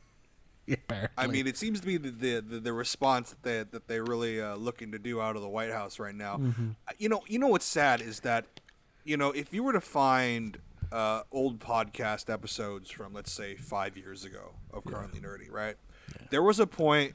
Apparently. 0.72 1.08
I 1.16 1.26
mean, 1.26 1.46
it 1.46 1.56
seems 1.56 1.80
to 1.80 1.86
be 1.86 1.96
the 1.96 2.40
the, 2.40 2.60
the, 2.60 2.72
response 2.72 3.30
that 3.30 3.42
they 3.42 3.62
that 3.70 3.86
they're 3.86 4.04
really 4.04 4.40
uh, 4.40 4.56
looking 4.56 4.92
to 4.92 4.98
do 4.98 5.20
out 5.20 5.36
of 5.36 5.42
the 5.42 5.48
White 5.48 5.70
House 5.70 5.98
right 5.98 6.14
now. 6.14 6.40
Uh, 6.88 6.92
You 6.98 7.08
know, 7.08 7.22
you 7.28 7.38
know 7.38 7.48
what's 7.48 7.64
sad 7.64 8.00
is 8.00 8.20
that, 8.20 8.46
you 9.04 9.16
know, 9.16 9.30
if 9.30 9.52
you 9.52 9.62
were 9.62 9.72
to 9.72 9.80
find 9.80 10.58
uh, 10.92 11.22
old 11.30 11.58
podcast 11.60 12.32
episodes 12.32 12.90
from 12.90 13.12
let's 13.12 13.32
say 13.32 13.54
five 13.54 13.96
years 13.96 14.24
ago 14.24 14.54
of 14.72 14.84
currently 14.84 15.20
nerdy, 15.20 15.50
right? 15.50 15.76
There 16.30 16.42
was 16.42 16.58
a 16.58 16.66
point, 16.66 17.14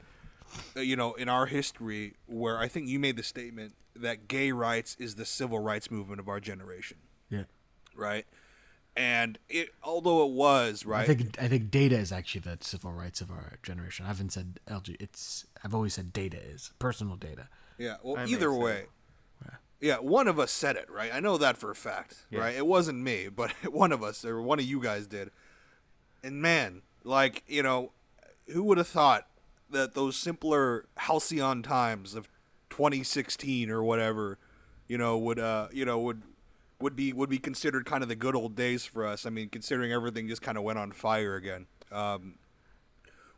uh, 0.76 0.80
you 0.80 0.96
know, 0.96 1.14
in 1.14 1.28
our 1.28 1.46
history 1.46 2.14
where 2.26 2.58
I 2.58 2.68
think 2.68 2.88
you 2.88 2.98
made 2.98 3.16
the 3.16 3.22
statement 3.22 3.74
that 3.96 4.28
gay 4.28 4.52
rights 4.52 4.96
is 4.98 5.16
the 5.16 5.24
civil 5.24 5.58
rights 5.58 5.90
movement 5.90 6.20
of 6.20 6.28
our 6.28 6.40
generation, 6.40 6.98
yeah. 7.28 7.44
right? 7.94 8.26
And 8.94 9.38
it, 9.48 9.70
although 9.82 10.26
it 10.26 10.32
was 10.32 10.84
right, 10.84 11.02
I 11.02 11.06
think 11.06 11.36
I 11.40 11.48
think 11.48 11.70
data 11.70 11.96
is 11.96 12.12
actually 12.12 12.42
the 12.42 12.58
civil 12.60 12.92
rights 12.92 13.22
of 13.22 13.30
our 13.30 13.58
generation. 13.62 14.04
I 14.04 14.08
haven't 14.08 14.32
said 14.32 14.60
LG. 14.68 14.96
It's 15.00 15.46
I've 15.64 15.74
always 15.74 15.94
said 15.94 16.12
data 16.12 16.36
is 16.36 16.72
personal 16.78 17.16
data. 17.16 17.48
Yeah. 17.78 17.96
Well, 18.02 18.18
I 18.18 18.26
either 18.26 18.50
say 18.50 18.58
way. 18.58 18.84
Yeah, 19.82 19.96
one 19.96 20.28
of 20.28 20.38
us 20.38 20.52
said 20.52 20.76
it, 20.76 20.88
right? 20.88 21.10
I 21.12 21.18
know 21.18 21.36
that 21.38 21.56
for 21.56 21.72
a 21.72 21.74
fact, 21.74 22.26
right? 22.30 22.54
It 22.54 22.68
wasn't 22.68 22.98
me, 23.00 23.28
but 23.28 23.50
one 23.72 23.90
of 23.90 24.00
us 24.00 24.24
or 24.24 24.40
one 24.40 24.60
of 24.60 24.64
you 24.64 24.80
guys 24.80 25.08
did. 25.08 25.32
And 26.22 26.40
man, 26.40 26.82
like, 27.02 27.42
you 27.48 27.64
know, 27.64 27.90
who 28.52 28.62
would 28.62 28.78
have 28.78 28.86
thought 28.86 29.26
that 29.68 29.94
those 29.94 30.14
simpler 30.14 30.86
halcyon 30.98 31.64
times 31.64 32.14
of 32.14 32.28
2016 32.70 33.70
or 33.70 33.82
whatever, 33.82 34.38
you 34.86 34.96
know, 34.96 35.18
would 35.18 35.40
uh, 35.40 35.66
you 35.72 35.84
know, 35.84 35.98
would 35.98 36.22
would 36.82 36.96
be 36.96 37.12
would 37.12 37.30
be 37.30 37.38
considered 37.38 37.86
kind 37.86 38.02
of 38.02 38.08
the 38.08 38.16
good 38.16 38.34
old 38.34 38.54
days 38.56 38.84
for 38.84 39.06
us. 39.06 39.24
I 39.24 39.30
mean, 39.30 39.48
considering 39.48 39.92
everything 39.92 40.28
just 40.28 40.42
kind 40.42 40.58
of 40.58 40.64
went 40.64 40.78
on 40.78 40.92
fire 40.92 41.36
again. 41.36 41.66
Um, 41.90 42.34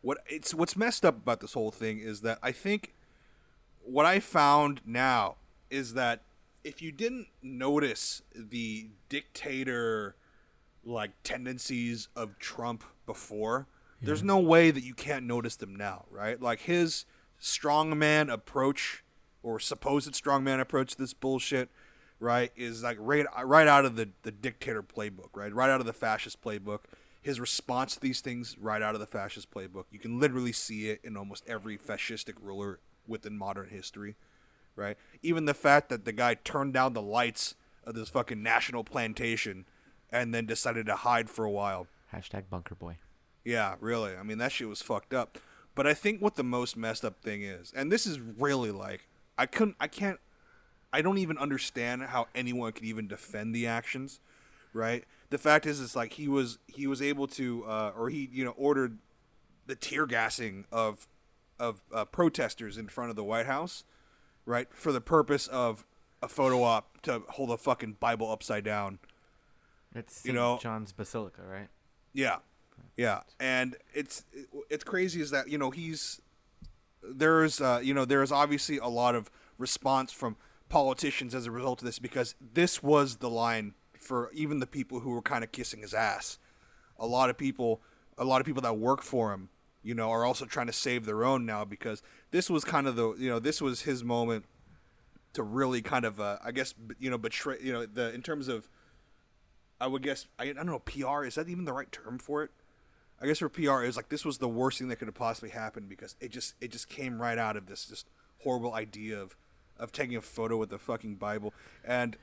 what 0.01 0.18
it's 0.28 0.55
what's 0.55 0.76
messed 0.76 1.05
up 1.05 1.16
about 1.16 1.40
this 1.40 1.55
whole 1.55 1.70
thing 1.70 1.99
is 1.99 2.22
that 2.22 2.38
I 2.42 2.53
think 2.53 2.95
what 3.82 4.07
I 4.07 4.20
found 4.20 4.80
now 4.84 5.36
is 5.70 5.95
that 5.95 6.22
if 6.62 6.80
you 6.80 6.92
didn't 6.92 7.28
notice 7.42 8.22
the 8.34 8.88
dictator 9.09 10.16
like 10.84 11.11
tendencies 11.22 12.09
of 12.16 12.38
Trump 12.38 12.84
before, 13.07 13.66
there's 14.01 14.22
no 14.22 14.38
way 14.38 14.70
that 14.70 14.82
you 14.82 14.95
can't 14.95 15.24
notice 15.24 15.57
them 15.57 15.74
now, 15.74 16.05
right? 16.11 16.40
Like 16.40 16.61
his 16.61 17.07
strongman 17.40 18.30
approach 18.30 19.03
or 19.42 19.61
supposed 19.61 20.12
strongman 20.12 20.61
approach 20.61 20.92
to 20.92 20.99
this 20.99 21.14
bullshit, 21.14 21.70
right, 22.21 22.53
is 22.57 22.83
like 22.83 22.97
right 23.01 23.27
right 23.45 23.67
out 23.67 23.85
of 23.85 23.97
the 23.97 24.11
the 24.23 24.31
dictator 24.31 24.83
playbook, 24.83 25.31
right? 25.35 25.53
Right 25.53 25.71
out 25.71 25.81
of 25.81 25.87
the 25.87 25.93
fascist 25.93 26.43
playbook. 26.43 26.81
His 27.21 27.41
response 27.41 27.95
to 27.95 28.01
these 28.01 28.21
things 28.21 28.57
right 28.59 28.83
out 28.83 28.95
of 28.95 29.01
the 29.01 29.07
fascist 29.07 29.51
playbook. 29.51 29.85
You 29.91 29.99
can 29.99 30.21
literally 30.21 30.53
see 30.53 30.91
it 30.91 31.01
in 31.03 31.17
almost 31.17 31.43
every 31.47 31.79
fascistic 31.79 32.35
ruler 32.41 32.81
within 33.07 33.39
modern 33.39 33.71
history, 33.71 34.17
right? 34.77 34.99
Even 35.23 35.47
the 35.47 35.55
fact 35.55 35.89
that 35.89 36.05
the 36.05 36.12
guy 36.12 36.35
turned 36.35 36.75
down 36.75 36.93
the 36.93 37.01
lights 37.01 37.55
of 37.85 37.95
this 37.95 38.11
fucking 38.11 38.43
national 38.43 38.85
plantation 38.85 39.65
and 40.11 40.35
then 40.35 40.45
decided 40.45 40.85
to 40.87 40.97
hide 40.97 41.31
for 41.31 41.45
a 41.45 41.51
while. 41.51 41.87
Hashtag 42.12 42.45
bunker 42.51 42.75
boy. 42.75 42.99
Yeah, 43.45 43.77
really. 43.81 44.17
I 44.17 44.23
mean, 44.23 44.39
that 44.39 44.53
shit 44.53 44.69
was 44.69 44.83
fucked 44.83 45.15
up. 45.15 45.39
But 45.75 45.87
I 45.87 45.95
think 45.95 46.23
what 46.23 46.37
the 46.37 46.45
most 46.45 46.77
messed 46.77 47.05
up 47.05 47.21
thing 47.21 47.43
is, 47.43 47.73
and 47.75 47.91
this 47.91 48.07
is 48.07 48.21
really 48.21 48.71
like, 48.71 49.09
I 49.37 49.47
couldn't, 49.47 49.77
I 49.81 49.89
can't, 49.89 50.21
I 50.95 51.03
don't 51.03 51.18
even 51.18 51.36
understand 51.38 52.03
how 52.03 52.28
anyone 52.36 52.70
could 52.70 52.84
even 52.84 53.09
defend 53.09 53.53
the 53.53 53.66
actions, 53.66 54.20
right? 54.72 55.05
The 55.30 55.38
fact 55.38 55.66
is, 55.66 55.80
it's 55.80 55.97
like 55.97 56.12
he 56.12 56.28
was, 56.28 56.59
he 56.68 56.86
was 56.86 57.03
able 57.03 57.26
to, 57.28 57.64
uh, 57.66 57.92
or 57.99 58.11
he, 58.11 58.28
you 58.32 58.45
know, 58.45 58.55
ordered 58.57 58.99
the 59.66 59.74
tear 59.74 60.07
gassing 60.07 60.66
of, 60.70 61.09
of 61.59 61.80
uh, 61.92 62.05
protesters 62.05 62.78
in 62.78 62.86
front 62.86 63.11
of 63.11 63.16
the 63.16 63.24
White 63.24 63.47
House, 63.47 63.82
right, 64.47 64.68
for 64.72 64.92
the 64.92 65.01
purpose 65.01 65.49
of 65.49 65.84
a 66.22 66.28
photo 66.28 66.62
op 66.62 67.03
to 67.03 67.22
hold 67.30 67.51
a 67.51 67.57
fucking 67.57 67.97
Bible 67.99 68.30
upside 68.30 68.62
down. 68.62 69.01
It's 69.97 70.24
You 70.24 70.32
know- 70.32 70.59
John's 70.62 70.92
Basilica, 70.92 71.42
right? 71.42 71.68
Yeah, 72.12 72.36
yeah, 72.97 73.22
and 73.40 73.76
it's 73.92 74.24
it's 74.70 74.84
crazy 74.84 75.20
is 75.20 75.30
that 75.30 75.49
you 75.49 75.59
know 75.59 75.72
he's 75.72 76.20
there's 77.03 77.61
uh, 77.61 77.80
you 77.82 77.92
know 77.95 78.05
there's 78.05 78.30
obviously 78.30 78.78
a 78.78 78.86
lot 78.86 79.16
of 79.16 79.28
response 79.59 80.12
from 80.12 80.36
politicians 80.69 81.35
as 81.35 81.47
a 81.47 81.51
result 81.51 81.81
of 81.81 81.87
this 81.87 81.99
because 81.99 82.35
this 82.41 82.83
was 82.83 83.17
the 83.17 83.31
line 83.31 83.75
for 83.99 84.31
even 84.33 84.61
the 84.61 84.67
people 84.67 85.01
who 85.01 85.11
were 85.11 85.23
kind 85.23 85.45
of 85.45 85.53
kissing 85.53 85.81
his 85.81 85.95
ass. 85.95 86.39
A 86.99 87.07
lot 87.07 87.31
of 87.31 87.39
people, 87.39 87.81
a 88.19 88.25
lot 88.25 88.41
of 88.41 88.47
people 88.47 88.62
that 88.62 88.77
work 88.79 89.03
for 89.03 89.33
him, 89.33 89.49
you 89.83 89.95
know, 89.95 90.11
are 90.11 90.25
also 90.25 90.45
trying 90.45 90.67
to 90.67 90.73
save 90.73 91.05
their 91.07 91.25
own 91.25 91.45
now 91.47 91.65
because 91.65 92.03
this 92.31 92.49
was 92.49 92.65
kind 92.65 92.87
of 92.87 92.97
the 92.97 93.15
you 93.15 93.29
know 93.29 93.39
this 93.39 93.61
was 93.61 93.83
his 93.83 94.03
moment 94.03 94.45
to 95.35 95.43
really 95.43 95.83
kind 95.83 96.05
of 96.05 96.21
uh, 96.21 96.39
I 96.45 96.53
guess 96.53 96.75
you 96.99 97.11
know 97.11 97.19
betray 97.19 97.59
you 97.62 97.73
know 97.73 97.87
the 97.87 98.15
in 98.15 98.23
terms 98.23 98.49
of 98.49 98.69
I 99.81 99.87
would 99.87 100.03
guess 100.03 100.27
I, 100.39 100.45
I 100.45 100.53
don't 100.53 100.67
know 100.67 100.79
PR 100.79 101.25
is 101.25 101.35
that 101.35 101.49
even 101.49 101.65
the 101.65 101.73
right 101.73 101.91
term 101.91 102.19
for 102.19 102.43
it? 102.43 102.51
I 103.21 103.27
guess 103.27 103.39
for 103.39 103.49
PR 103.49 103.83
is 103.83 103.97
like 103.97 104.09
this 104.09 104.25
was 104.25 104.39
the 104.39 104.49
worst 104.49 104.79
thing 104.79 104.89
that 104.89 104.97
could 104.97 105.09
have 105.09 105.15
possibly 105.15 105.51
happened 105.51 105.89
because 105.89 106.17
it 106.21 106.31
just 106.31 106.55
it 106.61 106.71
just 106.71 106.89
came 106.89 107.21
right 107.21 107.39
out 107.39 107.57
of 107.57 107.67
this 107.67 107.87
just 107.87 108.09
horrible 108.43 108.75
idea 108.75 109.21
of 109.21 109.37
of 109.79 109.93
taking 109.93 110.16
a 110.16 110.20
photo 110.20 110.57
with 110.57 110.70
the 110.70 110.79
fucking 110.79 111.16
Bible. 111.16 111.53
And 111.85 112.16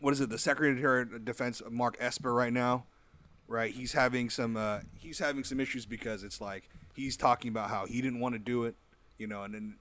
what 0.00 0.12
is 0.12 0.20
it 0.20 0.30
the 0.30 0.38
Secretary 0.38 1.02
of 1.02 1.24
Defense 1.24 1.62
Mark 1.70 1.96
Esper 2.00 2.32
right 2.32 2.52
now 2.52 2.84
right? 3.50 3.74
He's 3.74 3.92
having 3.92 4.30
some 4.30 4.56
uh, 4.56 4.80
he's 4.98 5.18
having 5.18 5.44
some 5.44 5.60
issues 5.60 5.84
because 5.84 6.22
it's 6.22 6.40
like 6.40 6.70
he's 6.94 7.16
talking 7.16 7.50
about 7.50 7.68
how 7.68 7.84
he 7.84 8.00
didn't 8.00 8.20
want 8.20 8.34
to 8.34 8.38
do 8.38 8.64
it 8.64 8.76
you 9.18 9.26
know 9.26 9.42
and 9.42 9.52
then 9.52 9.74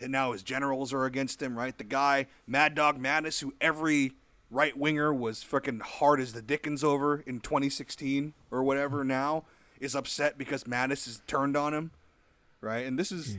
and 0.00 0.12
now 0.12 0.32
his 0.32 0.42
generals 0.42 0.92
are 0.92 1.06
against 1.06 1.42
him 1.42 1.58
right? 1.58 1.76
The 1.76 1.84
guy 1.84 2.26
Mad 2.46 2.74
Dog 2.74 3.02
Mattis 3.02 3.40
who 3.40 3.54
every 3.60 4.12
right 4.50 4.76
winger 4.76 5.12
was 5.12 5.42
fucking 5.42 5.80
hard 5.80 6.20
as 6.20 6.34
the 6.34 6.42
Dickens 6.42 6.84
over 6.84 7.24
in 7.26 7.40
2016 7.40 8.34
or 8.50 8.62
whatever 8.62 9.02
now 9.02 9.44
is 9.80 9.96
upset 9.96 10.38
because 10.38 10.64
Mattis 10.64 11.08
is 11.08 11.22
turned 11.26 11.56
on 11.56 11.74
him 11.74 11.90
right? 12.60 12.86
And 12.86 12.98
this 12.98 13.10
is 13.10 13.38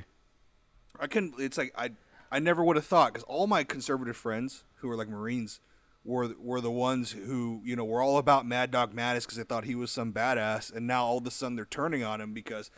I 1.00 1.08
couldn't. 1.08 1.36
It's 1.40 1.58
like 1.58 1.74
I 1.78 1.92
I 2.32 2.40
never 2.40 2.64
would 2.64 2.76
have 2.76 2.86
thought 2.86 3.14
because 3.14 3.24
all 3.24 3.48
my 3.48 3.64
conservative 3.64 4.18
friends 4.18 4.64
who 4.78 4.88
were 4.88 4.96
like 4.96 5.10
Marines 5.10 5.60
were 6.04 6.34
were 6.40 6.62
the 6.62 6.72
ones 6.72 7.12
who 7.12 7.62
you 7.64 7.76
know 7.76 7.86
were 7.86 8.02
all 8.02 8.18
about 8.18 8.46
Mad 8.46 8.72
Dog 8.72 8.94
Mattis 8.94 9.22
because 9.22 9.38
they 9.38 9.44
thought 9.44 9.66
he 9.66 9.76
was 9.76 9.92
some 9.92 10.14
badass, 10.14 10.74
and 10.74 10.88
now 10.88 11.06
all 11.06 11.18
of 11.18 11.26
a 11.26 11.32
sudden 11.32 11.56
they're 11.56 11.66
turning 11.66 12.04
on 12.04 12.22
him 12.22 12.34
because 12.34 12.70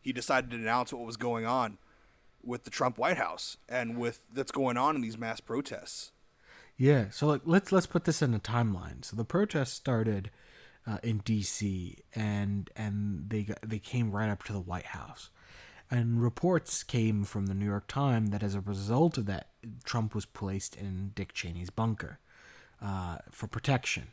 he 0.00 0.12
decided 0.12 0.50
to 0.50 0.56
announce 0.56 0.92
what 0.92 1.04
was 1.04 1.16
going 1.16 1.44
on 1.44 1.78
with 2.42 2.64
the 2.64 2.70
Trump 2.70 2.96
White 2.96 3.16
House 3.16 3.56
and 3.68 3.98
with 3.98 4.22
that's 4.32 4.52
going 4.52 4.76
on 4.76 4.94
in 4.94 5.02
these 5.02 5.18
mass 5.18 5.40
protests. 5.40 6.12
Yeah, 6.76 7.06
so 7.10 7.26
like 7.26 7.42
let's 7.44 7.72
let's 7.72 7.86
put 7.86 8.04
this 8.04 8.22
in 8.22 8.34
a 8.34 8.38
timeline. 8.38 9.04
So 9.04 9.16
the 9.16 9.24
protests 9.24 9.72
started 9.72 10.30
uh, 10.86 10.98
in 11.02 11.18
D.C. 11.18 11.98
and 12.14 12.70
and 12.76 13.28
they 13.28 13.44
got, 13.44 13.58
they 13.62 13.78
came 13.78 14.12
right 14.12 14.30
up 14.30 14.44
to 14.44 14.52
the 14.52 14.60
White 14.60 14.86
House, 14.86 15.30
and 15.90 16.22
reports 16.22 16.82
came 16.82 17.24
from 17.24 17.46
the 17.46 17.54
New 17.54 17.64
York 17.64 17.86
Times 17.86 18.30
that 18.30 18.42
as 18.42 18.54
a 18.54 18.60
result 18.60 19.18
of 19.18 19.26
that, 19.26 19.48
Trump 19.84 20.14
was 20.14 20.26
placed 20.26 20.76
in 20.76 21.12
Dick 21.14 21.32
Cheney's 21.32 21.70
bunker 21.70 22.18
uh, 22.82 23.18
for 23.30 23.46
protection. 23.46 24.08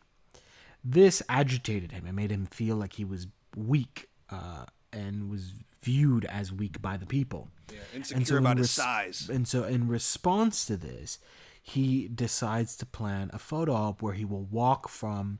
This 0.84 1.21
agitated 1.30 1.91
him 1.91 2.05
and 2.05 2.15
made 2.15 2.32
him 2.32 2.45
feel 2.45 2.76
like 2.76 2.93
he 2.93 3.05
was 3.05 3.28
weak 3.55 4.09
uh, 4.30 4.65
and 4.91 5.30
was 5.30 5.53
viewed 5.82 6.26
as 6.26 6.51
weak 6.51 6.82
by 6.82 6.97
the 6.97 7.05
people. 7.05 7.49
Yeah, 7.71 7.80
insecure 7.93 8.38
in 8.38 8.43
about 8.43 8.57
his 8.57 8.71
size. 8.71 9.30
And 9.32 9.47
so, 9.47 9.63
in 9.63 9.88
response 9.88 10.65
to 10.65 10.78
this, 10.78 11.19
he 11.61 12.09
decides 12.09 12.76
to 12.78 12.86
plan 12.86 13.30
a 13.34 13.39
photo 13.39 13.74
op 13.74 14.01
where 14.01 14.13
he 14.13 14.26
will 14.26 14.43
walk 14.43 14.89
from 14.89 15.39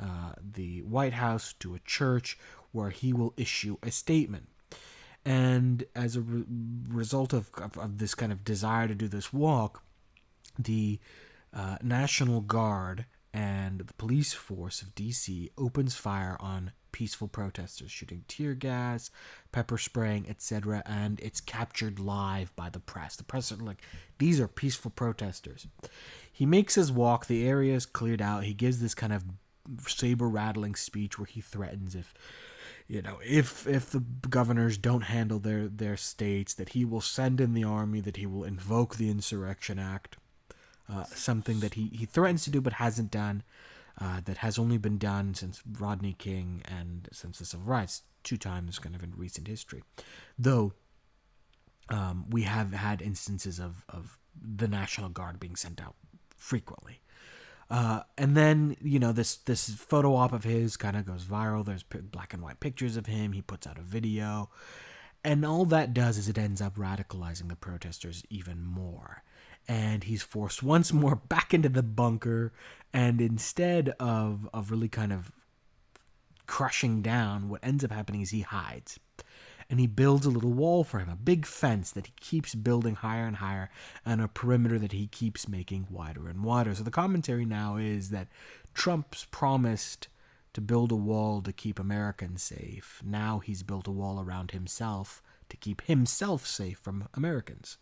uh, 0.00 0.32
the 0.40 0.82
White 0.82 1.12
House 1.12 1.52
to 1.60 1.74
a 1.74 1.78
church 1.80 2.36
where 2.72 2.90
he 2.90 3.12
will 3.12 3.34
issue 3.36 3.76
a 3.82 3.90
statement. 3.90 4.48
And 5.24 5.84
as 5.94 6.16
a 6.16 6.20
re- 6.20 6.44
result 6.88 7.32
of, 7.32 7.50
of, 7.58 7.76
of 7.76 7.98
this 7.98 8.14
kind 8.14 8.32
of 8.32 8.44
desire 8.44 8.88
to 8.88 8.94
do 8.94 9.08
this 9.08 9.32
walk, 9.32 9.82
the 10.58 10.98
uh, 11.54 11.76
National 11.82 12.40
Guard 12.40 13.06
and 13.32 13.80
the 13.80 13.94
police 13.94 14.32
force 14.32 14.82
of 14.82 14.94
DC 14.94 15.50
opens 15.56 15.94
fire 15.94 16.36
on 16.40 16.72
peaceful 16.92 17.28
protesters, 17.28 17.90
shooting 17.90 18.24
tear 18.26 18.54
gas, 18.54 19.10
pepper 19.52 19.78
spraying, 19.78 20.26
etc. 20.28 20.82
And 20.86 21.20
it's 21.20 21.40
captured 21.40 22.00
live 22.00 22.54
by 22.56 22.70
the 22.70 22.80
press. 22.80 23.16
The 23.16 23.24
press 23.24 23.52
are 23.52 23.56
like, 23.56 23.82
these 24.18 24.40
are 24.40 24.48
peaceful 24.48 24.90
protesters. 24.90 25.66
He 26.32 26.46
makes 26.46 26.74
his 26.74 26.90
walk. 26.90 27.26
The 27.26 27.46
area 27.46 27.74
is 27.74 27.86
cleared 27.86 28.22
out. 28.22 28.44
He 28.44 28.54
gives 28.54 28.80
this 28.80 28.94
kind 28.94 29.12
of 29.12 29.24
saber 29.86 30.28
rattling 30.28 30.74
speech 30.74 31.18
where 31.18 31.26
he 31.26 31.40
threatens 31.40 31.94
if 31.94 32.12
you 32.90 33.00
know 33.00 33.18
if 33.24 33.66
if 33.66 33.90
the 33.90 34.00
governors 34.28 34.76
don't 34.76 35.02
handle 35.02 35.38
their 35.38 35.68
their 35.68 35.96
states 35.96 36.54
that 36.54 36.70
he 36.70 36.84
will 36.84 37.00
send 37.00 37.40
in 37.40 37.54
the 37.54 37.64
army 37.64 38.00
that 38.00 38.16
he 38.16 38.26
will 38.26 38.44
invoke 38.44 38.96
the 38.96 39.10
insurrection 39.10 39.78
act 39.78 40.16
uh, 40.92 41.04
something 41.04 41.60
that 41.60 41.74
he, 41.74 41.88
he 41.92 42.04
threatens 42.04 42.44
to 42.44 42.50
do 42.50 42.60
but 42.60 42.74
hasn't 42.74 43.10
done, 43.10 43.42
uh, 44.00 44.20
that 44.24 44.38
has 44.38 44.58
only 44.58 44.78
been 44.78 44.98
done 44.98 45.34
since 45.34 45.62
Rodney 45.78 46.14
King 46.14 46.62
and 46.64 47.08
since 47.12 47.38
the 47.38 47.44
Civil 47.44 47.66
Rights, 47.66 48.02
two 48.24 48.36
times 48.36 48.78
kind 48.78 48.94
of 48.94 49.02
in 49.02 49.12
recent 49.16 49.46
history. 49.46 49.82
Though 50.38 50.72
um, 51.90 52.26
we 52.28 52.42
have 52.42 52.72
had 52.72 53.02
instances 53.02 53.58
of, 53.58 53.84
of 53.88 54.18
the 54.40 54.68
National 54.68 55.10
Guard 55.10 55.38
being 55.38 55.56
sent 55.56 55.80
out 55.80 55.96
frequently. 56.36 57.00
Uh, 57.70 58.02
and 58.18 58.36
then 58.36 58.76
you 58.82 58.98
know 58.98 59.12
this 59.12 59.36
this 59.36 59.70
photo 59.70 60.16
op 60.16 60.32
of 60.32 60.42
his 60.42 60.76
kind 60.76 60.96
of 60.96 61.06
goes 61.06 61.24
viral. 61.24 61.64
There's 61.64 61.84
pi- 61.84 62.00
black 62.00 62.34
and 62.34 62.42
white 62.42 62.58
pictures 62.58 62.96
of 62.96 63.06
him. 63.06 63.32
He 63.32 63.42
puts 63.42 63.66
out 63.66 63.78
a 63.78 63.82
video, 63.82 64.50
and 65.22 65.46
all 65.46 65.64
that 65.66 65.94
does 65.94 66.18
is 66.18 66.28
it 66.28 66.38
ends 66.38 66.60
up 66.60 66.76
radicalizing 66.76 67.48
the 67.48 67.56
protesters 67.56 68.24
even 68.28 68.64
more. 68.64 69.22
And 69.68 70.02
he's 70.02 70.22
forced 70.22 70.62
once 70.62 70.92
more 70.92 71.14
back 71.28 71.54
into 71.54 71.68
the 71.68 71.84
bunker, 71.84 72.52
and 72.92 73.20
instead 73.20 73.90
of 74.00 74.48
of 74.52 74.72
really 74.72 74.88
kind 74.88 75.12
of 75.12 75.30
crushing 76.48 77.02
down, 77.02 77.48
what 77.48 77.60
ends 77.62 77.84
up 77.84 77.92
happening 77.92 78.20
is 78.22 78.30
he 78.30 78.40
hides. 78.40 78.98
And 79.70 79.78
he 79.78 79.86
builds 79.86 80.26
a 80.26 80.30
little 80.30 80.52
wall 80.52 80.82
for 80.82 80.98
him, 80.98 81.08
a 81.08 81.14
big 81.14 81.46
fence 81.46 81.92
that 81.92 82.06
he 82.06 82.12
keeps 82.20 82.56
building 82.56 82.96
higher 82.96 83.24
and 83.24 83.36
higher, 83.36 83.70
and 84.04 84.20
a 84.20 84.26
perimeter 84.26 84.80
that 84.80 84.90
he 84.92 85.06
keeps 85.06 85.48
making 85.48 85.86
wider 85.88 86.28
and 86.28 86.42
wider. 86.42 86.74
So 86.74 86.82
the 86.82 86.90
commentary 86.90 87.44
now 87.44 87.76
is 87.76 88.10
that 88.10 88.26
Trump's 88.74 89.26
promised 89.30 90.08
to 90.54 90.60
build 90.60 90.90
a 90.90 90.96
wall 90.96 91.40
to 91.42 91.52
keep 91.52 91.78
Americans 91.78 92.42
safe. 92.42 93.00
Now 93.04 93.38
he's 93.38 93.62
built 93.62 93.86
a 93.86 93.92
wall 93.92 94.20
around 94.20 94.50
himself 94.50 95.22
to 95.48 95.56
keep 95.56 95.82
himself 95.82 96.44
safe 96.44 96.78
from 96.78 97.08
Americans. 97.14 97.78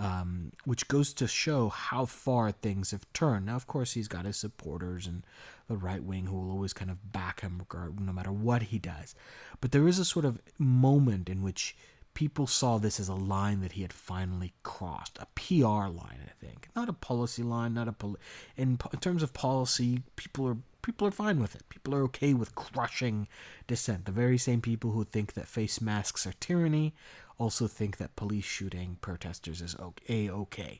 um, 0.00 0.52
which 0.64 0.88
goes 0.88 1.12
to 1.12 1.28
show 1.28 1.68
how 1.68 2.06
far 2.06 2.50
things 2.50 2.90
have 2.90 3.10
turned. 3.12 3.46
Now, 3.46 3.56
of 3.56 3.66
course, 3.66 3.92
he's 3.92 4.08
got 4.08 4.24
his 4.24 4.38
supporters 4.38 5.06
and 5.06 5.22
the 5.70 5.76
right 5.76 6.02
wing 6.02 6.26
who 6.26 6.36
will 6.36 6.50
always 6.50 6.72
kind 6.72 6.90
of 6.90 7.12
back 7.12 7.40
him 7.40 7.62
no 8.00 8.12
matter 8.12 8.32
what 8.32 8.64
he 8.64 8.78
does. 8.78 9.14
But 9.60 9.70
there 9.70 9.86
is 9.86 9.98
a 9.98 10.04
sort 10.04 10.24
of 10.24 10.40
moment 10.58 11.28
in 11.28 11.42
which 11.42 11.76
people 12.12 12.48
saw 12.48 12.76
this 12.76 12.98
as 12.98 13.08
a 13.08 13.14
line 13.14 13.60
that 13.60 13.72
he 13.72 13.82
had 13.82 13.92
finally 13.92 14.52
crossed, 14.64 15.16
a 15.18 15.26
PR 15.36 15.88
line, 15.88 16.18
I 16.26 16.44
think, 16.44 16.68
not 16.74 16.88
a 16.88 16.92
policy 16.92 17.44
line, 17.44 17.72
not 17.72 17.86
a 17.86 17.92
poli- 17.92 18.18
in, 18.56 18.78
in 18.92 18.98
terms 18.98 19.22
of 19.22 19.32
policy, 19.32 20.02
people 20.16 20.46
are 20.48 20.56
people 20.82 21.06
are 21.06 21.12
fine 21.12 21.40
with 21.40 21.54
it. 21.54 21.68
People 21.68 21.94
are 21.94 22.02
okay 22.04 22.34
with 22.34 22.54
crushing 22.54 23.28
dissent. 23.66 24.06
The 24.06 24.12
very 24.12 24.38
same 24.38 24.60
people 24.60 24.92
who 24.92 25.04
think 25.04 25.34
that 25.34 25.46
face 25.46 25.80
masks 25.80 26.26
are 26.26 26.32
tyranny 26.40 26.94
also 27.40 27.66
think 27.66 27.96
that 27.96 28.14
police 28.16 28.44
shooting 28.44 28.98
protesters 29.00 29.62
is 29.62 29.74
a 30.08 30.28
okay. 30.30 30.78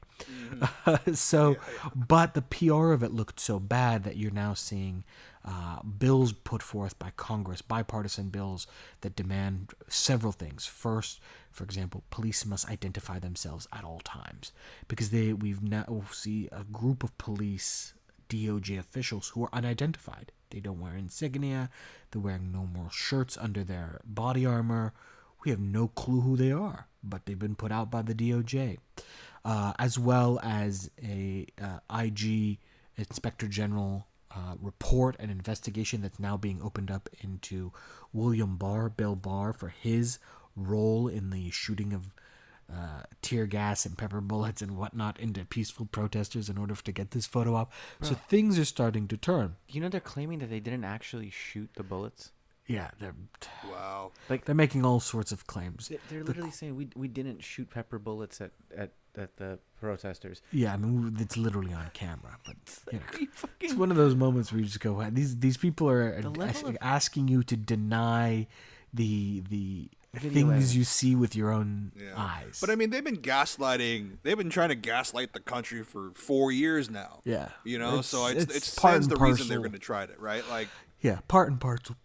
so, 1.14 1.56
but 1.94 2.34
the 2.34 2.42
PR 2.42 2.92
of 2.92 3.02
it 3.02 3.12
looked 3.12 3.40
so 3.40 3.58
bad 3.58 4.04
that 4.04 4.18
you're 4.18 4.30
now 4.30 4.52
seeing 4.52 5.02
uh, 5.42 5.80
bills 5.82 6.34
put 6.34 6.62
forth 6.62 6.98
by 6.98 7.12
Congress, 7.16 7.62
bipartisan 7.62 8.28
bills 8.28 8.66
that 9.00 9.16
demand 9.16 9.72
several 9.88 10.32
things. 10.32 10.66
First, 10.66 11.18
for 11.50 11.64
example, 11.64 12.04
police 12.10 12.44
must 12.44 12.68
identify 12.68 13.18
themselves 13.18 13.66
at 13.72 13.82
all 13.82 14.00
times 14.00 14.52
because 14.86 15.08
they 15.10 15.32
we've 15.32 15.62
now 15.62 16.02
see 16.12 16.50
a 16.52 16.64
group 16.64 17.02
of 17.02 17.16
police 17.16 17.94
DOJ 18.28 18.78
officials 18.78 19.30
who 19.30 19.44
are 19.44 19.54
unidentified. 19.54 20.30
They 20.50 20.60
don't 20.60 20.80
wear 20.80 20.94
insignia. 20.94 21.70
They're 22.10 22.20
wearing 22.20 22.52
no 22.52 22.66
more 22.66 22.90
shirts 22.90 23.38
under 23.38 23.64
their 23.64 24.00
body 24.04 24.44
armor. 24.44 24.92
We 25.44 25.50
have 25.50 25.60
no 25.60 25.88
clue 25.88 26.20
who 26.20 26.36
they 26.36 26.52
are, 26.52 26.86
but 27.02 27.26
they've 27.26 27.38
been 27.38 27.54
put 27.54 27.72
out 27.72 27.90
by 27.90 28.02
the 28.02 28.14
DOJ, 28.14 28.78
uh, 29.44 29.72
as 29.78 29.98
well 29.98 30.38
as 30.42 30.90
a 31.02 31.46
uh, 31.60 31.78
IG 31.94 32.58
Inspector 32.96 33.46
General 33.48 34.06
uh, 34.30 34.54
report 34.60 35.16
and 35.18 35.30
investigation 35.30 36.02
that's 36.02 36.20
now 36.20 36.36
being 36.36 36.60
opened 36.62 36.90
up 36.90 37.08
into 37.20 37.72
William 38.12 38.56
Barr, 38.56 38.88
Bill 38.88 39.16
Barr, 39.16 39.52
for 39.52 39.68
his 39.68 40.18
role 40.54 41.08
in 41.08 41.30
the 41.30 41.50
shooting 41.50 41.92
of 41.92 42.12
uh, 42.72 43.02
tear 43.20 43.46
gas 43.46 43.84
and 43.84 43.98
pepper 43.98 44.20
bullets 44.20 44.62
and 44.62 44.76
whatnot 44.76 45.18
into 45.18 45.44
peaceful 45.44 45.86
protesters 45.86 46.48
in 46.48 46.56
order 46.56 46.74
to 46.74 46.92
get 46.92 47.10
this 47.10 47.26
photo 47.26 47.56
up. 47.56 47.72
So 48.00 48.14
things 48.14 48.58
are 48.58 48.64
starting 48.64 49.08
to 49.08 49.16
turn. 49.16 49.56
You 49.68 49.80
know 49.80 49.88
they're 49.88 50.00
claiming 50.00 50.38
that 50.38 50.50
they 50.50 50.60
didn't 50.60 50.84
actually 50.84 51.30
shoot 51.30 51.70
the 51.74 51.82
bullets. 51.82 52.30
Yeah, 52.76 52.90
they're 53.00 53.14
Wow. 53.68 54.12
Like 54.28 54.44
they're 54.44 54.54
making 54.54 54.84
all 54.84 55.00
sorts 55.00 55.32
of 55.32 55.46
claims. 55.46 55.88
they- 55.88 55.98
they're 56.08 56.24
literally 56.24 56.50
saying 56.52 56.76
we 56.76 56.88
we 56.94 57.08
didn't 57.08 57.40
shoot 57.42 57.68
pepper 57.70 57.98
bullets 57.98 58.40
at 58.40 58.52
at, 58.76 58.92
at 59.16 59.36
the 59.38 59.58
protesters. 59.80 60.40
Yeah, 60.52 60.74
I 60.74 60.76
mean 60.76 61.16
it's 61.18 61.36
literally 61.36 61.72
on 61.72 61.90
camera, 61.92 62.38
but 62.46 62.56
you 62.92 62.98
know, 63.00 63.06
We 63.18 63.28
it's 63.60 63.74
one 63.74 63.90
of 63.90 63.96
those 63.96 64.14
moments 64.14 64.52
where 64.52 64.60
you 64.60 64.66
just 64.66 64.80
go, 64.80 64.92
"Wow, 64.94 65.10
"These 65.10 65.38
these 65.46 65.56
people 65.56 65.88
are 65.90 66.20
The 66.22 66.30
as- 66.42 66.62
of- 66.62 66.76
asking 66.80 67.28
you 67.28 67.42
to 67.44 67.56
deny 67.56 68.46
the 68.94 69.40
the 69.48 69.90
Video 70.12 70.30
things 70.32 70.48
evidence. 70.50 70.74
you 70.74 70.84
see 70.84 71.14
with 71.16 71.34
your 71.36 71.50
own 71.50 71.92
Yeah. 71.96 72.14
eyes." 72.16 72.58
But 72.60 72.70
I 72.70 72.74
mean, 72.76 72.90
they've 72.90 73.04
been 73.04 73.22
gaslighting. 73.22 74.18
They've 74.22 74.36
been 74.38 74.50
trying 74.50 74.70
to 74.70 74.74
gaslight 74.76 75.32
the 75.32 75.40
country 75.40 75.82
for 75.82 76.10
four 76.14 76.50
years 76.52 76.88
now. 76.90 77.20
yeah, 77.24 77.50
You 77.64 77.78
know, 77.78 78.00
so 78.02 78.26
it's 78.26 78.44
it's 78.44 78.56
it's, 78.56 78.74
part 78.78 78.92
stands 78.92 79.06
and 79.08 79.16
the 79.16 79.20
reason 79.24 79.48
they're 79.48 79.58
going 79.58 79.72
to 79.72 79.78
try 79.78 80.04
it, 80.04 80.18
right? 80.20 80.44
Like, 80.48 80.68
Yeah, 81.00 81.20
part 81.28 81.48
and 81.50 81.60
parcel. 81.60 81.96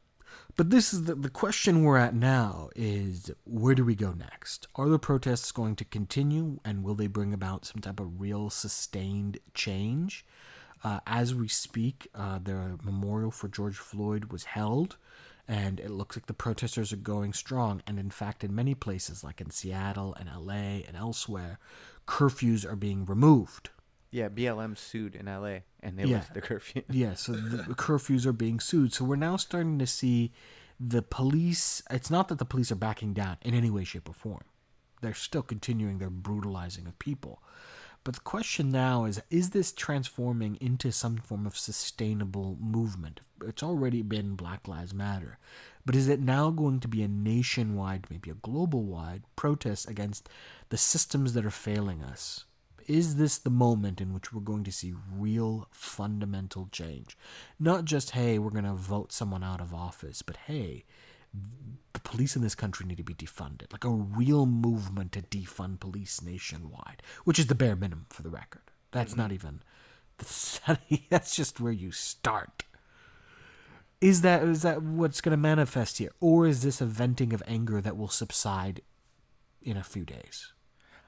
But 0.58 0.70
this 0.70 0.94
is 0.94 1.04
the, 1.04 1.16
the 1.16 1.30
question 1.30 1.84
we're 1.84 1.98
at 1.98 2.16
now 2.16 2.70
is 2.78 3.30
where 3.44 3.76
do 3.76 3.84
we 3.84 3.96
go 3.96 4.14
next? 4.14 4.68
Are 4.76 4.88
the 4.88 4.98
protests 4.98 5.52
going 5.52 5.76
to 5.76 5.86
continue 5.86 6.60
and 6.64 6.82
will 6.82 6.96
they 6.96 7.08
bring 7.08 7.34
about 7.34 7.66
some 7.66 7.82
type 7.82 8.00
of 8.00 8.22
real 8.22 8.50
sustained 8.50 9.38
change? 9.54 10.26
Uh, 10.82 11.00
as 11.08 11.36
we 11.36 11.50
speak, 11.50 12.08
uh, 12.16 12.40
the 12.42 12.80
memorial 12.84 13.32
for 13.32 13.50
George 13.50 13.76
Floyd 13.76 14.26
was 14.26 14.44
held, 14.44 14.98
and 15.48 15.80
it 15.80 15.90
looks 15.90 16.16
like 16.16 16.28
the 16.28 16.34
protesters 16.34 16.94
are 16.94 16.98
going 16.98 17.34
strong. 17.34 17.82
And 17.88 18.00
in 18.00 18.10
fact, 18.10 18.44
in 18.44 18.56
many 18.56 18.76
places, 18.76 19.24
like 19.24 19.42
in 19.42 19.50
Seattle 19.50 20.16
and 20.18 20.30
LA 20.30 20.84
and 20.88 20.96
elsewhere, 20.96 21.60
curfews 22.08 22.66
are 22.66 22.76
being 22.76 23.06
removed. 23.06 23.72
Yeah, 24.16 24.30
BLM 24.30 24.78
sued 24.78 25.14
in 25.14 25.28
L.A. 25.28 25.64
and 25.84 26.00
they 26.00 26.04
Yeah. 26.06 26.16
lifted 26.20 26.36
the 26.36 26.42
curfew. 26.42 26.84
Yeah, 26.90 27.16
so 27.16 27.34
the 27.34 27.76
curfews 27.76 28.26
are 28.26 28.32
being 28.32 28.62
sued. 28.62 28.94
So 28.94 29.04
we're 29.04 29.18
now 29.18 29.36
starting 29.36 29.78
to 29.80 29.86
see 29.86 30.32
the 30.80 31.02
police. 31.02 31.82
It's 31.92 32.10
not 32.10 32.30
that 32.30 32.40
the 32.40 32.46
police 32.46 32.72
are 32.72 32.76
backing 32.88 33.12
down 33.14 33.36
in 33.42 33.54
any 33.54 33.70
way, 33.70 33.84
shape, 33.84 34.08
or 34.08 34.14
form. 34.14 34.46
They're 35.02 35.14
still 35.14 35.42
continuing 35.42 35.98
their 35.98 36.10
brutalizing 36.10 36.88
of 36.88 36.98
people. 36.98 37.44
But 38.06 38.14
the 38.14 38.22
question 38.22 38.72
now 38.72 39.04
is 39.04 39.22
is 39.30 39.50
this 39.50 39.74
transforming 39.74 40.56
into 40.62 40.94
some 40.94 41.18
form 41.18 41.46
of 41.46 41.58
sustainable 41.58 42.56
movement? 42.62 43.20
It's 43.46 43.64
already 43.64 44.02
been 44.02 44.36
Black 44.38 44.66
Lives 44.66 44.94
Matter. 44.94 45.40
But 45.86 45.96
is 45.96 46.08
it 46.08 46.22
now 46.22 46.52
going 46.52 46.80
to 46.80 46.88
be 46.88 47.04
a 47.04 47.10
nationwide, 47.10 48.08
maybe 48.10 48.30
a 48.30 48.36
global 48.36 48.84
wide 48.84 49.24
protest 49.36 49.90
against 49.90 50.30
the 50.70 50.78
systems 50.78 51.34
that 51.34 51.46
are 51.46 51.52
failing 51.68 52.02
us? 52.02 52.46
Is 52.86 53.16
this 53.16 53.38
the 53.38 53.50
moment 53.50 54.00
in 54.02 54.14
which 54.14 54.32
we're 54.34 54.42
going 54.42 54.64
to 54.64 54.72
see 54.72 54.94
real 55.16 55.68
fundamental 55.72 56.70
change? 56.72 57.18
Not 57.60 57.86
just, 57.86 58.12
hey, 58.12 58.40
we're 58.40 58.52
going 58.52 58.66
to 58.66 58.74
vote 58.74 59.12
someone 59.12 59.44
out 59.44 59.62
of 59.62 59.74
office, 59.74 60.22
but 60.22 60.38
hey, 60.48 60.86
the 61.94 62.00
police 62.00 62.36
in 62.36 62.42
this 62.42 62.56
country 62.56 62.86
need 62.86 62.98
to 62.98 63.04
be 63.04 63.14
defunded. 63.14 63.72
Like 63.72 63.84
a 63.84 63.90
real 63.90 64.46
movement 64.46 65.12
to 65.14 65.22
defund 65.22 65.80
police 65.80 66.22
nationwide, 66.22 67.02
which 67.24 67.40
is 67.40 67.48
the 67.48 67.56
bare 67.56 67.76
minimum 67.76 68.06
for 68.10 68.22
the 68.22 68.30
record. 68.30 68.62
That's 68.92 69.16
not 69.16 69.26
mm-hmm. 69.26 69.34
even, 69.34 69.62
that's, 70.18 70.62
that's 71.10 71.36
just 71.36 71.60
where 71.60 71.74
you 71.74 71.92
start. 71.92 72.64
Is 74.02 74.22
that 74.22 74.44
is 74.44 74.62
that 74.62 74.84
what's 74.84 75.22
going 75.22 75.32
to 75.32 75.38
manifest 75.38 75.98
here, 75.98 76.12
or 76.20 76.46
is 76.46 76.62
this 76.64 76.82
a 76.82 76.86
venting 76.86 77.34
of 77.34 77.42
anger 77.48 77.82
that 77.82 77.98
will 77.98 78.10
subside 78.10 78.82
in 79.62 79.78
a 79.78 79.84
few 79.84 80.04
days? 80.04 80.52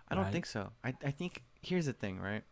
I 0.07 0.15
don't 0.15 0.23
Right. 0.23 0.33
think 0.33 0.45
so. 0.45 0.71
I, 0.83 0.95
I 1.03 1.11
think 1.11 1.43
here's 1.67 1.85
the 1.85 1.93
thing, 1.93 2.19
right? 2.19 2.43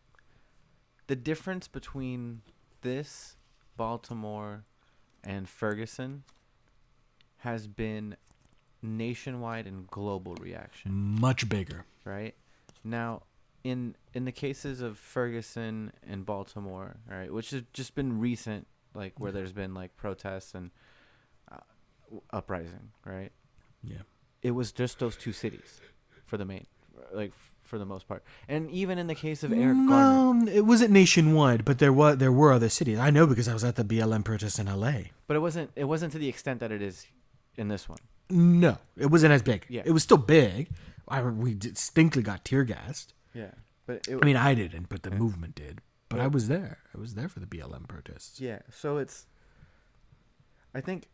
The 1.06 1.16
difference 1.16 1.68
between 1.68 2.42
this, 2.82 3.36
Baltimore, 3.76 4.64
and 5.24 5.48
Ferguson 5.48 6.24
has 7.38 7.66
been 7.66 8.16
nationwide 8.82 9.66
and 9.66 9.86
global 9.88 10.34
reaction, 10.36 10.92
Much 11.20 11.48
bigger. 11.48 11.84
right? 12.04 12.34
Now, 12.84 13.22
in 13.64 13.96
in 14.14 14.24
the 14.24 14.32
cases 14.32 14.80
of 14.80 14.98
Ferguson 14.98 15.92
and 16.08 16.24
Baltimore, 16.24 16.96
right, 17.10 17.32
which 17.32 17.50
has 17.50 17.62
just 17.72 17.94
been 17.94 18.20
recent, 18.20 18.66
like 18.94 19.18
where 19.18 19.32
there's 19.32 19.52
been 19.52 19.74
like 19.74 19.96
protests 19.96 20.54
and 20.54 20.70
uh, 21.50 21.56
uprising, 22.30 22.90
right? 23.04 23.32
Yeah. 23.82 24.02
it 24.42 24.50
was 24.52 24.72
just 24.72 24.98
those 24.98 25.16
two 25.16 25.32
cities 25.32 25.80
for 26.26 26.36
the 26.36 26.44
main 26.44 26.66
like 27.12 27.30
f- 27.30 27.52
for 27.66 27.78
the 27.78 27.84
most 27.84 28.06
part 28.08 28.22
and 28.48 28.70
even 28.70 28.98
in 28.98 29.06
the 29.08 29.14
case 29.14 29.42
of 29.42 29.52
eric 29.52 29.76
garner 29.88 30.50
it 30.50 30.64
wasn't 30.64 30.90
nationwide, 30.90 31.64
but 31.64 31.78
there 31.78 31.92
was 31.92 32.18
there 32.18 32.32
were 32.32 32.52
other 32.52 32.68
cities. 32.68 32.98
I 32.98 33.10
know 33.10 33.26
because 33.26 33.48
I 33.48 33.52
was 33.54 33.64
at 33.64 33.76
the 33.76 33.84
BLM 33.84 34.24
protest 34.24 34.58
in 34.58 34.66
LA. 34.66 34.92
but 35.26 35.34
it 35.36 35.40
wasn't 35.40 35.70
it 35.76 35.84
wasn't 35.84 36.12
to 36.12 36.18
the 36.18 36.28
extent 36.28 36.60
that 36.60 36.70
it 36.72 36.80
is 36.82 37.06
in 37.56 37.68
this 37.68 37.88
one 37.88 37.98
No, 38.30 38.78
it 38.96 39.06
wasn't 39.06 39.32
as 39.32 39.42
big. 39.42 39.66
Yeah. 39.68 39.82
It 39.84 39.92
was 39.92 40.02
still 40.02 40.16
big. 40.18 40.68
I, 41.08 41.22
we 41.22 41.54
distinctly 41.54 42.22
got 42.22 42.44
tear 42.44 42.64
gassed. 42.64 43.14
yeah 43.34 43.52
but 43.86 44.06
it, 44.08 44.18
I 44.20 44.24
mean, 44.26 44.36
I 44.36 44.54
didn't, 44.54 44.88
but 44.88 45.02
the 45.04 45.10
Yeah. 45.10 45.18
movement 45.18 45.54
did. 45.54 45.80
But 46.08 46.20
I 46.20 46.26
was 46.28 46.48
there. 46.48 46.78
I 46.94 46.98
was 47.00 47.14
there 47.14 47.28
for 47.28 47.40
the 47.40 47.46
BLM 47.46 47.86
protests. 47.88 48.40
yeah 48.40 48.60
so 48.70 48.98
it's 48.98 49.26
i 50.74 50.80
think 50.80 51.08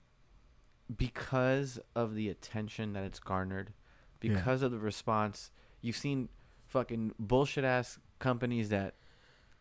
because 0.94 1.78
of 1.94 2.14
the 2.14 2.28
attention 2.28 2.92
that 2.94 3.04
it's 3.04 3.18
garnered 3.20 3.72
Yeah. 4.20 4.34
because 4.34 4.62
of 4.62 4.70
the 4.72 4.78
response 4.78 5.50
you've 5.80 5.96
seen 5.96 6.28
fucking 6.72 7.14
bullshit 7.18 7.64
ass 7.64 7.98
companies 8.18 8.70
that 8.70 8.94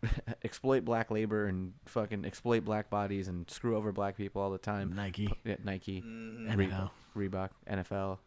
exploit 0.43 0.83
black 0.85 1.11
labor 1.11 1.45
and 1.45 1.73
fucking 1.85 2.25
exploit 2.25 2.63
black 2.65 2.89
bodies 2.89 3.27
and 3.27 3.49
screw 3.49 3.75
over 3.75 3.91
black 3.91 4.17
people 4.17 4.41
all 4.41 4.49
the 4.49 4.57
time 4.57 4.93
Nike, 4.95 5.31
yeah, 5.43 5.55
nike 5.63 6.01
mm, 6.01 6.55
Re- 6.55 6.67
NFL. 6.67 6.89
Reebok, 7.15 7.49
NFL, 7.69 8.17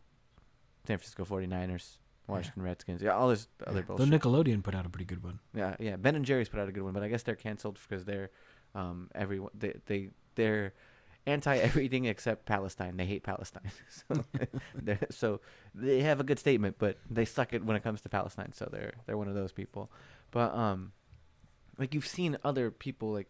San 0.86 0.98
Francisco 0.98 1.24
49ers, 1.24 1.96
Washington 2.28 2.62
Redskins. 2.62 3.02
Yeah, 3.02 3.12
all 3.12 3.28
this 3.28 3.48
other 3.66 3.78
Yeah. 3.80 3.84
Though 3.88 3.96
bullshit. 3.96 4.20
Nickelodeon 4.20 4.62
put 4.62 4.74
out 4.74 4.84
a 4.86 4.90
pretty 4.90 5.06
good 5.06 5.24
one. 5.24 5.40
yeah, 5.54 5.74
yeah. 5.80 5.96
Ben 5.96 6.14
and 6.14 6.24
Jerry's 6.24 6.48
put 6.50 6.60
out 6.60 6.68
a 6.68 6.72
good 6.72 6.82
one, 6.82 6.92
but 6.92 7.02
I 7.02 7.08
guess 7.08 7.22
they're 7.22 7.34
canceled 7.34 7.78
because 7.88 8.04
they're 8.04 8.30
um 8.74 9.08
everyone 9.14 9.50
they 9.54 9.74
they 9.86 10.10
they're 10.34 10.74
anti 11.26 11.56
everything 11.56 12.04
except 12.04 12.46
Palestine. 12.46 12.96
They 12.96 13.06
hate 13.06 13.22
Palestine. 13.22 13.70
so 14.08 14.24
so 15.10 15.40
they 15.74 16.00
have 16.00 16.20
a 16.20 16.24
good 16.24 16.38
statement, 16.38 16.76
but 16.78 16.98
they 17.10 17.24
suck 17.24 17.52
it 17.52 17.64
when 17.64 17.76
it 17.76 17.82
comes 17.82 18.00
to 18.02 18.08
Palestine. 18.08 18.52
So 18.52 18.68
they're 18.70 18.94
they're 19.06 19.18
one 19.18 19.28
of 19.28 19.34
those 19.34 19.52
people. 19.52 19.90
But 20.30 20.54
um 20.54 20.92
like 21.78 21.94
you've 21.94 22.06
seen 22.06 22.36
other 22.44 22.70
people 22.70 23.12
like 23.12 23.28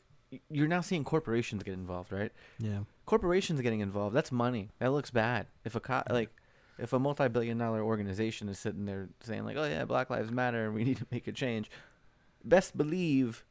you're 0.50 0.68
now 0.68 0.80
seeing 0.80 1.04
corporations 1.04 1.62
get 1.62 1.74
involved, 1.74 2.12
right? 2.12 2.32
Yeah. 2.58 2.80
corporations 3.06 3.60
getting 3.60 3.80
involved 3.80 4.16
that's 4.16 4.32
money 4.32 4.70
that 4.80 4.90
looks 4.90 5.10
bad 5.10 5.46
if 5.64 5.76
a 5.76 5.80
co- 5.80 6.02
like 6.10 6.30
if 6.78 6.92
a 6.92 6.98
multi-billion 6.98 7.56
dollar 7.56 7.82
organization 7.82 8.48
is 8.48 8.58
sitting 8.58 8.84
there 8.84 9.08
saying 9.20 9.44
like, 9.44 9.56
"Oh 9.56 9.64
yeah, 9.64 9.84
Black 9.84 10.10
Lives 10.10 10.32
Matter 10.32 10.66
and 10.66 10.74
we 10.74 10.82
need 10.82 10.96
to 10.96 11.06
make 11.10 11.28
a 11.28 11.32
change," 11.32 11.70
best 12.44 12.76
believe 12.76 13.44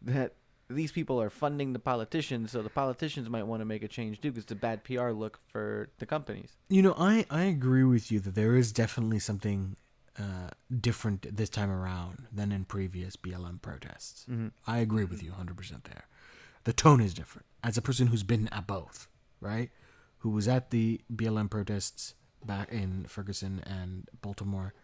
that 0.00 0.34
these 0.70 0.92
people 0.92 1.20
are 1.20 1.30
funding 1.30 1.72
the 1.72 1.78
politicians, 1.78 2.52
so 2.52 2.62
the 2.62 2.70
politicians 2.70 3.28
might 3.28 3.46
want 3.46 3.60
to 3.60 3.64
make 3.64 3.82
a 3.82 3.88
change 3.88 4.20
too, 4.20 4.30
because 4.30 4.44
it's 4.44 4.52
a 4.52 4.56
bad 4.56 4.84
PR 4.84 5.10
look 5.10 5.40
for 5.46 5.88
the 5.98 6.06
companies. 6.06 6.56
You 6.68 6.82
know, 6.82 6.94
I, 6.98 7.24
I 7.30 7.42
agree 7.44 7.84
with 7.84 8.12
you 8.12 8.20
that 8.20 8.34
there 8.34 8.54
is 8.54 8.72
definitely 8.72 9.18
something 9.18 9.76
uh, 10.18 10.50
different 10.80 11.36
this 11.36 11.48
time 11.48 11.70
around 11.70 12.26
than 12.32 12.52
in 12.52 12.64
previous 12.64 13.16
BLM 13.16 13.62
protests. 13.62 14.26
I 14.66 14.78
agree 14.78 15.04
with 15.04 15.22
you 15.22 15.32
100% 15.32 15.84
there. 15.84 16.04
The 16.64 16.72
tone 16.72 17.00
is 17.00 17.14
different. 17.14 17.46
As 17.64 17.78
a 17.78 17.82
person 17.82 18.08
who's 18.08 18.22
been 18.22 18.48
at 18.48 18.66
both, 18.66 19.08
right? 19.40 19.70
Who 20.18 20.30
was 20.30 20.48
at 20.48 20.70
the 20.70 21.00
BLM 21.14 21.48
protests 21.48 22.14
back 22.44 22.70
in 22.70 23.04
Ferguson 23.08 23.62
and 23.66 24.08
Baltimore, 24.20 24.74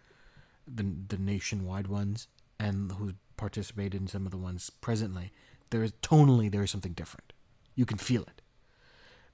the, 0.66 0.87
the 1.09 1.18
nationwide 1.18 1.89
ones, 1.89 2.28
and 2.59 2.93
who 2.93 3.14
participated 3.37 4.01
in 4.01 4.07
some 4.07 4.24
of 4.26 4.32
the 4.32 4.39
ones 4.39 4.70
presently, 4.80 5.32
there 5.75 5.83
is 5.83 5.93
tonally 6.03 6.49
there 6.49 6.62
is 6.62 6.70
something 6.70 6.93
different. 6.93 7.33
You 7.75 7.85
can 7.85 7.99
feel 7.99 8.22
it. 8.22 8.41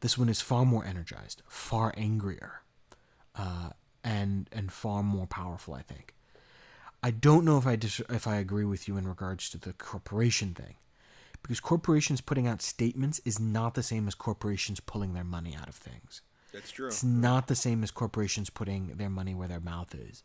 This 0.00 0.16
one 0.16 0.30
is 0.30 0.40
far 0.40 0.64
more 0.64 0.86
energized, 0.86 1.42
far 1.46 1.92
angrier, 1.98 2.62
uh, 3.36 3.70
and 4.02 4.48
and 4.50 4.72
far 4.72 5.02
more 5.02 5.26
powerful. 5.26 5.74
I 5.74 5.82
think. 5.82 6.14
I 7.02 7.10
don't 7.10 7.44
know 7.44 7.58
if 7.58 7.66
I 7.66 7.76
dis- 7.76 8.00
if 8.08 8.26
I 8.26 8.36
agree 8.36 8.64
with 8.64 8.88
you 8.88 8.96
in 8.96 9.06
regards 9.06 9.50
to 9.50 9.58
the 9.58 9.74
corporation 9.74 10.54
thing, 10.54 10.76
because 11.42 11.60
corporations 11.60 12.22
putting 12.22 12.46
out 12.46 12.62
statements 12.62 13.20
is 13.26 13.38
not 13.38 13.74
the 13.74 13.82
same 13.82 14.08
as 14.08 14.14
corporations 14.14 14.80
pulling 14.80 15.12
their 15.12 15.24
money 15.24 15.54
out 15.54 15.68
of 15.68 15.74
things. 15.74 16.22
That's 16.54 16.70
true. 16.70 16.86
It's 16.86 17.04
not 17.04 17.48
the 17.48 17.54
same 17.54 17.82
as 17.82 17.90
corporations 17.90 18.48
putting 18.48 18.94
their 18.96 19.10
money 19.10 19.34
where 19.34 19.48
their 19.48 19.60
mouth 19.60 19.94
is. 19.94 20.22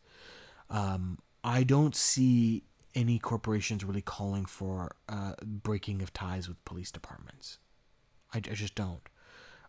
Um, 0.70 1.18
I 1.44 1.62
don't 1.62 1.94
see 1.94 2.64
any 2.96 3.18
corporations 3.18 3.84
really 3.84 4.02
calling 4.02 4.46
for 4.46 4.96
uh, 5.08 5.34
breaking 5.44 6.02
of 6.02 6.12
ties 6.12 6.48
with 6.48 6.64
police 6.64 6.90
departments. 6.90 7.58
I, 8.32 8.38
I 8.38 8.54
just 8.54 8.74
don't. 8.74 9.02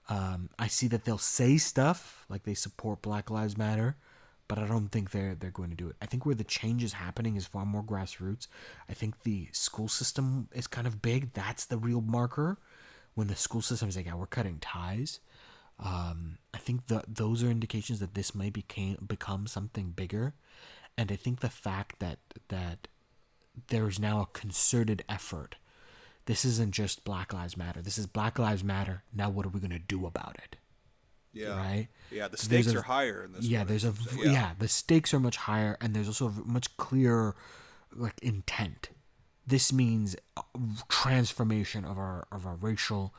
Um, 0.09 0.49
I 0.57 0.67
see 0.67 0.87
that 0.87 1.03
they'll 1.03 1.17
say 1.17 1.57
stuff 1.57 2.25
like 2.29 2.43
they 2.43 2.53
support 2.53 3.01
Black 3.01 3.29
Lives 3.29 3.57
Matter, 3.57 3.97
but 4.47 4.57
I 4.57 4.65
don't 4.65 4.87
think 4.87 5.11
they're 5.11 5.35
they're 5.35 5.51
going 5.51 5.69
to 5.69 5.75
do 5.75 5.89
it. 5.89 5.97
I 6.01 6.05
think 6.05 6.25
where 6.25 6.33
the 6.33 6.45
change 6.45 6.83
is 6.83 6.93
happening 6.93 7.35
is 7.35 7.45
far 7.45 7.65
more 7.65 7.83
grassroots. 7.83 8.47
I 8.89 8.93
think 8.93 9.23
the 9.23 9.49
school 9.51 9.89
system 9.89 10.47
is 10.53 10.65
kind 10.65 10.87
of 10.87 11.01
big. 11.01 11.33
That's 11.33 11.65
the 11.65 11.77
real 11.77 12.01
marker. 12.01 12.57
When 13.15 13.27
the 13.27 13.35
school 13.35 13.61
system 13.61 13.89
is 13.89 13.97
like, 13.97 14.05
yeah, 14.05 14.13
we're 14.15 14.27
cutting 14.27 14.59
ties. 14.59 15.19
Um, 15.83 16.37
I 16.53 16.59
think 16.59 16.87
that 16.87 17.15
those 17.15 17.43
are 17.43 17.49
indications 17.49 17.99
that 17.99 18.13
this 18.13 18.33
may 18.33 18.49
became 18.49 18.97
become 19.05 19.45
something 19.47 19.91
bigger, 19.91 20.33
and 20.97 21.11
I 21.11 21.15
think 21.17 21.41
the 21.41 21.49
fact 21.49 21.99
that 21.99 22.19
that 22.47 22.87
there 23.69 23.87
is 23.87 23.99
now 23.99 24.21
a 24.21 24.25
concerted 24.37 25.03
effort. 25.09 25.55
This 26.25 26.43
isn't 26.43 26.73
just 26.73 27.03
Black 27.05 27.33
Lives 27.33 27.55
Matter. 27.55 27.81
This 27.81 27.97
is 27.97 28.05
Black 28.05 28.37
Lives 28.37 28.63
Matter. 28.63 29.03
Now, 29.13 29.29
what 29.29 29.45
are 29.45 29.49
we 29.49 29.59
going 29.59 29.71
to 29.71 29.79
do 29.79 30.05
about 30.05 30.35
it? 30.43 30.57
Yeah. 31.33 31.55
Right? 31.57 31.87
Yeah. 32.11 32.27
The 32.27 32.37
stakes 32.37 32.67
a- 32.73 32.77
are 32.79 32.81
higher 32.83 33.23
in 33.23 33.31
this. 33.33 33.45
yeah, 33.45 33.63
there's 33.63 33.83
a 33.83 33.91
v- 33.91 34.29
yeah. 34.31 34.51
the 34.57 34.67
stakes 34.67 35.13
are 35.13 35.19
much 35.19 35.37
higher, 35.37 35.77
and 35.79 35.93
there's 35.95 36.07
also 36.07 36.27
a 36.27 36.31
much 36.45 36.75
clearer 36.77 37.35
like 37.95 38.15
intent. 38.21 38.89
This 39.45 39.71
means 39.71 40.15
transformation 40.89 41.85
of 41.85 41.97
our 41.97 42.27
of 42.31 42.45
our 42.45 42.55
racial 42.55 43.13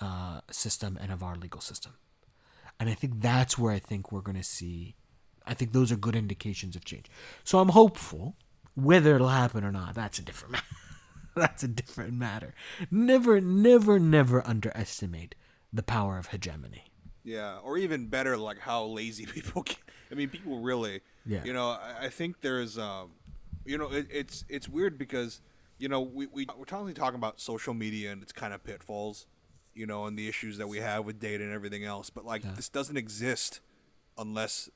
uh, 0.00 0.40
system 0.50 0.98
and 1.00 1.12
of 1.12 1.22
our 1.22 1.36
legal 1.36 1.60
system, 1.60 1.94
and 2.78 2.88
I 2.88 2.94
think 2.94 3.20
that's 3.20 3.58
where 3.58 3.72
I 3.72 3.78
think 3.78 4.12
we're 4.12 4.20
going 4.20 4.36
to 4.38 4.42
see. 4.44 4.94
I 5.46 5.54
think 5.54 5.72
those 5.72 5.92
are 5.92 5.96
good 5.96 6.16
indications 6.16 6.76
of 6.76 6.84
change. 6.84 7.06
So 7.44 7.58
I'm 7.58 7.68
hopeful. 7.70 8.36
Whether 8.76 9.16
it'll 9.16 9.28
happen 9.28 9.64
or 9.64 9.72
not, 9.72 9.94
that's 9.94 10.18
a 10.18 10.22
different 10.22 10.52
matter. 10.52 10.66
that's 11.34 11.62
a 11.64 11.68
different 11.68 12.12
matter. 12.14 12.54
Never, 12.90 13.40
never, 13.40 13.98
never 13.98 14.46
underestimate 14.46 15.34
the 15.72 15.82
power 15.82 16.18
of 16.18 16.28
hegemony. 16.28 16.84
Yeah, 17.24 17.58
or 17.58 17.76
even 17.76 18.06
better, 18.06 18.36
like 18.36 18.58
how 18.58 18.84
lazy 18.84 19.26
people. 19.34 19.64
Can, 19.64 19.78
I 20.12 20.14
mean, 20.14 20.28
people 20.28 20.60
really. 20.60 21.00
Yeah. 21.26 21.42
You 21.44 21.52
know, 21.52 21.70
I, 21.70 22.04
I 22.04 22.08
think 22.08 22.40
there's, 22.40 22.78
um, 22.78 23.10
you 23.64 23.76
know, 23.76 23.90
it, 23.90 24.06
it's 24.10 24.44
it's 24.48 24.68
weird 24.68 24.96
because 24.96 25.40
you 25.78 25.88
know 25.88 26.00
we 26.00 26.26
we 26.26 26.46
we're 26.56 26.64
constantly 26.64 26.94
talking 26.94 27.16
about 27.16 27.40
social 27.40 27.74
media 27.74 28.12
and 28.12 28.22
its 28.22 28.32
kind 28.32 28.54
of 28.54 28.62
pitfalls, 28.62 29.26
you 29.74 29.86
know, 29.86 30.06
and 30.06 30.16
the 30.16 30.28
issues 30.28 30.58
that 30.58 30.68
we 30.68 30.78
have 30.78 31.04
with 31.04 31.18
data 31.18 31.42
and 31.42 31.52
everything 31.52 31.84
else. 31.84 32.10
But 32.10 32.24
like 32.24 32.42
this 32.54 32.68
doesn't 32.68 32.96
exist 32.96 33.60
unless 34.16 34.70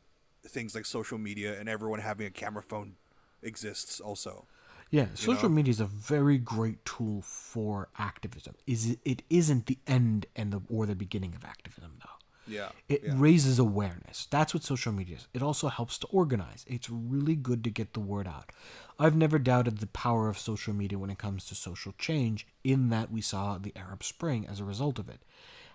things 0.46 0.74
like 0.74 0.86
social 0.86 1.18
media 1.18 1.58
and 1.58 1.68
everyone 1.68 2.00
having 2.00 2.26
a 2.26 2.30
camera 2.30 2.62
phone 2.62 2.94
exists 3.42 4.00
also. 4.00 4.46
Yeah, 4.90 5.06
social 5.14 5.48
know? 5.48 5.54
media 5.54 5.70
is 5.70 5.80
a 5.80 5.86
very 5.86 6.36
great 6.36 6.84
tool 6.84 7.22
for 7.22 7.88
activism. 7.96 8.56
Is 8.66 8.90
it, 8.90 8.98
it 9.04 9.22
isn't 9.30 9.66
the 9.66 9.78
end 9.86 10.26
and 10.34 10.52
the 10.52 10.62
or 10.68 10.86
the 10.86 10.96
beginning 10.96 11.34
of 11.34 11.44
activism 11.44 11.92
though. 12.00 12.20
Yeah. 12.50 12.70
It 12.88 13.02
yeah. 13.04 13.12
raises 13.16 13.60
awareness. 13.60 14.26
That's 14.28 14.52
what 14.52 14.64
social 14.64 14.92
media 14.92 15.16
is. 15.16 15.28
It 15.32 15.42
also 15.42 15.68
helps 15.68 15.98
to 15.98 16.08
organize. 16.08 16.64
It's 16.66 16.90
really 16.90 17.36
good 17.36 17.62
to 17.64 17.70
get 17.70 17.94
the 17.94 18.00
word 18.00 18.26
out. 18.26 18.50
I've 18.98 19.14
never 19.14 19.38
doubted 19.38 19.78
the 19.78 19.86
power 19.86 20.28
of 20.28 20.38
social 20.38 20.74
media 20.74 20.98
when 20.98 21.10
it 21.10 21.18
comes 21.18 21.44
to 21.46 21.54
social 21.54 21.94
change, 21.96 22.46
in 22.64 22.88
that 22.88 23.12
we 23.12 23.20
saw 23.20 23.56
the 23.56 23.72
Arab 23.76 24.02
Spring 24.02 24.46
as 24.48 24.58
a 24.58 24.64
result 24.64 24.98
of 24.98 25.08
it. 25.08 25.20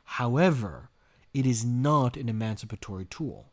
However, 0.04 0.90
it 1.34 1.46
is 1.46 1.64
not 1.64 2.18
an 2.18 2.30
emancipatory 2.30 3.06
tool. 3.06 3.52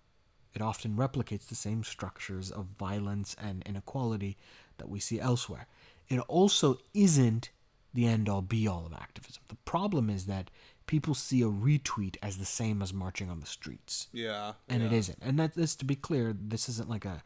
It 0.55 0.63
often 0.63 0.97
replicates 0.97 1.47
the 1.49 1.55
same 1.55 1.83
structures 1.85 2.51
of 2.51 2.67
violence 2.79 3.35
and 3.43 3.63
inequality 3.67 4.37
that 4.79 4.89
we 4.89 5.01
see 5.01 5.21
elsewhere. 5.21 5.67
It 6.09 6.19
also 6.21 6.79
isn't 6.95 7.51
the 7.95 8.07
end 8.07 8.29
all 8.29 8.43
be 8.43 8.67
all 8.67 8.87
of 8.87 8.93
activism. 8.93 9.43
The 9.49 9.57
problem 9.57 10.09
is 10.11 10.27
that 10.27 10.51
people 10.87 11.15
see 11.15 11.43
a 11.43 11.47
retweet 11.47 12.17
as 12.23 12.39
the 12.39 12.45
same 12.45 12.83
as 12.83 12.93
marching 12.93 13.31
on 13.31 13.41
the 13.41 13.47
streets 13.47 14.09
Yeah. 14.13 14.55
and 14.69 14.83
it 14.83 14.93
yeah. 14.93 14.99
isn't. 14.99 15.19
And 15.23 15.39
that 15.39 15.57
is 15.57 15.77
to 15.77 15.85
be 15.85 15.95
clear, 15.97 16.35
this 16.39 16.69
isn't 16.69 16.89
like 16.89 17.05
a 17.05 17.23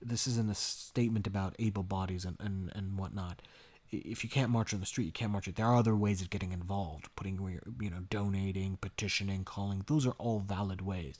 this 0.00 0.28
isn't 0.28 0.48
a 0.48 0.54
statement 0.54 1.26
about 1.26 1.56
able 1.58 1.82
bodies 1.82 2.24
and, 2.24 2.36
and, 2.38 2.70
and 2.76 2.96
whatnot. 2.96 3.42
If 3.90 4.22
you 4.22 4.30
can't 4.30 4.50
march 4.50 4.72
on 4.72 4.78
the 4.78 4.86
street, 4.86 5.06
you 5.06 5.12
can't 5.12 5.32
march 5.32 5.48
it. 5.48 5.56
There 5.56 5.66
are 5.66 5.74
other 5.74 5.96
ways 5.96 6.20
of 6.20 6.30
getting 6.30 6.52
involved, 6.52 7.08
putting 7.16 7.60
you 7.80 7.90
know, 7.90 8.02
donating, 8.08 8.76
petitioning, 8.80 9.42
calling. 9.44 9.82
Those 9.86 10.06
are 10.06 10.12
all 10.12 10.38
valid 10.38 10.82
ways. 10.82 11.16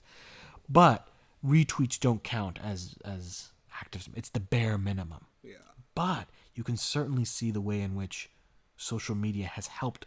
But 0.69 1.09
retweets 1.45 1.99
don't 1.99 2.23
count 2.23 2.59
as 2.63 2.97
as 3.05 3.49
activism. 3.81 4.15
It's 4.17 4.31
the 4.31 4.41
bare 4.41 4.79
minimum. 4.79 5.27
Yeah. 5.43 5.55
But 5.95 6.29
you 6.55 6.65
can 6.65 6.77
certainly 6.77 7.25
see 7.25 7.51
the 7.51 7.61
way 7.61 7.81
in 7.81 7.95
which 7.95 8.31
social 8.77 9.15
media 9.15 9.47
has 9.47 9.67
helped 9.69 10.07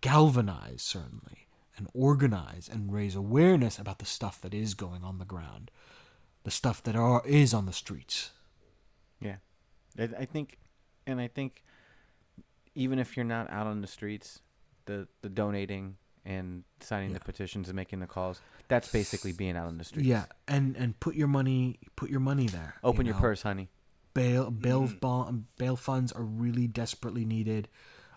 galvanize, 0.00 0.82
certainly, 0.82 1.46
and 1.76 1.88
organize 1.92 2.68
and 2.70 2.92
raise 2.92 3.14
awareness 3.14 3.78
about 3.78 3.98
the 3.98 4.06
stuff 4.06 4.40
that 4.40 4.54
is 4.54 4.74
going 4.74 5.04
on 5.04 5.18
the 5.18 5.24
ground, 5.24 5.70
the 6.44 6.50
stuff 6.50 6.82
that 6.82 6.96
are 6.96 7.22
is 7.26 7.52
on 7.52 7.66
the 7.66 7.72
streets. 7.72 8.30
Yeah, 9.20 9.36
I, 9.98 10.08
I 10.20 10.24
think, 10.24 10.58
and 11.06 11.20
I 11.20 11.28
think, 11.28 11.62
even 12.74 12.98
if 12.98 13.16
you're 13.16 13.24
not 13.24 13.50
out 13.50 13.66
on 13.66 13.80
the 13.80 13.86
streets, 13.86 14.40
the 14.86 15.08
the 15.22 15.28
donating 15.28 15.96
and 16.24 16.64
signing 16.80 17.12
the 17.12 17.20
petitions 17.20 17.68
and 17.68 17.76
making 17.76 18.00
the 18.00 18.06
calls, 18.06 18.40
that's 18.68 18.88
basically 18.88 19.32
being 19.32 19.56
out 19.56 19.66
on 19.66 19.78
the 19.78 19.84
streets. 19.84 20.06
Yeah, 20.06 20.24
and 20.48 20.76
and 20.76 20.98
put 21.00 21.14
your 21.14 21.28
money 21.28 21.78
put 21.96 22.10
your 22.10 22.20
money 22.20 22.46
there. 22.46 22.74
you 22.82 22.88
Open 22.88 23.06
your 23.06 23.14
know? 23.14 23.20
purse, 23.20 23.42
honey. 23.42 23.68
bail 24.14 24.50
bail 24.50 24.88
bond, 25.00 25.44
bail 25.58 25.76
funds 25.76 26.12
are 26.12 26.22
really 26.22 26.66
desperately 26.66 27.24
needed 27.24 27.68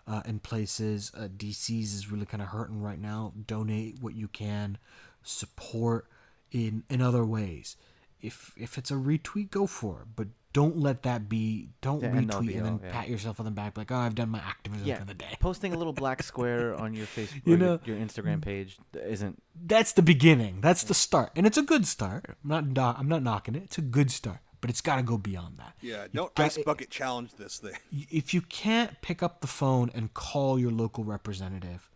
uh, 0.06 0.22
in 0.24 0.38
places. 0.38 1.12
Uh, 1.14 1.28
DC's 1.28 1.94
is 1.94 2.10
really 2.10 2.26
kind 2.26 2.42
of 2.42 2.48
hurting 2.48 2.80
right 2.80 3.00
now. 3.00 3.32
Donate 3.46 4.00
what 4.00 4.14
you 4.14 4.28
can, 4.28 4.78
support 5.22 6.06
in 6.50 6.84
in 6.88 7.02
other 7.02 7.24
ways. 7.24 7.76
If 8.20 8.52
if 8.56 8.78
it's 8.78 8.90
a 8.90 8.94
retweet, 8.94 9.50
go 9.50 9.66
for 9.66 10.00
it, 10.02 10.08
but 10.16 10.28
don't 10.52 10.78
let 10.78 11.02
that 11.02 11.28
be. 11.28 11.68
Don't 11.82 12.00
The 12.00 12.08
retweet 12.08 12.46
be 12.46 12.54
and 12.54 12.66
then 12.66 12.80
yeah. 12.82 12.90
pat 12.92 13.08
yourself 13.08 13.38
on 13.38 13.44
the 13.44 13.50
back 13.52 13.76
like, 13.76 13.92
oh, 13.92 13.96
I've 13.96 14.14
done 14.14 14.30
my 14.30 14.38
activism 14.38 14.86
Yeah, 14.86 14.98
for 14.98 15.04
the 15.04 15.14
day. 15.14 15.36
posting 15.40 15.72
a 15.74 15.76
little 15.78 15.92
black 16.04 16.22
square 16.22 16.74
on 16.74 16.94
your 16.94 17.06
Facebook, 17.06 17.42
You 17.46 17.56
know- 17.56 17.78
your, 17.84 17.96
your 17.96 18.06
Instagram 18.06 18.40
page 18.42 18.78
isn't. 18.94 19.42
That's 19.64 19.92
the 19.92 20.02
beginning. 20.02 20.60
That's 20.60 20.84
the 20.84 20.94
start, 20.94 21.32
and 21.36 21.46
it's 21.46 21.58
a 21.58 21.62
good 21.62 21.86
start. 21.86 22.24
I'm 22.44 22.48
not 22.48 22.74
do- 22.74 22.80
I'm 22.80 23.08
not 23.08 23.22
knocking 23.22 23.54
it. 23.54 23.62
It's 23.64 23.78
a 23.78 23.82
good 23.82 24.10
start, 24.10 24.38
but 24.60 24.70
it's 24.70 24.80
got 24.80 24.96
to 24.96 25.02
go 25.02 25.18
beyond 25.18 25.58
that. 25.58 25.74
Yeah. 25.80 26.04
You've 26.04 26.12
Don't 26.12 26.34
got- 26.34 26.44
ice 26.46 26.58
bucket 26.58 26.90
challenge 26.90 27.34
this 27.34 27.58
thing. 27.58 27.74
if 28.10 28.32
you 28.32 28.40
can't 28.40 29.00
pick 29.02 29.22
up 29.22 29.40
the 29.40 29.46
phone 29.46 29.90
and 29.94 30.14
call 30.14 30.58
your 30.58 30.70
local 30.72 31.04
representative, 31.04 31.90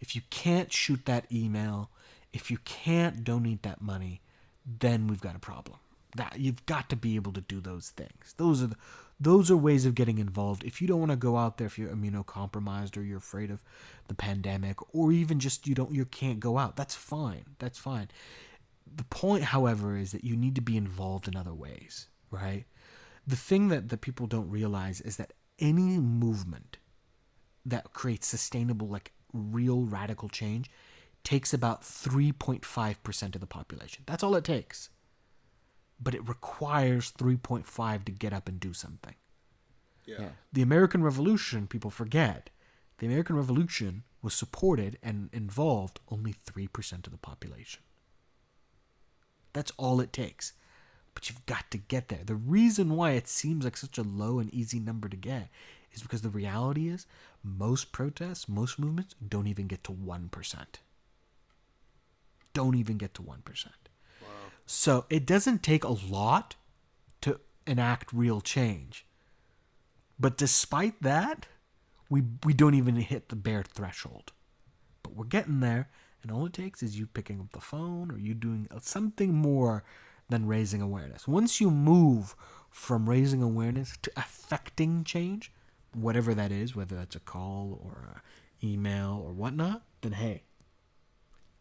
if 0.00 0.14
you 0.16 0.22
can't 0.30 0.72
shoot 0.72 1.04
that 1.06 1.26
email, 1.32 1.90
if 2.32 2.50
you 2.50 2.58
can't 2.64 3.24
donate 3.24 3.62
that 3.64 3.82
money, 3.82 4.20
then 4.64 5.06
we've 5.08 5.20
got 5.20 5.34
a 5.34 5.38
problem. 5.40 5.78
That 6.16 6.38
you've 6.38 6.64
got 6.66 6.88
to 6.90 6.96
be 6.96 7.16
able 7.16 7.32
to 7.32 7.40
do 7.40 7.60
those 7.60 7.90
things. 7.90 8.34
Those 8.38 8.62
are 8.62 8.68
the, 8.68 8.76
those 9.20 9.50
are 9.50 9.56
ways 9.56 9.84
of 9.84 9.94
getting 9.94 10.18
involved. 10.18 10.64
If 10.64 10.80
you 10.80 10.88
don't 10.88 11.00
want 11.00 11.10
to 11.10 11.16
go 11.16 11.36
out 11.36 11.58
there 11.58 11.66
if 11.66 11.78
you're 11.78 11.90
immunocompromised 11.90 12.96
or 12.96 13.02
you're 13.02 13.18
afraid 13.18 13.50
of 13.50 13.58
the 14.06 14.14
pandemic 14.14 14.76
or 14.94 15.12
even 15.12 15.38
just 15.38 15.66
you 15.66 15.74
don't 15.74 15.92
you 15.92 16.04
can't 16.04 16.40
go 16.40 16.56
out, 16.56 16.76
that's 16.76 16.94
fine. 16.94 17.44
That's 17.58 17.78
fine. 17.78 18.08
The 18.96 19.04
point, 19.04 19.44
however, 19.44 19.96
is 19.96 20.12
that 20.12 20.24
you 20.24 20.36
need 20.36 20.54
to 20.54 20.60
be 20.60 20.76
involved 20.76 21.28
in 21.28 21.36
other 21.36 21.52
ways, 21.52 22.08
right? 22.30 22.64
The 23.26 23.36
thing 23.36 23.68
that, 23.68 23.90
that 23.90 24.00
people 24.00 24.26
don't 24.26 24.48
realize 24.48 25.02
is 25.02 25.16
that 25.16 25.34
any 25.58 25.98
movement 25.98 26.78
that 27.66 27.92
creates 27.92 28.26
sustainable, 28.26 28.88
like 28.88 29.12
real 29.32 29.82
radical 29.82 30.28
change, 30.28 30.70
takes 31.24 31.52
about 31.52 31.82
3.5% 31.82 33.34
of 33.34 33.40
the 33.40 33.46
population. 33.46 34.04
That's 34.06 34.22
all 34.22 34.34
it 34.36 34.44
takes. 34.44 34.88
But 36.00 36.14
it 36.14 36.28
requires 36.28 37.12
3.5 37.12 38.04
to 38.04 38.12
get 38.12 38.32
up 38.32 38.48
and 38.48 38.60
do 38.60 38.72
something. 38.72 39.14
Yeah. 40.04 40.16
Yeah. 40.20 40.28
The 40.52 40.62
American 40.62 41.02
Revolution, 41.02 41.66
people 41.66 41.90
forget, 41.90 42.50
the 42.98 43.06
American 43.06 43.36
Revolution 43.36 44.04
was 44.22 44.34
supported 44.34 44.98
and 45.02 45.28
involved 45.32 46.00
only 46.10 46.34
3% 46.46 47.06
of 47.06 47.12
the 47.12 47.18
population. 47.18 47.82
That's 49.52 49.72
all 49.76 50.00
it 50.00 50.12
takes. 50.12 50.52
But 51.14 51.28
you've 51.28 51.46
got 51.46 51.70
to 51.72 51.78
get 51.78 52.08
there. 52.08 52.20
The 52.24 52.36
reason 52.36 52.94
why 52.94 53.12
it 53.12 53.26
seems 53.26 53.64
like 53.64 53.76
such 53.76 53.98
a 53.98 54.02
low 54.02 54.38
and 54.38 54.52
easy 54.54 54.78
number 54.78 55.08
to 55.08 55.16
get 55.16 55.48
is 55.92 56.02
because 56.02 56.22
the 56.22 56.28
reality 56.28 56.88
is 56.88 57.06
most 57.42 57.92
protests, 57.92 58.48
most 58.48 58.78
movements 58.78 59.14
don't 59.26 59.46
even 59.46 59.66
get 59.66 59.82
to 59.84 59.92
1%. 59.92 60.64
Don't 62.52 62.76
even 62.76 62.98
get 62.98 63.14
to 63.14 63.22
1%. 63.22 63.66
So 64.70 65.06
it 65.08 65.24
doesn't 65.24 65.62
take 65.62 65.82
a 65.82 65.96
lot 66.10 66.56
to 67.22 67.40
enact 67.66 68.12
real 68.12 68.42
change. 68.42 69.06
But 70.20 70.36
despite 70.36 71.02
that, 71.02 71.46
we 72.10 72.22
we 72.44 72.52
don't 72.52 72.74
even 72.74 72.96
hit 72.96 73.30
the 73.30 73.36
bare 73.36 73.62
threshold. 73.62 74.32
But 75.02 75.16
we're 75.16 75.24
getting 75.24 75.60
there, 75.60 75.88
and 76.22 76.30
all 76.30 76.44
it 76.44 76.52
takes 76.52 76.82
is 76.82 76.98
you 76.98 77.06
picking 77.06 77.40
up 77.40 77.52
the 77.52 77.62
phone 77.62 78.10
or 78.10 78.18
you 78.18 78.34
doing 78.34 78.68
something 78.82 79.32
more 79.32 79.84
than 80.28 80.46
raising 80.46 80.82
awareness. 80.82 81.26
Once 81.26 81.62
you 81.62 81.70
move 81.70 82.36
from 82.68 83.08
raising 83.08 83.42
awareness 83.42 83.96
to 84.02 84.12
affecting 84.18 85.02
change, 85.02 85.50
whatever 85.94 86.34
that 86.34 86.52
is, 86.52 86.76
whether 86.76 86.94
that's 86.94 87.16
a 87.16 87.20
call 87.20 87.80
or 87.82 88.20
an 88.62 88.68
email 88.68 89.22
or 89.24 89.32
whatnot, 89.32 89.80
then 90.02 90.12
hey, 90.12 90.42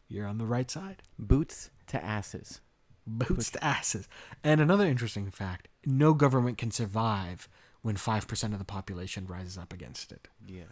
you're 0.09 0.27
on 0.27 0.39
the 0.39 0.45
right 0.45 0.69
side. 0.69 1.03
Boots 1.17 1.69
to 1.87 2.03
asses. 2.03 2.59
Boots 3.07 3.51
to 3.51 3.63
asses. 3.63 4.07
And 4.43 4.59
another 4.59 4.85
interesting 4.85 5.31
fact 5.31 5.69
no 5.85 6.13
government 6.13 6.57
can 6.57 6.71
survive 6.71 7.47
when 7.81 7.95
5% 7.95 8.51
of 8.51 8.59
the 8.59 8.65
population 8.65 9.25
rises 9.25 9.57
up 9.57 9.71
against 9.71 10.11
it. 10.11 10.27
Yeah. 10.45 10.63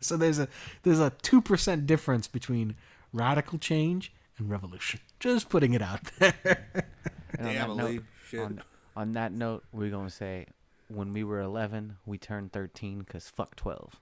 So 0.00 0.16
there's 0.16 0.38
a 0.38 0.48
there's 0.82 1.00
a 1.00 1.12
2% 1.22 1.86
difference 1.86 2.26
between 2.26 2.74
radical 3.12 3.58
change 3.58 4.12
and 4.38 4.50
revolution. 4.50 5.00
Just 5.20 5.48
putting 5.48 5.72
it 5.74 5.82
out 5.82 6.00
there. 6.18 6.88
And 7.36 7.48
on 7.48 7.54
Damn, 7.54 7.68
that 7.68 7.76
note, 7.76 8.04
Shit. 8.28 8.40
on, 8.40 8.62
on 8.94 9.12
that 9.14 9.32
note, 9.32 9.64
we're 9.72 9.90
gonna 9.90 10.08
say, 10.08 10.46
when 10.86 11.12
we 11.12 11.24
were 11.24 11.40
11, 11.40 11.96
we 12.06 12.16
turned 12.16 12.52
13 12.52 13.00
because 13.00 13.26
fuck 13.28 13.56
12. 13.56 13.98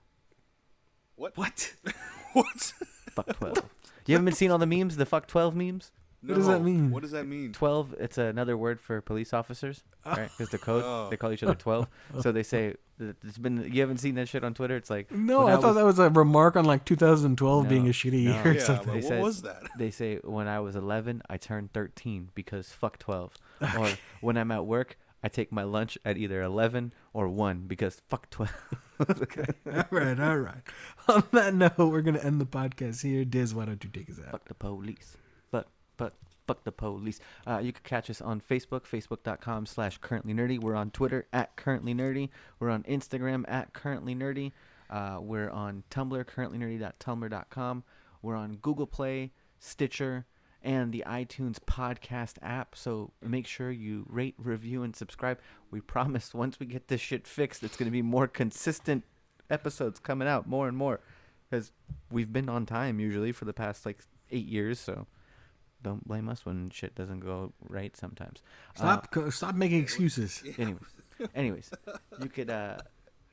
What? 1.15 1.35
what? 1.35 1.73
What? 2.33 2.73
Fuck 3.11 3.37
12. 3.39 3.57
you 4.07 4.13
haven't 4.13 4.25
been 4.25 4.33
seeing 4.35 4.51
all 4.51 4.57
the 4.59 4.65
memes, 4.67 4.97
the 4.97 5.05
fuck 5.05 5.25
12 5.27 5.55
memes? 5.55 5.91
What 6.25 6.35
does 6.35 6.47
that 6.47 6.61
mean? 6.61 6.89
What 6.91 7.01
does 7.01 7.11
that 7.11 7.27
mean? 7.27 7.51
12, 7.53 7.95
it's 7.99 8.17
another 8.17 8.55
word 8.57 8.79
for 8.79 9.01
police 9.01 9.33
officers, 9.33 9.83
right? 10.05 10.29
Because 10.37 10.49
the 10.51 10.57
code, 10.57 10.83
Oh. 10.85 11.07
they 11.09 11.17
call 11.17 11.31
each 11.31 11.43
other 11.43 11.55
12. 11.55 11.87
So 12.21 12.31
they 12.31 12.43
say, 12.43 12.75
it's 12.99 13.37
been, 13.37 13.69
you 13.73 13.81
haven't 13.81 13.97
seen 13.97 14.15
that 14.15 14.29
shit 14.29 14.43
on 14.43 14.53
Twitter? 14.53 14.75
It's 14.77 14.89
like, 14.89 15.11
No, 15.11 15.45
when 15.45 15.53
I 15.53 15.57
thought 15.59 15.73
that 15.73 15.83
was 15.83 15.99
a 15.99 16.09
remark 16.09 16.55
on 16.55 16.65
like 16.65 16.85
2012 16.85 17.67
being 17.67 17.87
a 17.87 17.91
shitty 17.91 18.23
no. 18.25 18.31
year 18.33 18.41
or 18.45 18.51
Yeah, 18.53 18.63
something. 18.63 18.85
but 18.85 18.93
They 18.93 18.99
what 19.01 19.07
said- 19.07 19.21
was 19.21 19.41
that? 19.41 19.63
they 19.77 19.91
say 19.91 20.17
when 20.23 20.47
I 20.47 20.59
was 20.61 20.75
11, 20.75 21.21
I 21.29 21.37
turned 21.37 21.73
13 21.73 22.29
because 22.35 22.71
fuck 22.71 22.97
12. 22.99 23.33
Or 23.77 23.89
when 24.21 24.37
I'm 24.37 24.51
at 24.51 24.65
work, 24.65 24.97
I 25.25 25.29
take 25.29 25.51
my 25.51 25.63
lunch 25.63 25.97
at 26.05 26.17
either 26.17 26.41
11 26.41 26.93
or 27.13 27.27
1 27.29 27.65
because 27.67 28.01
fuck 28.09 28.29
12. 28.29 28.51
okay. 29.09 29.45
all 29.73 29.83
right, 29.91 30.19
all 30.19 30.37
right. 30.37 30.63
On 31.07 31.23
that 31.31 31.53
note, 31.55 31.77
we're 31.77 32.01
going 32.01 32.15
to 32.15 32.25
end 32.25 32.39
the 32.39 32.45
podcast 32.45 33.01
here. 33.01 33.25
Diz, 33.25 33.53
why 33.55 33.65
don't 33.65 33.83
you 33.83 33.89
take 33.89 34.09
us 34.09 34.19
out? 34.19 34.31
fuck 34.31 34.45
the 34.45 34.53
police. 34.53 35.17
But, 35.97 36.13
fuck 36.47 36.63
the 36.63 36.71
police. 36.71 37.19
Uh, 37.47 37.59
you 37.63 37.71
can 37.71 37.83
catch 37.83 38.09
us 38.09 38.21
on 38.21 38.41
Facebook, 38.41 38.81
facebook.com 38.81 39.65
slash 39.65 39.97
currently 39.99 40.33
nerdy. 40.33 40.59
We're 40.59 40.75
on 40.75 40.91
Twitter 40.91 41.27
at 41.31 41.55
currently 41.55 41.93
nerdy. 41.93 42.29
We're 42.59 42.69
on 42.69 42.83
Instagram 42.83 43.45
at 43.47 43.73
currently 43.73 44.15
nerdy. 44.15 44.51
Uh, 44.89 45.17
we're 45.21 45.49
on 45.49 45.83
Tumblr, 45.89 46.23
currentlynerdy.tumblr.com. 46.25 47.83
We're 48.21 48.35
on 48.35 48.57
Google 48.57 48.87
Play, 48.87 49.31
Stitcher, 49.59 50.25
and 50.61 50.93
the 50.93 51.03
iTunes 51.05 51.57
podcast 51.59 52.35
app. 52.41 52.75
So 52.75 53.11
make 53.21 53.47
sure 53.47 53.71
you 53.71 54.05
rate, 54.07 54.35
review, 54.37 54.83
and 54.83 54.95
subscribe. 54.95 55.39
We 55.71 55.81
promise 55.81 56.33
once 56.33 56.59
we 56.59 56.65
get 56.65 56.87
this 56.87 57.01
shit 57.01 57.27
fixed, 57.27 57.63
it's 57.63 57.75
going 57.75 57.87
to 57.87 57.91
be 57.91 58.01
more 58.01 58.27
consistent 58.27 59.03
episodes 59.49 59.99
coming 59.99 60.27
out 60.27 60.47
more 60.47 60.67
and 60.67 60.77
more. 60.77 61.01
Because 61.49 61.71
we've 62.11 62.31
been 62.31 62.49
on 62.49 62.65
time 62.65 62.99
usually 62.99 63.31
for 63.31 63.45
the 63.45 63.53
past 63.53 63.85
like 63.85 63.99
eight 64.31 64.47
years. 64.47 64.79
So 64.79 65.07
don't 65.83 66.07
blame 66.07 66.29
us 66.29 66.45
when 66.45 66.69
shit 66.69 66.95
doesn't 66.95 67.19
go 67.19 67.53
right 67.67 67.95
sometimes. 67.95 68.41
Stop, 68.75 69.11
co- 69.11 69.29
stop 69.29 69.55
making 69.55 69.81
excuses. 69.81 70.41
Uh, 70.45 70.51
anyways, 70.61 70.81
anyways, 71.35 71.71
you 72.21 72.29
could 72.29 72.49
uh, 72.49 72.77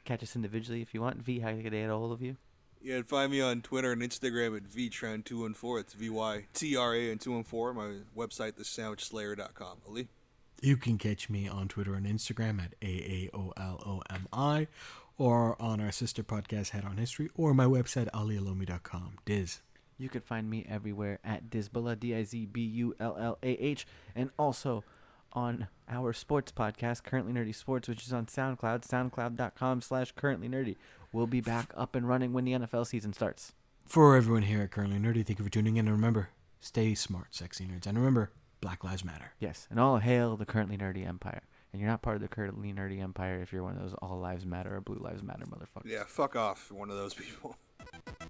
catch 0.05 0.22
us 0.22 0.36
individually 0.36 0.82
if 0.82 0.92
you 0.92 1.01
want. 1.01 1.18
V, 1.22 1.38
how 1.40 1.48
can 1.48 1.59
I 1.59 1.62
get 1.62 1.74
a 1.74 1.88
hold 1.88 2.12
of 2.12 2.22
you? 2.22 2.36
You 2.82 2.94
can 2.96 3.05
find 3.05 3.30
me 3.30 3.40
on 3.42 3.61
Twitter 3.61 3.92
and 3.92 4.01
Instagram 4.01 4.57
at 4.57 4.64
vtran214. 4.64 5.80
It's 5.80 5.92
V 5.92 6.11
Y 6.11 6.46
T 6.55 6.76
R 6.76 6.94
A 6.94 7.11
and 7.11 7.20
214. 7.20 7.76
My 7.76 7.98
website, 8.16 8.53
thesandwichslayer.com. 8.53 9.78
Ali? 9.86 10.09
You 10.62 10.76
can 10.76 10.98
catch 10.98 11.30
me 11.30 11.48
on 11.48 11.68
Twitter 11.68 11.94
and 11.94 12.07
Instagram 12.07 12.62
at 12.62 12.78
AAOLOMI 12.80 14.66
or 15.16 15.61
on 15.61 15.80
our 15.80 15.92
sister 15.92 16.22
podcast, 16.22 16.70
Head 16.70 16.84
on 16.84 16.96
History, 16.96 17.30
or 17.34 17.53
my 17.53 17.66
website, 17.66 18.11
alialomi.com. 18.12 19.18
Diz. 19.26 19.61
You 20.01 20.09
can 20.09 20.22
find 20.22 20.48
me 20.48 20.66
everywhere 20.68 21.18
at 21.22 21.51
Dizbullah, 21.51 22.01
D 22.01 22.14
I 22.14 22.24
Z 22.24 22.46
B 22.46 22.62
U 22.62 22.94
L 22.98 23.16
L 23.20 23.38
A 23.42 23.48
H, 23.48 23.86
and 24.16 24.30
also 24.38 24.82
on 25.32 25.68
our 25.88 26.12
sports 26.12 26.53
podcast, 26.53 27.05
Currently 27.05 27.32
Nerdy 27.32 27.55
Sports, 27.55 27.88
which 27.88 28.07
is 28.07 28.12
on 28.12 28.26
SoundCloud, 28.26 28.86
soundcloud.com 28.86 29.80
slash 29.80 30.12
currently 30.12 30.48
nerdy. 30.48 30.76
We'll 31.12 31.26
be 31.26 31.40
back 31.40 31.72
up 31.76 31.94
and 31.94 32.09
running 32.09 32.32
when 32.32 32.44
the 32.44 32.53
NFL 32.53 32.86
season 32.86 33.12
starts. 33.12 33.53
For 33.84 34.16
everyone 34.16 34.42
here 34.42 34.62
at 34.62 34.70
Currently 34.70 34.98
Nerdy, 34.98 35.24
thank 35.24 35.38
you 35.38 35.44
for 35.44 35.51
tuning 35.51 35.76
in. 35.76 35.86
And 35.86 35.96
remember, 35.96 36.30
stay 36.61 36.94
smart, 36.94 37.34
sexy 37.34 37.64
nerds. 37.66 37.86
And 37.86 37.98
remember, 37.98 38.32
Black 38.61 38.84
Lives 38.84 39.05
Matter. 39.05 39.32
Yes, 39.38 39.66
and 39.70 39.78
all 39.78 39.98
hail 39.98 40.36
the 40.36 40.46
Currently 40.46 40.76
Nerdy 40.76 41.07
Empire. 41.07 41.42
And 41.72 41.80
you're 41.80 41.90
not 41.90 42.03
part 42.03 42.16
of 42.16 42.22
the 42.22 42.28
Currently 42.28 42.72
Nerdy 42.72 43.01
Empire 43.01 43.40
if 43.42 43.53
you're 43.53 43.62
one 43.62 43.76
of 43.76 43.82
those 43.82 43.94
All 44.01 44.18
Lives 44.18 44.44
Matter 44.46 44.76
or 44.76 44.80
Blue 44.80 44.98
Lives 45.01 45.22
Matter 45.22 45.44
motherfuckers. 45.46 45.86
Yeah, 45.86 46.05
fuck 46.07 46.36
off, 46.36 46.72
one 46.72 46.90
of 46.90 46.96
those 46.96 47.14
people. 47.14 47.57